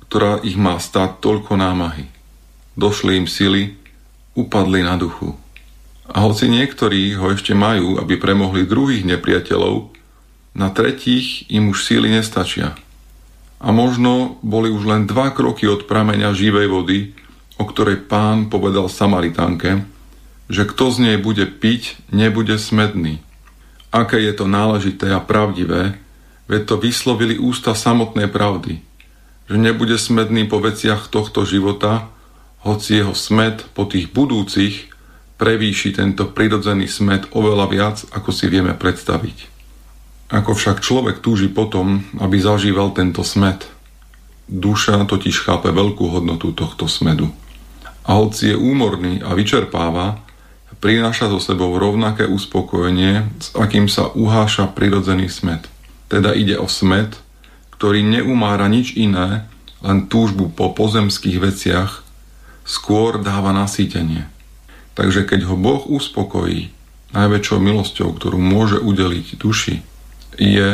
[0.06, 2.06] ktorá ich má stáť toľko námahy.
[2.76, 3.74] Došli im sily,
[4.36, 5.34] upadli na duchu.
[6.10, 9.94] A hoci niektorí ho ešte majú, aby premohli druhých nepriateľov,
[10.50, 12.74] na tretích im už síly nestačia.
[13.62, 16.98] A možno boli už len dva kroky od prameňa živej vody,
[17.60, 19.86] o ktorej pán povedal Samaritánke,
[20.50, 23.22] že kto z nej bude piť, nebude smedný.
[23.94, 25.94] Aké je to náležité a pravdivé,
[26.50, 28.82] veď to vyslovili ústa samotnej pravdy,
[29.46, 32.10] že nebude smedný po veciach tohto života,
[32.66, 34.90] hoci jeho smed po tých budúcich
[35.38, 39.48] prevýši tento prirodzený smed oveľa viac, ako si vieme predstaviť.
[40.30, 43.64] Ako však človek túži potom, aby zažíval tento smed,
[44.50, 47.30] duša totiž chápe veľkú hodnotu tohto smedu.
[48.04, 50.29] A hoci je úmorný a vyčerpáva,
[50.80, 55.68] prináša so sebou rovnaké uspokojenie, s akým sa uháša prirodzený smet.
[56.08, 57.20] Teda ide o smet,
[57.76, 59.46] ktorý neumára nič iné,
[59.80, 62.04] len túžbu po pozemských veciach,
[62.64, 64.28] skôr dáva nasýtenie.
[64.96, 66.72] Takže keď ho Boh uspokojí,
[67.16, 69.80] najväčšou milosťou, ktorú môže udeliť duši,
[70.36, 70.70] je,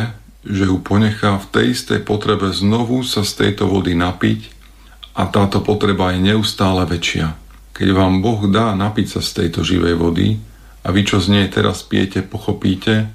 [0.47, 4.53] že ju ponechá v tej istej potrebe znovu sa z tejto vody napiť
[5.17, 7.35] a táto potreba je neustále väčšia.
[7.77, 10.41] Keď vám Boh dá napiť sa z tejto živej vody
[10.81, 13.13] a vy, čo z nej teraz pijete, pochopíte,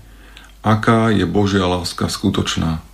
[0.62, 2.86] aká je Božia láska skutočná.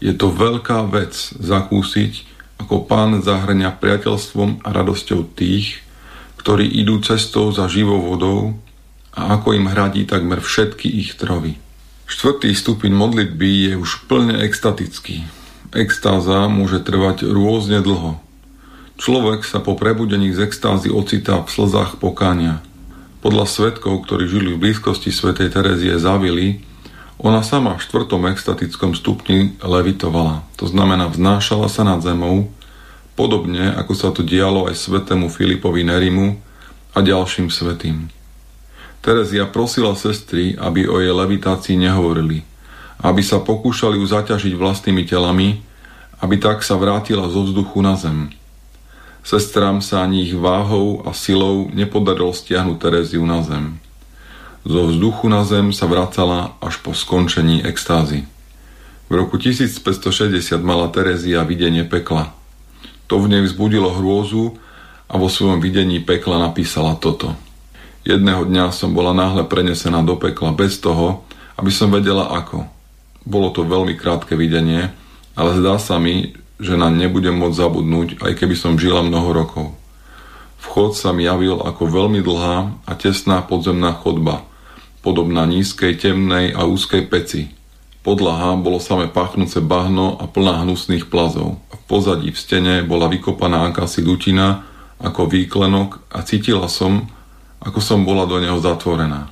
[0.00, 2.24] Je to veľká vec zakúsiť,
[2.64, 5.84] ako Pán zahrňa priateľstvom a radosťou tých,
[6.40, 8.56] ktorí idú cestou za živou vodou
[9.12, 11.60] a ako im hradí takmer všetky ich trovy.
[12.08, 15.28] Štvrtý stupeň modlitby je už plne extatický.
[15.76, 18.23] Extáza môže trvať rôzne dlho.
[19.04, 22.64] Človek sa po prebudení z extázy ocitá v slzách pokánia.
[23.20, 26.64] Podľa svetkov, ktorí žili v blízkosti svätej Terezie Zavily,
[27.20, 32.48] ona sama v štvrtom extatickom stupni levitovala, to znamená vznášala sa nad zemou,
[33.12, 36.40] podobne ako sa to dialo aj svetému Filipovi Nerimu
[36.96, 38.08] a ďalším svetým.
[39.04, 42.40] Terezia prosila sestry, aby o jej levitácii nehovorili,
[43.04, 45.60] aby sa pokúšali ju zaťažiť vlastnými telami,
[46.24, 48.32] aby tak sa vrátila zo vzduchu na zem–
[49.24, 53.80] Sestram sa ani ich váhou a silou nepodarilo stiahnuť Tereziu na zem.
[54.68, 58.28] Zo vzduchu na zem sa vracala až po skončení extázy.
[59.08, 62.36] V roku 1560 mala Terezia videnie pekla.
[63.08, 64.60] To v nej vzbudilo hrôzu
[65.08, 67.32] a vo svojom videní pekla napísala toto.
[68.04, 71.24] Jedného dňa som bola náhle prenesená do pekla bez toho,
[71.56, 72.68] aby som vedela ako.
[73.24, 74.92] Bolo to veľmi krátke videnie,
[75.32, 79.66] ale zdá sa mi, že na nebudem môcť zabudnúť, aj keby som žila mnoho rokov.
[80.64, 84.46] Vchod sa mi javil ako veľmi dlhá a tesná podzemná chodba,
[85.04, 87.52] podobná nízkej, temnej a úzkej peci.
[88.04, 91.60] Podlaha bolo samé pachnúce bahno a plná hnusných plazov.
[91.72, 94.64] V pozadí v stene bola vykopaná akási dutina
[95.00, 97.08] ako výklenok a cítila som,
[97.60, 99.28] ako som bola do neho zatvorená.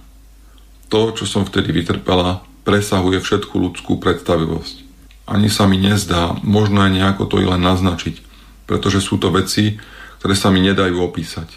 [0.92, 4.91] To, čo som vtedy vytrpela, presahuje všetku ľudskú predstavivosť.
[5.26, 8.20] Ani sa mi nezdá, možno aj nejako to i len naznačiť,
[8.66, 9.78] pretože sú to veci,
[10.18, 11.50] ktoré sa mi nedajú opísať.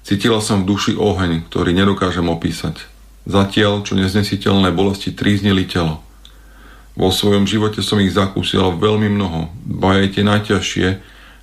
[0.00, 2.88] Cítila som v duši oheň, ktorý nedokážem opísať.
[3.28, 6.00] Zatiaľ, čo neznesiteľné bolesti tríznili telo.
[6.96, 10.88] Vo svojom živote som ich zakúsila veľmi mnoho, ba najťažšie,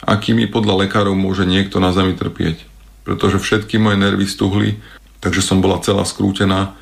[0.03, 2.65] akými podľa lekárov môže niekto na zemi trpieť.
[3.05, 4.77] Pretože všetky moje nervy stuhli,
[5.23, 6.75] takže som bola celá skrútená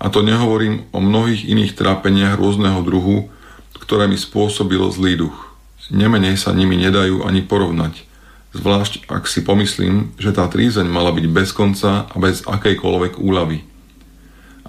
[0.00, 3.32] a to nehovorím o mnohých iných trápeniach rôzneho druhu,
[3.80, 5.50] ktoré mi spôsobilo zlý duch.
[5.90, 8.06] Nemenej sa nimi nedajú ani porovnať.
[8.54, 13.66] Zvlášť ak si pomyslím, že tá trízeň mala byť bez konca a bez akejkoľvek úľavy.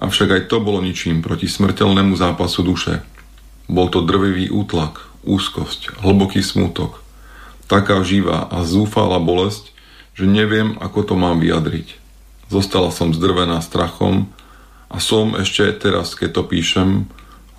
[0.02, 3.06] Avšak aj to bolo ničím proti smrteľnému zápasu duše.
[3.70, 6.98] Bol to drvivý útlak, úzkosť, hlboký smútok.
[7.70, 9.70] Taká živá a zúfala bolesť,
[10.18, 12.02] že neviem, ako to mám vyjadriť.
[12.50, 14.26] Zostala som zdrvená strachom
[14.90, 17.06] a som ešte teraz, keď to píšem,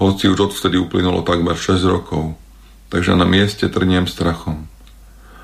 [0.02, 2.34] hoci už odvtedy uplynulo takmer 6 rokov,
[2.90, 4.65] takže na mieste trniem strachom.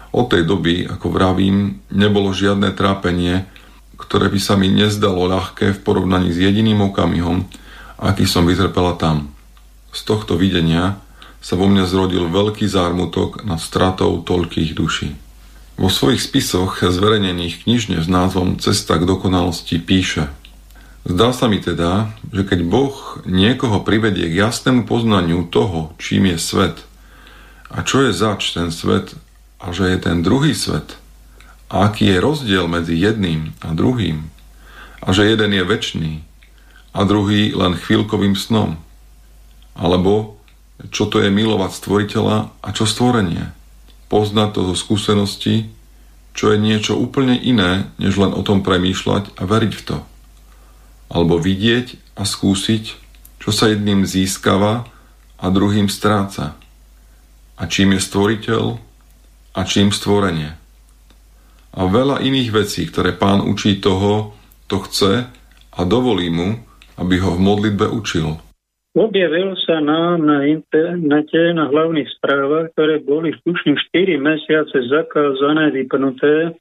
[0.10, 3.46] Od tej doby, ako vravím, nebolo žiadne trápenie,
[4.00, 7.46] ktoré by sa mi nezdalo ľahké v porovnaní s jediným okamihom,
[8.02, 9.30] aký som vytrpela tam.
[9.94, 10.98] Z tohto videnia
[11.40, 15.14] sa vo mne zrodil veľký zármutok nad stratou toľkých duší.
[15.80, 20.28] Vo svojich spisoch zverejnených knižne s názvom Cesta k dokonalosti píše–
[21.08, 26.38] Zdá sa mi teda, že keď Boh niekoho privedie k jasnému poznaniu toho, čím je
[26.42, 26.84] svet
[27.72, 29.16] a čo je zač ten svet
[29.64, 31.00] a že je ten druhý svet
[31.72, 34.28] a aký je rozdiel medzi jedným a druhým
[35.00, 36.12] a že jeden je väčší
[36.92, 38.76] a druhý len chvíľkovým snom
[39.80, 40.36] alebo
[40.92, 43.52] čo to je milovať stvoriteľa a čo stvorenie.
[44.08, 45.68] Poznať to zo skúsenosti,
[46.32, 49.98] čo je niečo úplne iné, než len o tom premýšľať a veriť v to
[51.10, 52.84] alebo vidieť a skúsiť,
[53.42, 54.86] čo sa jedným získava
[55.42, 56.56] a druhým stráca.
[57.60, 58.64] A čím je stvoriteľ
[59.58, 60.56] a čím stvorenie.
[61.74, 64.34] A veľa iných vecí, ktoré pán učí toho,
[64.70, 65.26] to chce
[65.74, 66.62] a dovolí mu,
[66.98, 68.38] aby ho v modlitbe učil.
[68.98, 76.58] Objavil sa nám na internete na hlavných správach, ktoré boli tuším 4 mesiace zakázané, vypnuté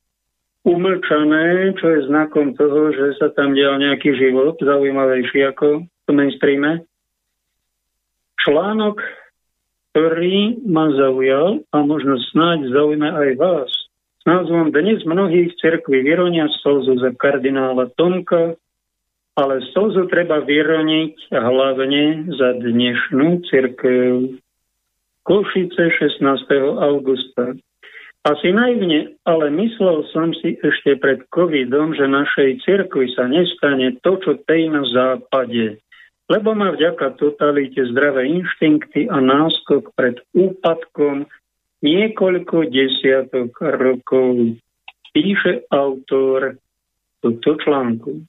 [0.68, 6.84] umlčané, čo je znakom toho, že sa tam dial nejaký život, zaujímavejší ako v mainstreame.
[8.44, 9.00] Článok,
[9.96, 13.70] ktorý ma zaujal a možno snáď zaujme aj vás.
[14.20, 18.54] S názvom Dnes mnohých cerkví vyronia slzu za kardinála Tomka,
[19.40, 24.36] ale slzu treba vyroniť hlavne za dnešnú cirkev.
[25.24, 26.24] Košice 16.
[26.76, 27.56] augusta.
[28.26, 34.18] Asi naivne, ale myslel som si ešte pred covidom, že našej cirkvi sa nestane to,
[34.18, 35.78] čo tej na západe.
[36.28, 41.24] Lebo má vďaka totalite zdravé inštinkty a náskok pred úpadkom
[41.80, 44.60] niekoľko desiatok rokov.
[45.14, 46.58] Píše autor
[47.24, 48.28] túto článku.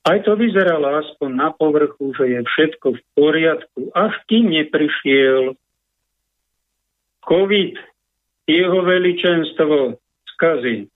[0.00, 5.54] Aj to vyzeralo aspoň na povrchu, že je všetko v poriadku, až kým neprišiel
[7.28, 7.89] COVID
[8.50, 9.94] jeho veličenstvo
[10.34, 10.90] skazí.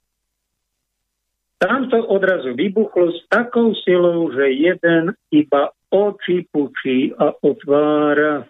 [1.62, 8.44] Tamto odrazu vybuchlo s takou silou, že jeden iba oči pučí a otvára.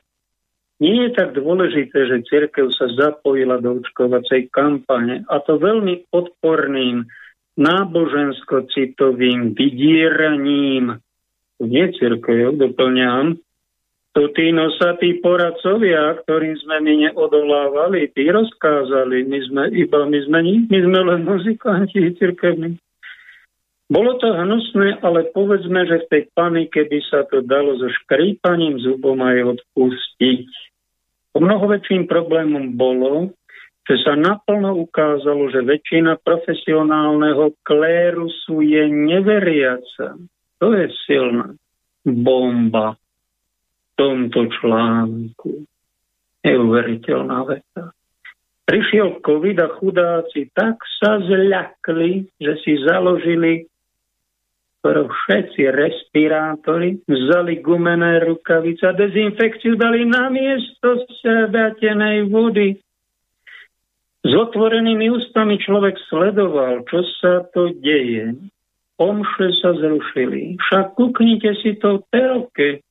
[0.82, 7.06] Nie je tak dôležité, že cirkev sa zapojila do očkovacej kampane a to veľmi odporným
[7.54, 10.98] nábožensko-citovým vydieraním.
[11.62, 13.38] Nie cirkev, doplňam,
[14.14, 20.38] to tí nosatí poradcovia, ktorým sme my neodolávali, tí rozkázali, my sme iba, my sme,
[20.70, 22.78] my sme len muzikanti cirkevní.
[23.90, 28.78] Bolo to hnusné, ale povedzme, že v tej panike by sa to dalo so škrípaním
[28.80, 30.48] zubom aj odpustiť.
[31.34, 33.34] O mnoho väčším problémom bolo,
[33.84, 40.16] že sa naplno ukázalo, že väčšina profesionálneho klérusu je neveriaca.
[40.62, 41.52] To je silná
[42.06, 42.94] bomba
[43.94, 45.66] tomto článku.
[46.44, 47.94] Neuveriteľná veta.
[48.64, 53.68] Prišiel COVID a chudáci tak sa zľakli, že si založili
[54.84, 62.76] skoro všetci respirátory, vzali gumené rukavice a dezinfekciu dali na miesto sebatenej vody.
[64.24, 68.36] S otvorenými ústami človek sledoval, čo sa to deje.
[69.00, 70.60] Omše sa zrušili.
[70.60, 72.84] Však kuknite si to telke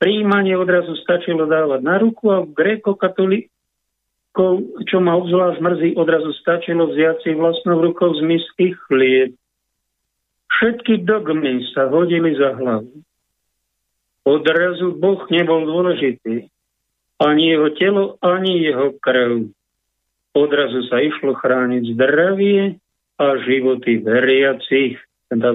[0.00, 4.54] príjmanie odrazu stačilo dávať na ruku a gréko-katolíkov,
[4.88, 9.36] čo ma obzvlášť mrzí, odrazu stačilo vziať si vlastnou rukou z misky chlieb.
[10.56, 13.04] Všetky dogmy sa hodili za hlavu.
[14.24, 16.48] Odrazu Boh nebol dôležitý.
[17.20, 19.52] Ani jeho telo, ani jeho krv.
[20.32, 22.80] Odrazu sa išlo chrániť zdravie
[23.20, 24.96] a životy veriacich.
[25.28, 25.52] Teda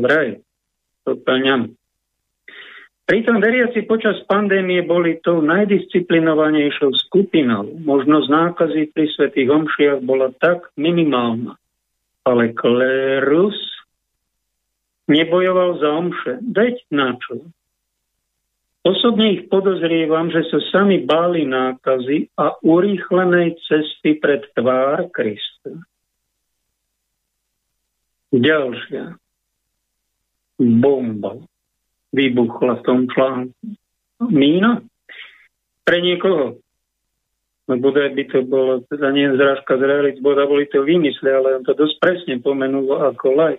[1.06, 1.78] to plňam.
[3.06, 7.78] Pritom veriaci počas pandémie boli tou najdisciplinovanejšou skupinou.
[7.86, 11.54] Možnosť nákazy pri svetých omšiach bola tak minimálna.
[12.26, 13.54] Ale klérus
[15.06, 16.34] nebojoval za omše.
[16.50, 17.46] Veď na čo?
[18.82, 25.78] Osobne ich podozrievam, že sa sami báli nákazy a urýchlenej cesty pred tvár Krista.
[28.34, 29.14] Ďalšia
[30.58, 31.38] bomba
[32.14, 33.56] vybuchla v tom článku.
[34.30, 34.82] Mína?
[35.86, 36.60] Pre niekoho.
[37.66, 41.58] No bodaj by to bolo, teda nie zrážka z realit, boda boli to vymysle, ale
[41.58, 43.56] on to dosť presne pomenul ako laj.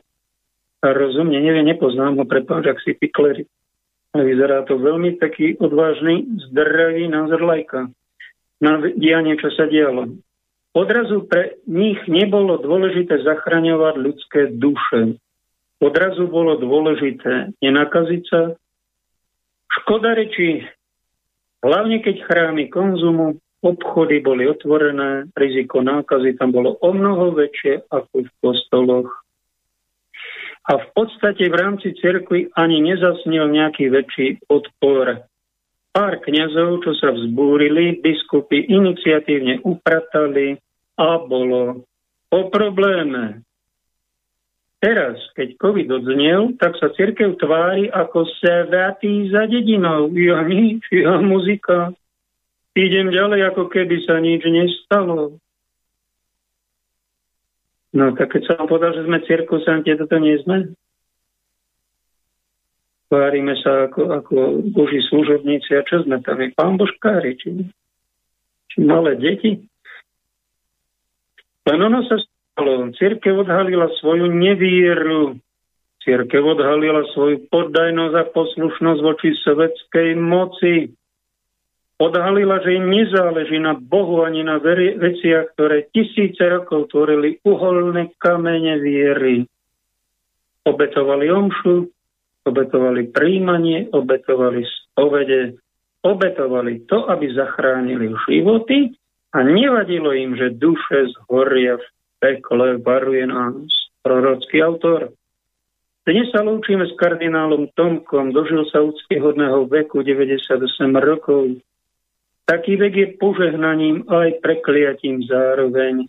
[0.87, 3.51] A rozumne, neviem, nepoznám ho, prepáč, ak si pikleri.
[4.15, 7.91] Vyzerá to veľmi taký odvážny, zdravý názor lajka
[8.63, 10.17] na dianie, čo sa dialo.
[10.77, 15.17] Odrazu pre nich nebolo dôležité zachraňovať ľudské duše
[15.81, 18.41] odrazu bolo dôležité nenakaziť sa.
[19.83, 20.65] Škoda reči,
[21.61, 28.15] hlavne keď chrámy konzumu, obchody boli otvorené, riziko nákazy tam bolo o mnoho väčšie ako
[28.25, 29.11] v kostoloch.
[30.67, 35.23] A v podstate v rámci cirkvi ani nezasnil nejaký väčší odpor.
[35.95, 40.59] Pár kňazov, čo sa vzbúrili, biskupy iniciatívne upratali
[40.99, 41.87] a bolo
[42.29, 43.47] o probléme.
[44.77, 50.13] Teraz, keď COVID odznel, tak sa cirkev tvári ako svetý za dedinou.
[50.13, 51.97] Ja nič, ja muzika.
[52.77, 55.41] Idem ďalej, ako keby sa nič nestalo.
[57.97, 60.77] No tak keď sa vám povedal, že sme cirkusanti, toto nie sme.
[63.09, 64.35] Tvárime sa ako, ako
[64.77, 66.37] boží služobníci a čo sme tam?
[66.53, 67.65] Pán Božkári, či,
[68.69, 69.57] či malé deti?
[71.65, 72.21] Len ono sa
[72.97, 75.37] Církev odhalila svoju nevieru.
[76.01, 80.89] Církev odhalila svoju poddajnosť a poslušnosť voči svetskej moci.
[81.97, 88.81] Odhalila, že im nezáleží na Bohu ani na veciach, ktoré tisíce rokov tvorili uholné kamene
[88.81, 89.49] viery.
[90.65, 91.89] Obetovali omšu,
[92.45, 95.57] obetovali príjmanie, obetovali spovede,
[96.05, 98.93] obetovali to, aby zachránili životy
[99.33, 101.87] a nevadilo im, že duše zhoria v
[102.21, 103.69] pekle varuje nás
[104.03, 105.13] prorocký autor.
[106.07, 110.63] Dnes sa lúčime s kardinálom Tomkom, dožil sa úctyhodného veku 98
[111.03, 111.59] rokov.
[112.47, 116.07] Taký vek je požehnaním aj prekliatím zároveň.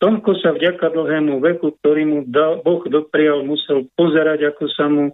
[0.00, 5.12] Tomko sa vďaka dlhému veku, ktorý mu dal, Boh doprial, musel pozerať, ako sa mu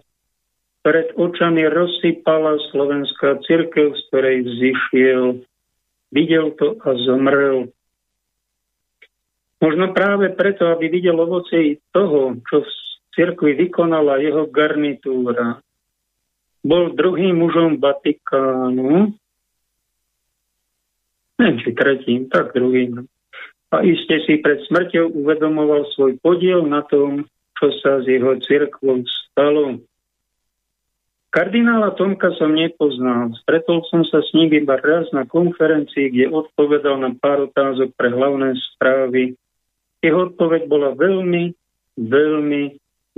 [0.79, 5.23] pred očami rozsypala slovenská církev, z ktorej vzýšiel.
[6.15, 7.69] Videl to a zomrel.
[9.59, 12.69] Možno práve preto, aby videl ovocie toho, čo v
[13.11, 15.59] cirkvi vykonala jeho garnitúra.
[16.63, 19.11] Bol druhým mužom Vatikánu,
[21.39, 23.03] neviem, či tretím, tak druhým.
[23.69, 27.27] A iste si pred smrťou uvedomoval svoj podiel na tom,
[27.59, 29.83] čo sa s jeho cirkvou stalo.
[31.29, 33.37] Kardinála Tomka som nepoznal.
[33.45, 38.09] Stretol som sa s ním iba raz na konferencii, kde odpovedal na pár otázok pre
[38.09, 39.37] hlavné správy
[39.99, 41.51] jeho odpoveď bola veľmi,
[41.99, 42.63] veľmi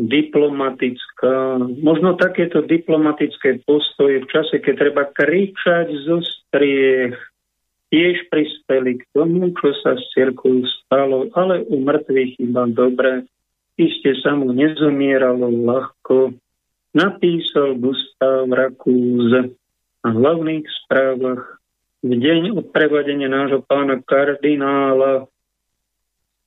[0.02, 1.62] diplomatická.
[1.82, 7.14] Možno takéto diplomatické postoje v čase, keď treba kričať zo striech,
[7.92, 13.28] tiež prispeli k tomu, čo sa s cirkou stalo, ale u mŕtvych iba dobre.
[13.76, 16.34] Iste sa mu nezomieralo ľahko.
[16.96, 19.54] Napísal Gustav Rakúz
[20.02, 21.62] na hlavných správach
[22.02, 22.74] v deň od
[23.30, 25.30] nášho pána kardinála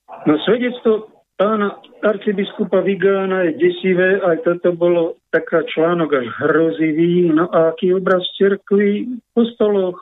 [0.05, 7.33] No svedectvo pána arcibiskupa Vigána je desivé, aj toto bolo taká článok až hrozivý.
[7.33, 9.99] No a aký obraz cirkvi v kostoloch,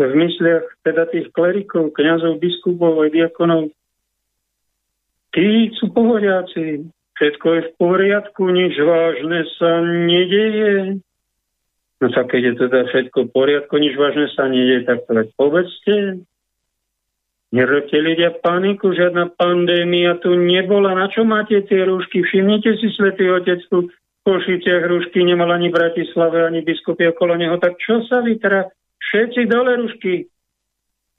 [0.00, 3.68] v mysliach teda tých klerikov, kňazov, biskupov aj diakonov.
[5.30, 10.98] Tí sú pohodiaci, všetko je v poriadku, nič vážne sa nedeje.
[12.00, 16.24] No tak keď je teda všetko v poriadku, nič vážne sa nedeje, tak to povedzte.
[17.50, 20.94] Nerobte ľudia paniku, žiadna pandémia tu nebola.
[20.94, 22.22] Na čo máte tie rúšky?
[22.22, 23.90] Všimnite si, svätý Otec, tu
[24.22, 27.58] Košiciach rušky nemal ani v Bratislave, ani biskupy okolo neho.
[27.58, 28.70] Tak čo sa vy teda
[29.02, 30.30] všetci dole rušky?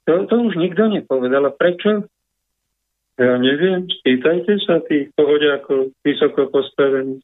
[0.08, 1.52] To, to už nikto nepovedal.
[1.52, 2.08] Prečo?
[3.20, 7.20] Ja neviem, spýtajte sa tých pohodiakov vysoko postavení.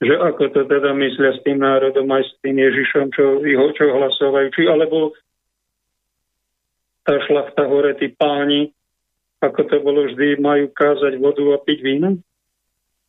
[0.00, 3.44] Že ako to teda myslia s tým národom aj s tým Ježišom, čo,
[3.76, 4.48] čo hlasovajú.
[4.56, 5.12] Či alebo
[7.08, 8.68] tá šlachta hore, tí páni,
[9.40, 12.20] ako to bolo vždy, majú kázať vodu a piť víno?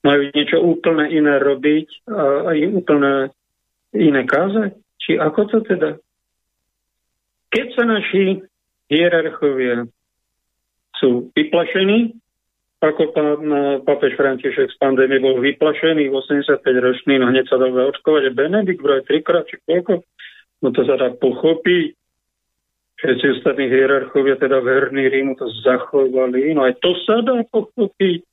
[0.03, 3.13] majú niečo úplne iné robiť a, aj úplne
[3.95, 4.71] iné kázať?
[4.99, 5.99] Či ako to teda?
[7.49, 8.39] Keď sa naši
[8.87, 9.89] hierarchovia
[11.01, 12.13] sú vyplašení,
[12.79, 13.43] ako pán
[13.83, 18.37] papež František z pandémie bol vyplašený v 85 ročný, no hneď sa dal zaočkovať, že
[18.37, 20.07] Benedikt vraj trikrát, či koľko,
[20.63, 21.98] no to sa dá pochopiť.
[22.99, 28.27] Všetci ostatní hierarchovia, teda verní Rímu, to zachovali, no aj to sa dá pochopiť.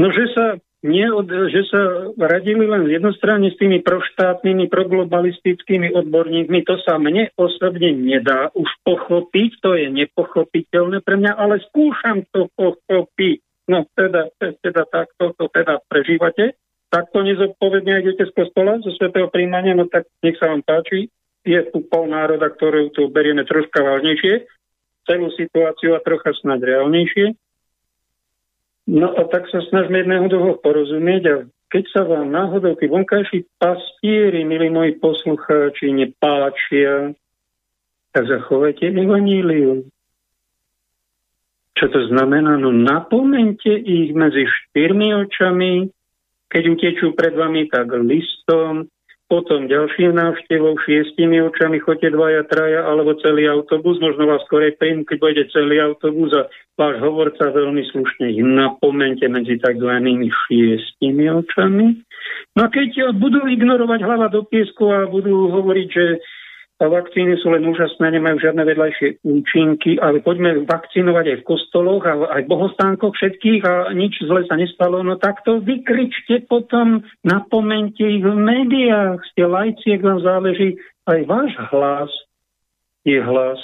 [0.00, 1.08] No, že sa nie
[1.48, 8.52] že sa radili len jednostranne s tými proštátnymi, proglobalistickými odborníkmi, to sa mne osobne nedá
[8.52, 13.40] už pochopiť, to je nepochopiteľné pre mňa, ale skúšam to pochopiť.
[13.64, 16.52] No teda, teda takto to teda prežívate,
[16.92, 21.08] takto nezodpovedne idete z kostola, zo svetého príjmania, no tak nech sa vám páči,
[21.44, 24.48] je tu pol národa, ktorú tu berieme troška vážnejšie,
[25.04, 27.36] celú situáciu a trocha snad reálnejšie.
[28.88, 31.36] No a tak sa snažme jedného druhého porozumieť a
[31.72, 37.16] keď sa vám náhodou tí vonkajší pastieri, milí moji poslucháči, nepáčia,
[38.14, 39.88] tak zachovajte evanílium.
[41.74, 42.54] Čo to znamená?
[42.62, 45.90] No napomente ich medzi štyrmi očami,
[46.46, 48.86] keď utečú pred vami, tak listom,
[49.24, 53.96] potom ďalším návštevou, šiestimi očami chodte dvaja, traja alebo celý autobus.
[53.98, 56.46] Možno vás skorej príjmu, keď bude celý autobus a
[56.76, 59.90] váš hovorca veľmi slušne ich napomente medzi tzv.
[60.28, 62.04] šiestimi očami.
[62.54, 66.06] No a keď budú ignorovať hlava do piesku a budú hovoriť, že
[66.82, 72.42] vakcíny sú len úžasné, nemajú žiadne vedľajšie účinky, ale poďme vakcinovať aj v kostoloch aj
[72.42, 75.06] v bohostánkoch všetkých a nič zle sa nestalo.
[75.06, 79.22] No tak to vykričte potom, napomente ich v médiách.
[79.30, 80.74] Ste lajci, ak vám záleží,
[81.06, 82.10] aj váš hlas
[83.06, 83.60] je hlas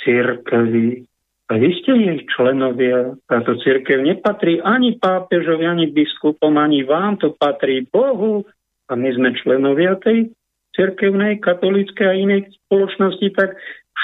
[0.00, 1.04] církvy.
[1.52, 3.12] A vy ste jej členovia.
[3.28, 7.20] Táto církev nepatrí ani pápežovi, ani biskupom, ani vám.
[7.20, 8.48] To patrí Bohu.
[8.88, 10.32] A my sme členovia tej
[10.74, 13.54] cerkevnej, katolíckej a inej spoločnosti, tak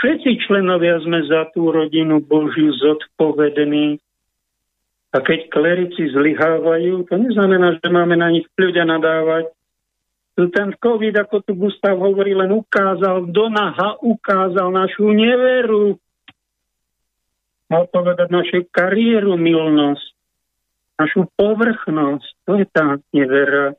[0.01, 3.99] všetci členovia sme za tú rodinu Božiu zodpovední.
[5.11, 9.51] A keď klerici zlyhávajú, to neznamená, že máme na nich ľudia nadávať.
[10.39, 15.99] Ten COVID, ako tu Gustav hovorí, len ukázal, do naha ukázal našu neveru.
[17.69, 20.07] Mal povedať našu kariéru, milnosť,
[20.97, 22.27] našu povrchnosť.
[22.47, 23.75] To je tá nevera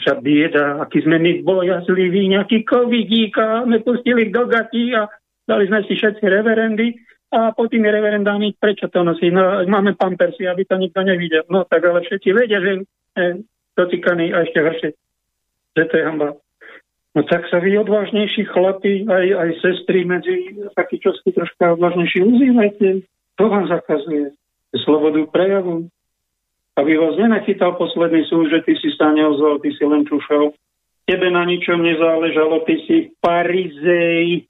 [0.00, 5.12] naša bieda, aký sme my bojazliví, nejaký covidík a sme pustili do gatí a
[5.44, 6.96] dali sme si všetci reverendy
[7.36, 9.28] a po tými reverendami, prečo to nosí?
[9.28, 11.44] No, máme pampersy, aby to nikto nevidel.
[11.52, 13.44] No tak ale všetci vedia, že e,
[13.76, 14.90] dotýkaný a ešte horšie,
[15.76, 16.40] že to je hamba.
[17.12, 23.04] No tak sa vy odvážnejší chlapi, aj, aj sestry medzi taký čoský troška odvážnejší uzývajte.
[23.36, 24.32] To vám zakazuje.
[24.80, 25.92] Slobodu prejavu,
[26.80, 30.56] aby vás nenachytal posledný súd, že ty si sa neozval, ty si len čušal.
[31.04, 34.48] Tebe na ničom nezáležalo, ty si parizej,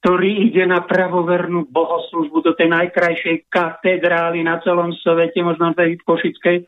[0.00, 6.64] ktorý ide na pravovernú bohoslužbu do tej najkrajšej katedrály na celom svete, možno tej Košickej,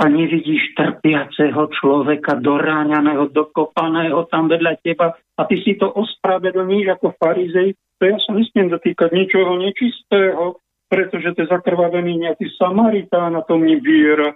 [0.00, 5.12] a nevidíš trpiaceho človeka, doráňaného, dokopaného tam vedľa teba.
[5.36, 10.56] A ty si to ospravedlníš ako farizej, to ja sa nesmiem dotýkať ničoho nečistého,
[10.90, 14.34] pretože to je zakrvavený nejaký Samaritán a to mi viera.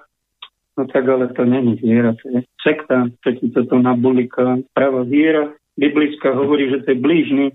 [0.79, 4.63] No tak ale to není viera, to je sekta, čo ti toto nabulika.
[4.71, 7.47] Práva viera, biblická hovorí, že to je blížny,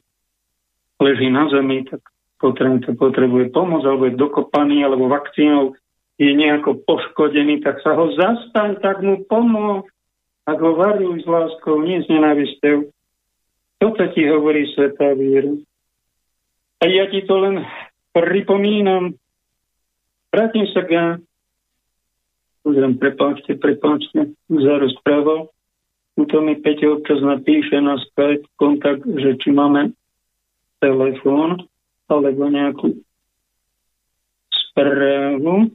[1.00, 2.04] leží na zemi, tak
[2.40, 5.76] potrebuje, to potrebuje pomoc, alebo je dokopaný, alebo vakcínou
[6.20, 9.88] je nejako poškodený, tak sa ho zastaň, tak mu pomôž.
[10.44, 12.92] Ak ho varuj s láskou, nie s nenávistou.
[13.80, 15.56] Toto ti hovorí Svetá viera.
[16.80, 17.64] A ja ti to len
[18.14, 19.14] pripomínam,
[20.34, 21.20] vrátim sa k
[22.60, 25.48] Pozriem, prepáčte, prepáčte, zarozprával.
[26.20, 29.96] Tuto mi Peťo občas napíše na Skype kontakt, že či máme
[30.84, 31.64] telefón
[32.12, 33.00] alebo nejakú
[34.52, 35.72] správu.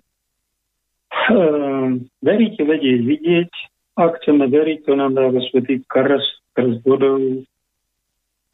[1.32, 3.50] Ehm, veríte vedieť, vidieť.
[3.96, 7.42] Ak chceme veriť, to nám dáva svetý krst, krst vodou,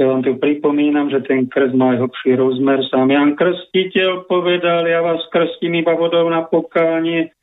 [0.01, 2.81] ja vám tu pripomínam, že ten krst má aj hlbší rozmer.
[2.89, 7.37] Sám Jan Krstiteľ povedal, ja vás krstím iba vodou na pokánie,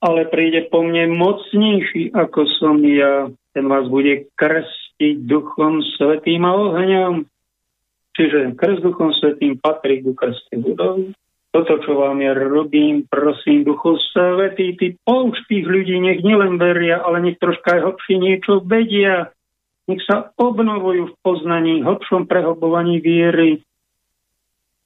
[0.00, 3.28] ale príde po mne mocnejší, ako som ja.
[3.52, 7.28] Ten vás bude krstiť duchom svetým a ohňom.
[8.16, 11.12] Čiže krst duchom svetým patrí ku krste budov.
[11.50, 17.02] Toto, čo vám ja robím, prosím, duchu svetý, ty pouč tých ľudí, nech nielen veria,
[17.02, 19.34] ale nech troška aj hlbšie niečo vedia.
[19.90, 23.58] Nech sa obnovujú v poznaní, hlbšom prehobovaní viery.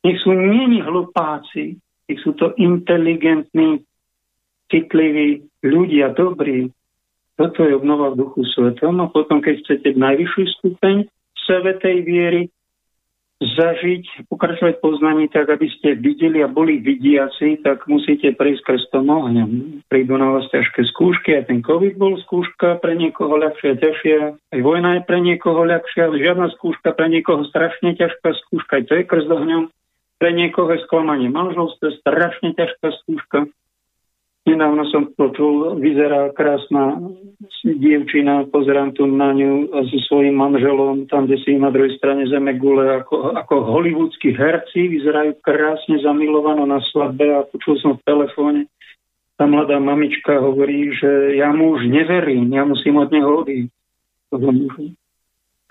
[0.01, 1.77] Nech sú neni hlupáci,
[2.09, 3.85] nech sú to inteligentní,
[4.73, 6.73] citliví ľudia, dobrí.
[7.37, 11.05] Toto je obnova v duchu svetom a potom, keď chcete najvyšší stupeň
[11.45, 12.49] svetej viery,
[13.45, 19.51] zažiť, pokračovať poznaní tak, aby ste videli a boli vidiaci, tak musíte prejsť krstom ohňom.
[19.93, 24.19] Prídu na vás ťažké skúšky, aj ten COVID bol skúška pre niekoho ľahšia, ťažšia,
[24.57, 28.93] aj vojna je pre niekoho ľahšia, žiadna skúška pre niekoho strašne ťažká skúška, aj to
[28.99, 29.65] je krst ohňom.
[30.19, 33.51] Pre niekoho je sklamanie manželstva, strašne ťažká skúška.
[34.45, 37.01] Nedávno som počul, vyzerá krásna
[37.65, 42.53] dievčina, pozerám tu na ňu so svojím manželom, tam, kde si na druhej strane zeme
[42.61, 48.61] gule, ako, ako hollywoodskí herci, vyzerajú krásne zamilované na svadbe a počul som v telefóne,
[49.41, 53.73] tá mladá mamička hovorí, že ja mu už neverím, ja musím od neho odísť.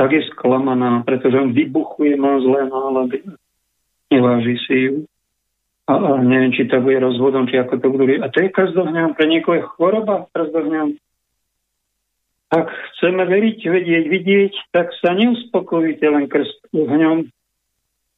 [0.02, 3.22] Tak je sklamaná, pretože on vybuchuje, má zlé nálady.
[4.10, 4.95] Neváži si ju
[5.84, 8.07] a, a neviem, či to bude rozvodom, či ako to budú.
[8.23, 10.95] A to je krzdovňam, pre niekoho je choroba krzdovňam.
[12.53, 17.27] Ak chceme veriť, vedieť, vidieť, tak sa neuspokojíte len krst ohňom,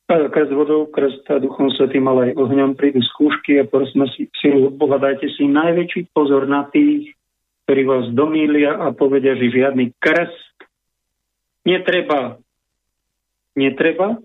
[0.06, 4.70] krst vodou, krst a duchom svetým, ale aj ohňom prídu skúšky a prosme si silu
[4.70, 7.16] Boha, dajte si najväčší pozor na tých,
[7.66, 10.54] ktorí vás domýlia a povedia, že žiadny krst
[11.66, 12.38] netreba.
[13.56, 14.22] Netreba,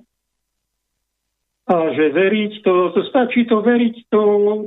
[1.70, 4.20] a že veriť, to, to stačí to veriť, to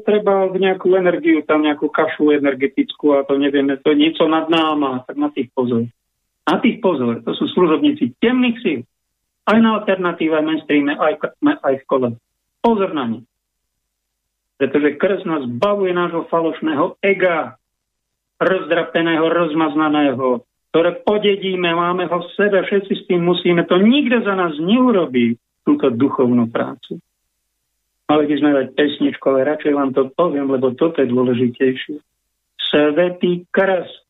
[0.07, 4.47] treba v nejakú energiu, tam nejakú kašu energetickú a to nevieme, to je niečo nad
[4.47, 5.84] náma, tak na tých pozor.
[6.47, 8.80] Na tých pozor, to sú služobníci temných síl,
[9.43, 11.13] aj na alternatíve, aj mainstreame, aj,
[11.43, 12.09] aj v kole.
[12.63, 13.19] Pozor na ne.
[14.55, 17.59] Pretože krst nás bavuje nášho falošného ega,
[18.39, 24.39] rozdrapeného, rozmaznaného, ktoré podedíme, máme ho v sebe, všetci s tým musíme, to nikto za
[24.39, 26.99] nás neurobí túto duchovnú prácu.
[28.07, 31.98] Mali by sme dať pesničku, ale radšej vám to poviem, lebo toto je dôležitejšie.
[32.69, 34.03] Svetý krst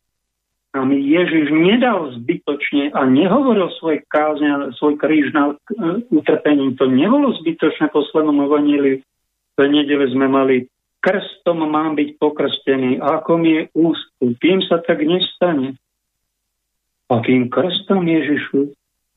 [0.73, 6.73] nám Ježiš nedal zbytočne a nehovoril svoj kázne, svoj kríž na uh, utrpení.
[6.81, 9.05] To nebolo zbytočné poslednom evaníliu.
[9.53, 10.65] V nedele sme mali
[11.03, 12.97] krstom mám byť pokrstený.
[12.97, 15.77] A ako mi je ústup, kým sa tak nestane.
[17.11, 18.73] Akým krstom Ježišu?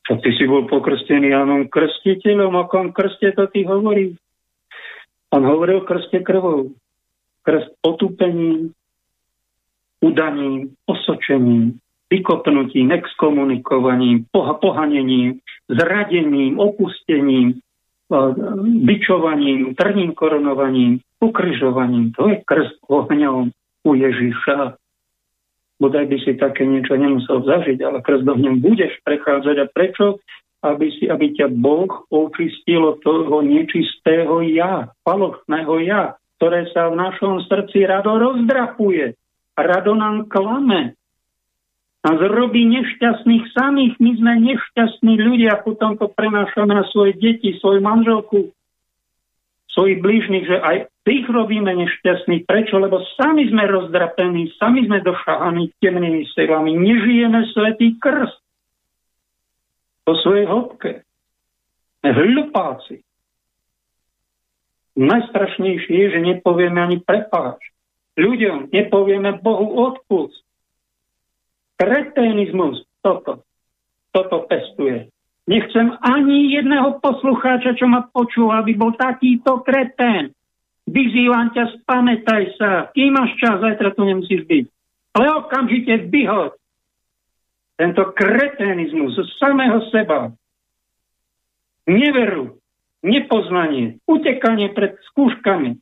[0.07, 4.15] Čo ty si bol pokrstený Jánom Krstiteľom, o kom krste to ty hovorí?
[5.35, 6.71] On hovoril krste krvou.
[7.43, 8.71] Krst potúpením,
[10.01, 11.79] udaním, osočením,
[12.11, 17.59] vykopnutím, exkomunikovaním, poha- pohanením, zradením, opustením,
[18.87, 22.15] bičovaním, trním korunovaním, ukryžovaním.
[22.15, 23.51] To je krst ohňom
[23.83, 24.79] u Ježiša
[25.77, 29.57] bodaj by si také niečo nemusel zažiť, ale krst ohňom budeš prechádzať.
[29.61, 30.07] A prečo?
[30.65, 36.99] Aby, si, aby ťa Boh očistil od toho nečistého ja, falošného ja, ktoré sa v
[36.99, 39.15] našom srdci rado rozdrapuje.
[39.55, 40.97] Rado nám klame.
[42.03, 43.95] A zrobí nešťastných samých.
[43.99, 48.51] My sme nešťastní ľudia, potom to prenášame na svoje deti, svoju manželku,
[49.71, 50.77] svojich blížnych, že aj
[51.07, 52.51] tých robíme nešťastných.
[52.51, 52.83] Prečo?
[52.83, 56.75] Lebo sami sme rozdrapení, sami sme došahaní temnými silami.
[56.75, 58.43] Nežijeme svetý krst
[60.03, 61.07] po svojej hĺbke.
[62.03, 63.07] Hľupáci.
[64.97, 67.61] Najstrašnejšie je, že nepovieme ani prepáč.
[68.17, 70.41] Ľuďom nepovieme Bohu odpust.
[71.77, 73.45] Kreténizmus toto,
[74.11, 75.13] toto pestuje.
[75.47, 80.36] Nechcem ani jedného poslucháča, čo ma počúva, aby bol takýto kretén.
[80.87, 82.71] Vyzývam ťa, spamätaj sa.
[82.95, 84.65] Kým máš čas, zajtra tu nemusíš byť.
[85.19, 86.55] Ale okamžite vyhoď
[87.77, 90.33] tento kreténizmus z samého seba.
[91.87, 92.59] Neveru,
[93.03, 95.79] nepoznanie, utekanie pred skúškami.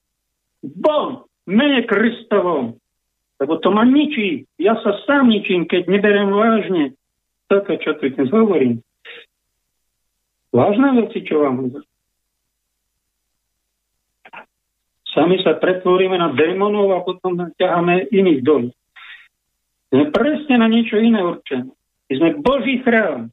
[0.64, 2.81] Bol mene Kristovom.
[3.40, 4.48] Lebo to ma ničí.
[4.56, 6.97] Ja sa sám ničím, keď neberiem vážne
[7.51, 8.81] toto, čo tu dnes hovorím.
[10.55, 11.93] Vážne veci, čo vám hovorím.
[15.14, 18.68] Sami sa pretvoríme na démonov a potom ťaháme iných dolu.
[19.94, 21.70] Sme presne na niečo iné určené.
[22.10, 23.30] My sme Boží chrám.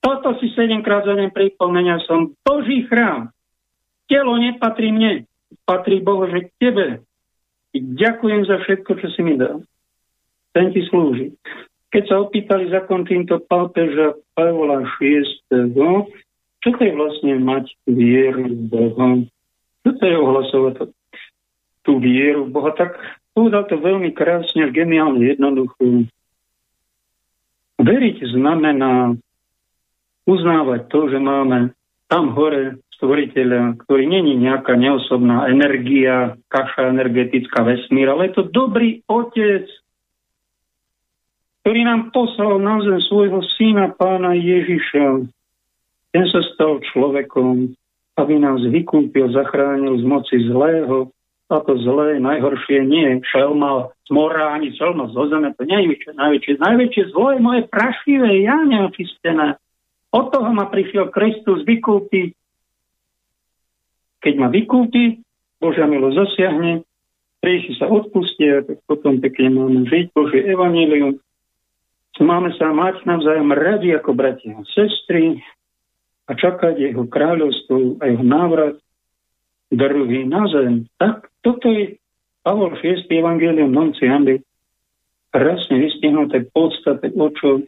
[0.00, 3.28] Toto si sedemkrát za deň pripomenia, som Boží chrám.
[4.08, 5.28] Telo nepatrí mne,
[5.68, 7.04] patrí Bohu, že tebe.
[7.76, 9.60] Ďakujem za všetko, čo si mi dal.
[10.56, 11.36] Ten ti slúži.
[11.92, 15.22] Keď sa opýtali, zakončím to pápeža Pavla VI,
[16.60, 19.08] čo to je vlastne mať vieru v Boha?
[19.84, 20.92] Je ohlasovať
[21.84, 22.72] tú vieru Boha?
[22.76, 22.96] Tak
[23.32, 26.08] povedal to veľmi krásne, geniálne, jednoducho.
[27.80, 29.16] Veriť znamená
[30.28, 31.72] uznávať to, že máme
[32.12, 39.00] tam hore stvoriteľa, ktorý není nejaká neosobná energia, kaša energetická vesmír, ale je to dobrý
[39.08, 39.64] otec,
[41.64, 45.24] ktorý nám poslal na zem svojho syna, pána Ježiša.
[46.12, 47.72] Ten sa stal človekom,
[48.20, 51.08] aby nás vykúpil, zachránil z moci zlého.
[51.50, 56.62] A to zlé, najhoršie nie je šelma, mora, ani šelma zo zeme, to najväčšie, najväčšie,
[56.62, 59.58] najväčšie zlo je moje prašivé, ja neočistené.
[60.14, 62.38] Od toho ma prišiel Kristus vykúpiť
[64.20, 65.24] keď ma vykúpi,
[65.60, 66.84] Božia milosť zasiahne,
[67.40, 71.20] prieši sa odpustia, tak potom pekne máme žiť Božie evanílium.
[72.20, 75.40] Máme sa mať navzájom radi ako bratia a sestry
[76.30, 78.78] a čakať jeho kráľovstvo a jeho návrat
[79.74, 80.86] druhý na zem.
[81.02, 81.98] Tak toto je
[82.46, 83.10] Pavol 6.
[83.10, 84.38] Evangelium Nonciandi
[85.34, 87.66] krásne vystihnuté podstate, o čo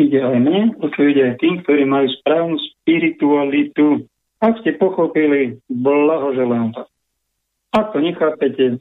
[0.00, 4.08] ide aj mne, o čo ide aj tým, ktorí majú správnu spiritualitu.
[4.40, 6.88] Ak ste pochopili, blahoželám vás.
[7.72, 8.80] Ak to nechápete,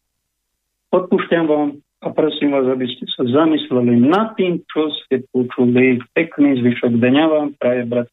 [0.92, 1.70] odpúšťam vám
[2.04, 6.04] a prosím vás, aby ste sa zamysleli nad tým, čo ste počuli.
[6.12, 8.13] Pekný zvyšok dňa vám praje brat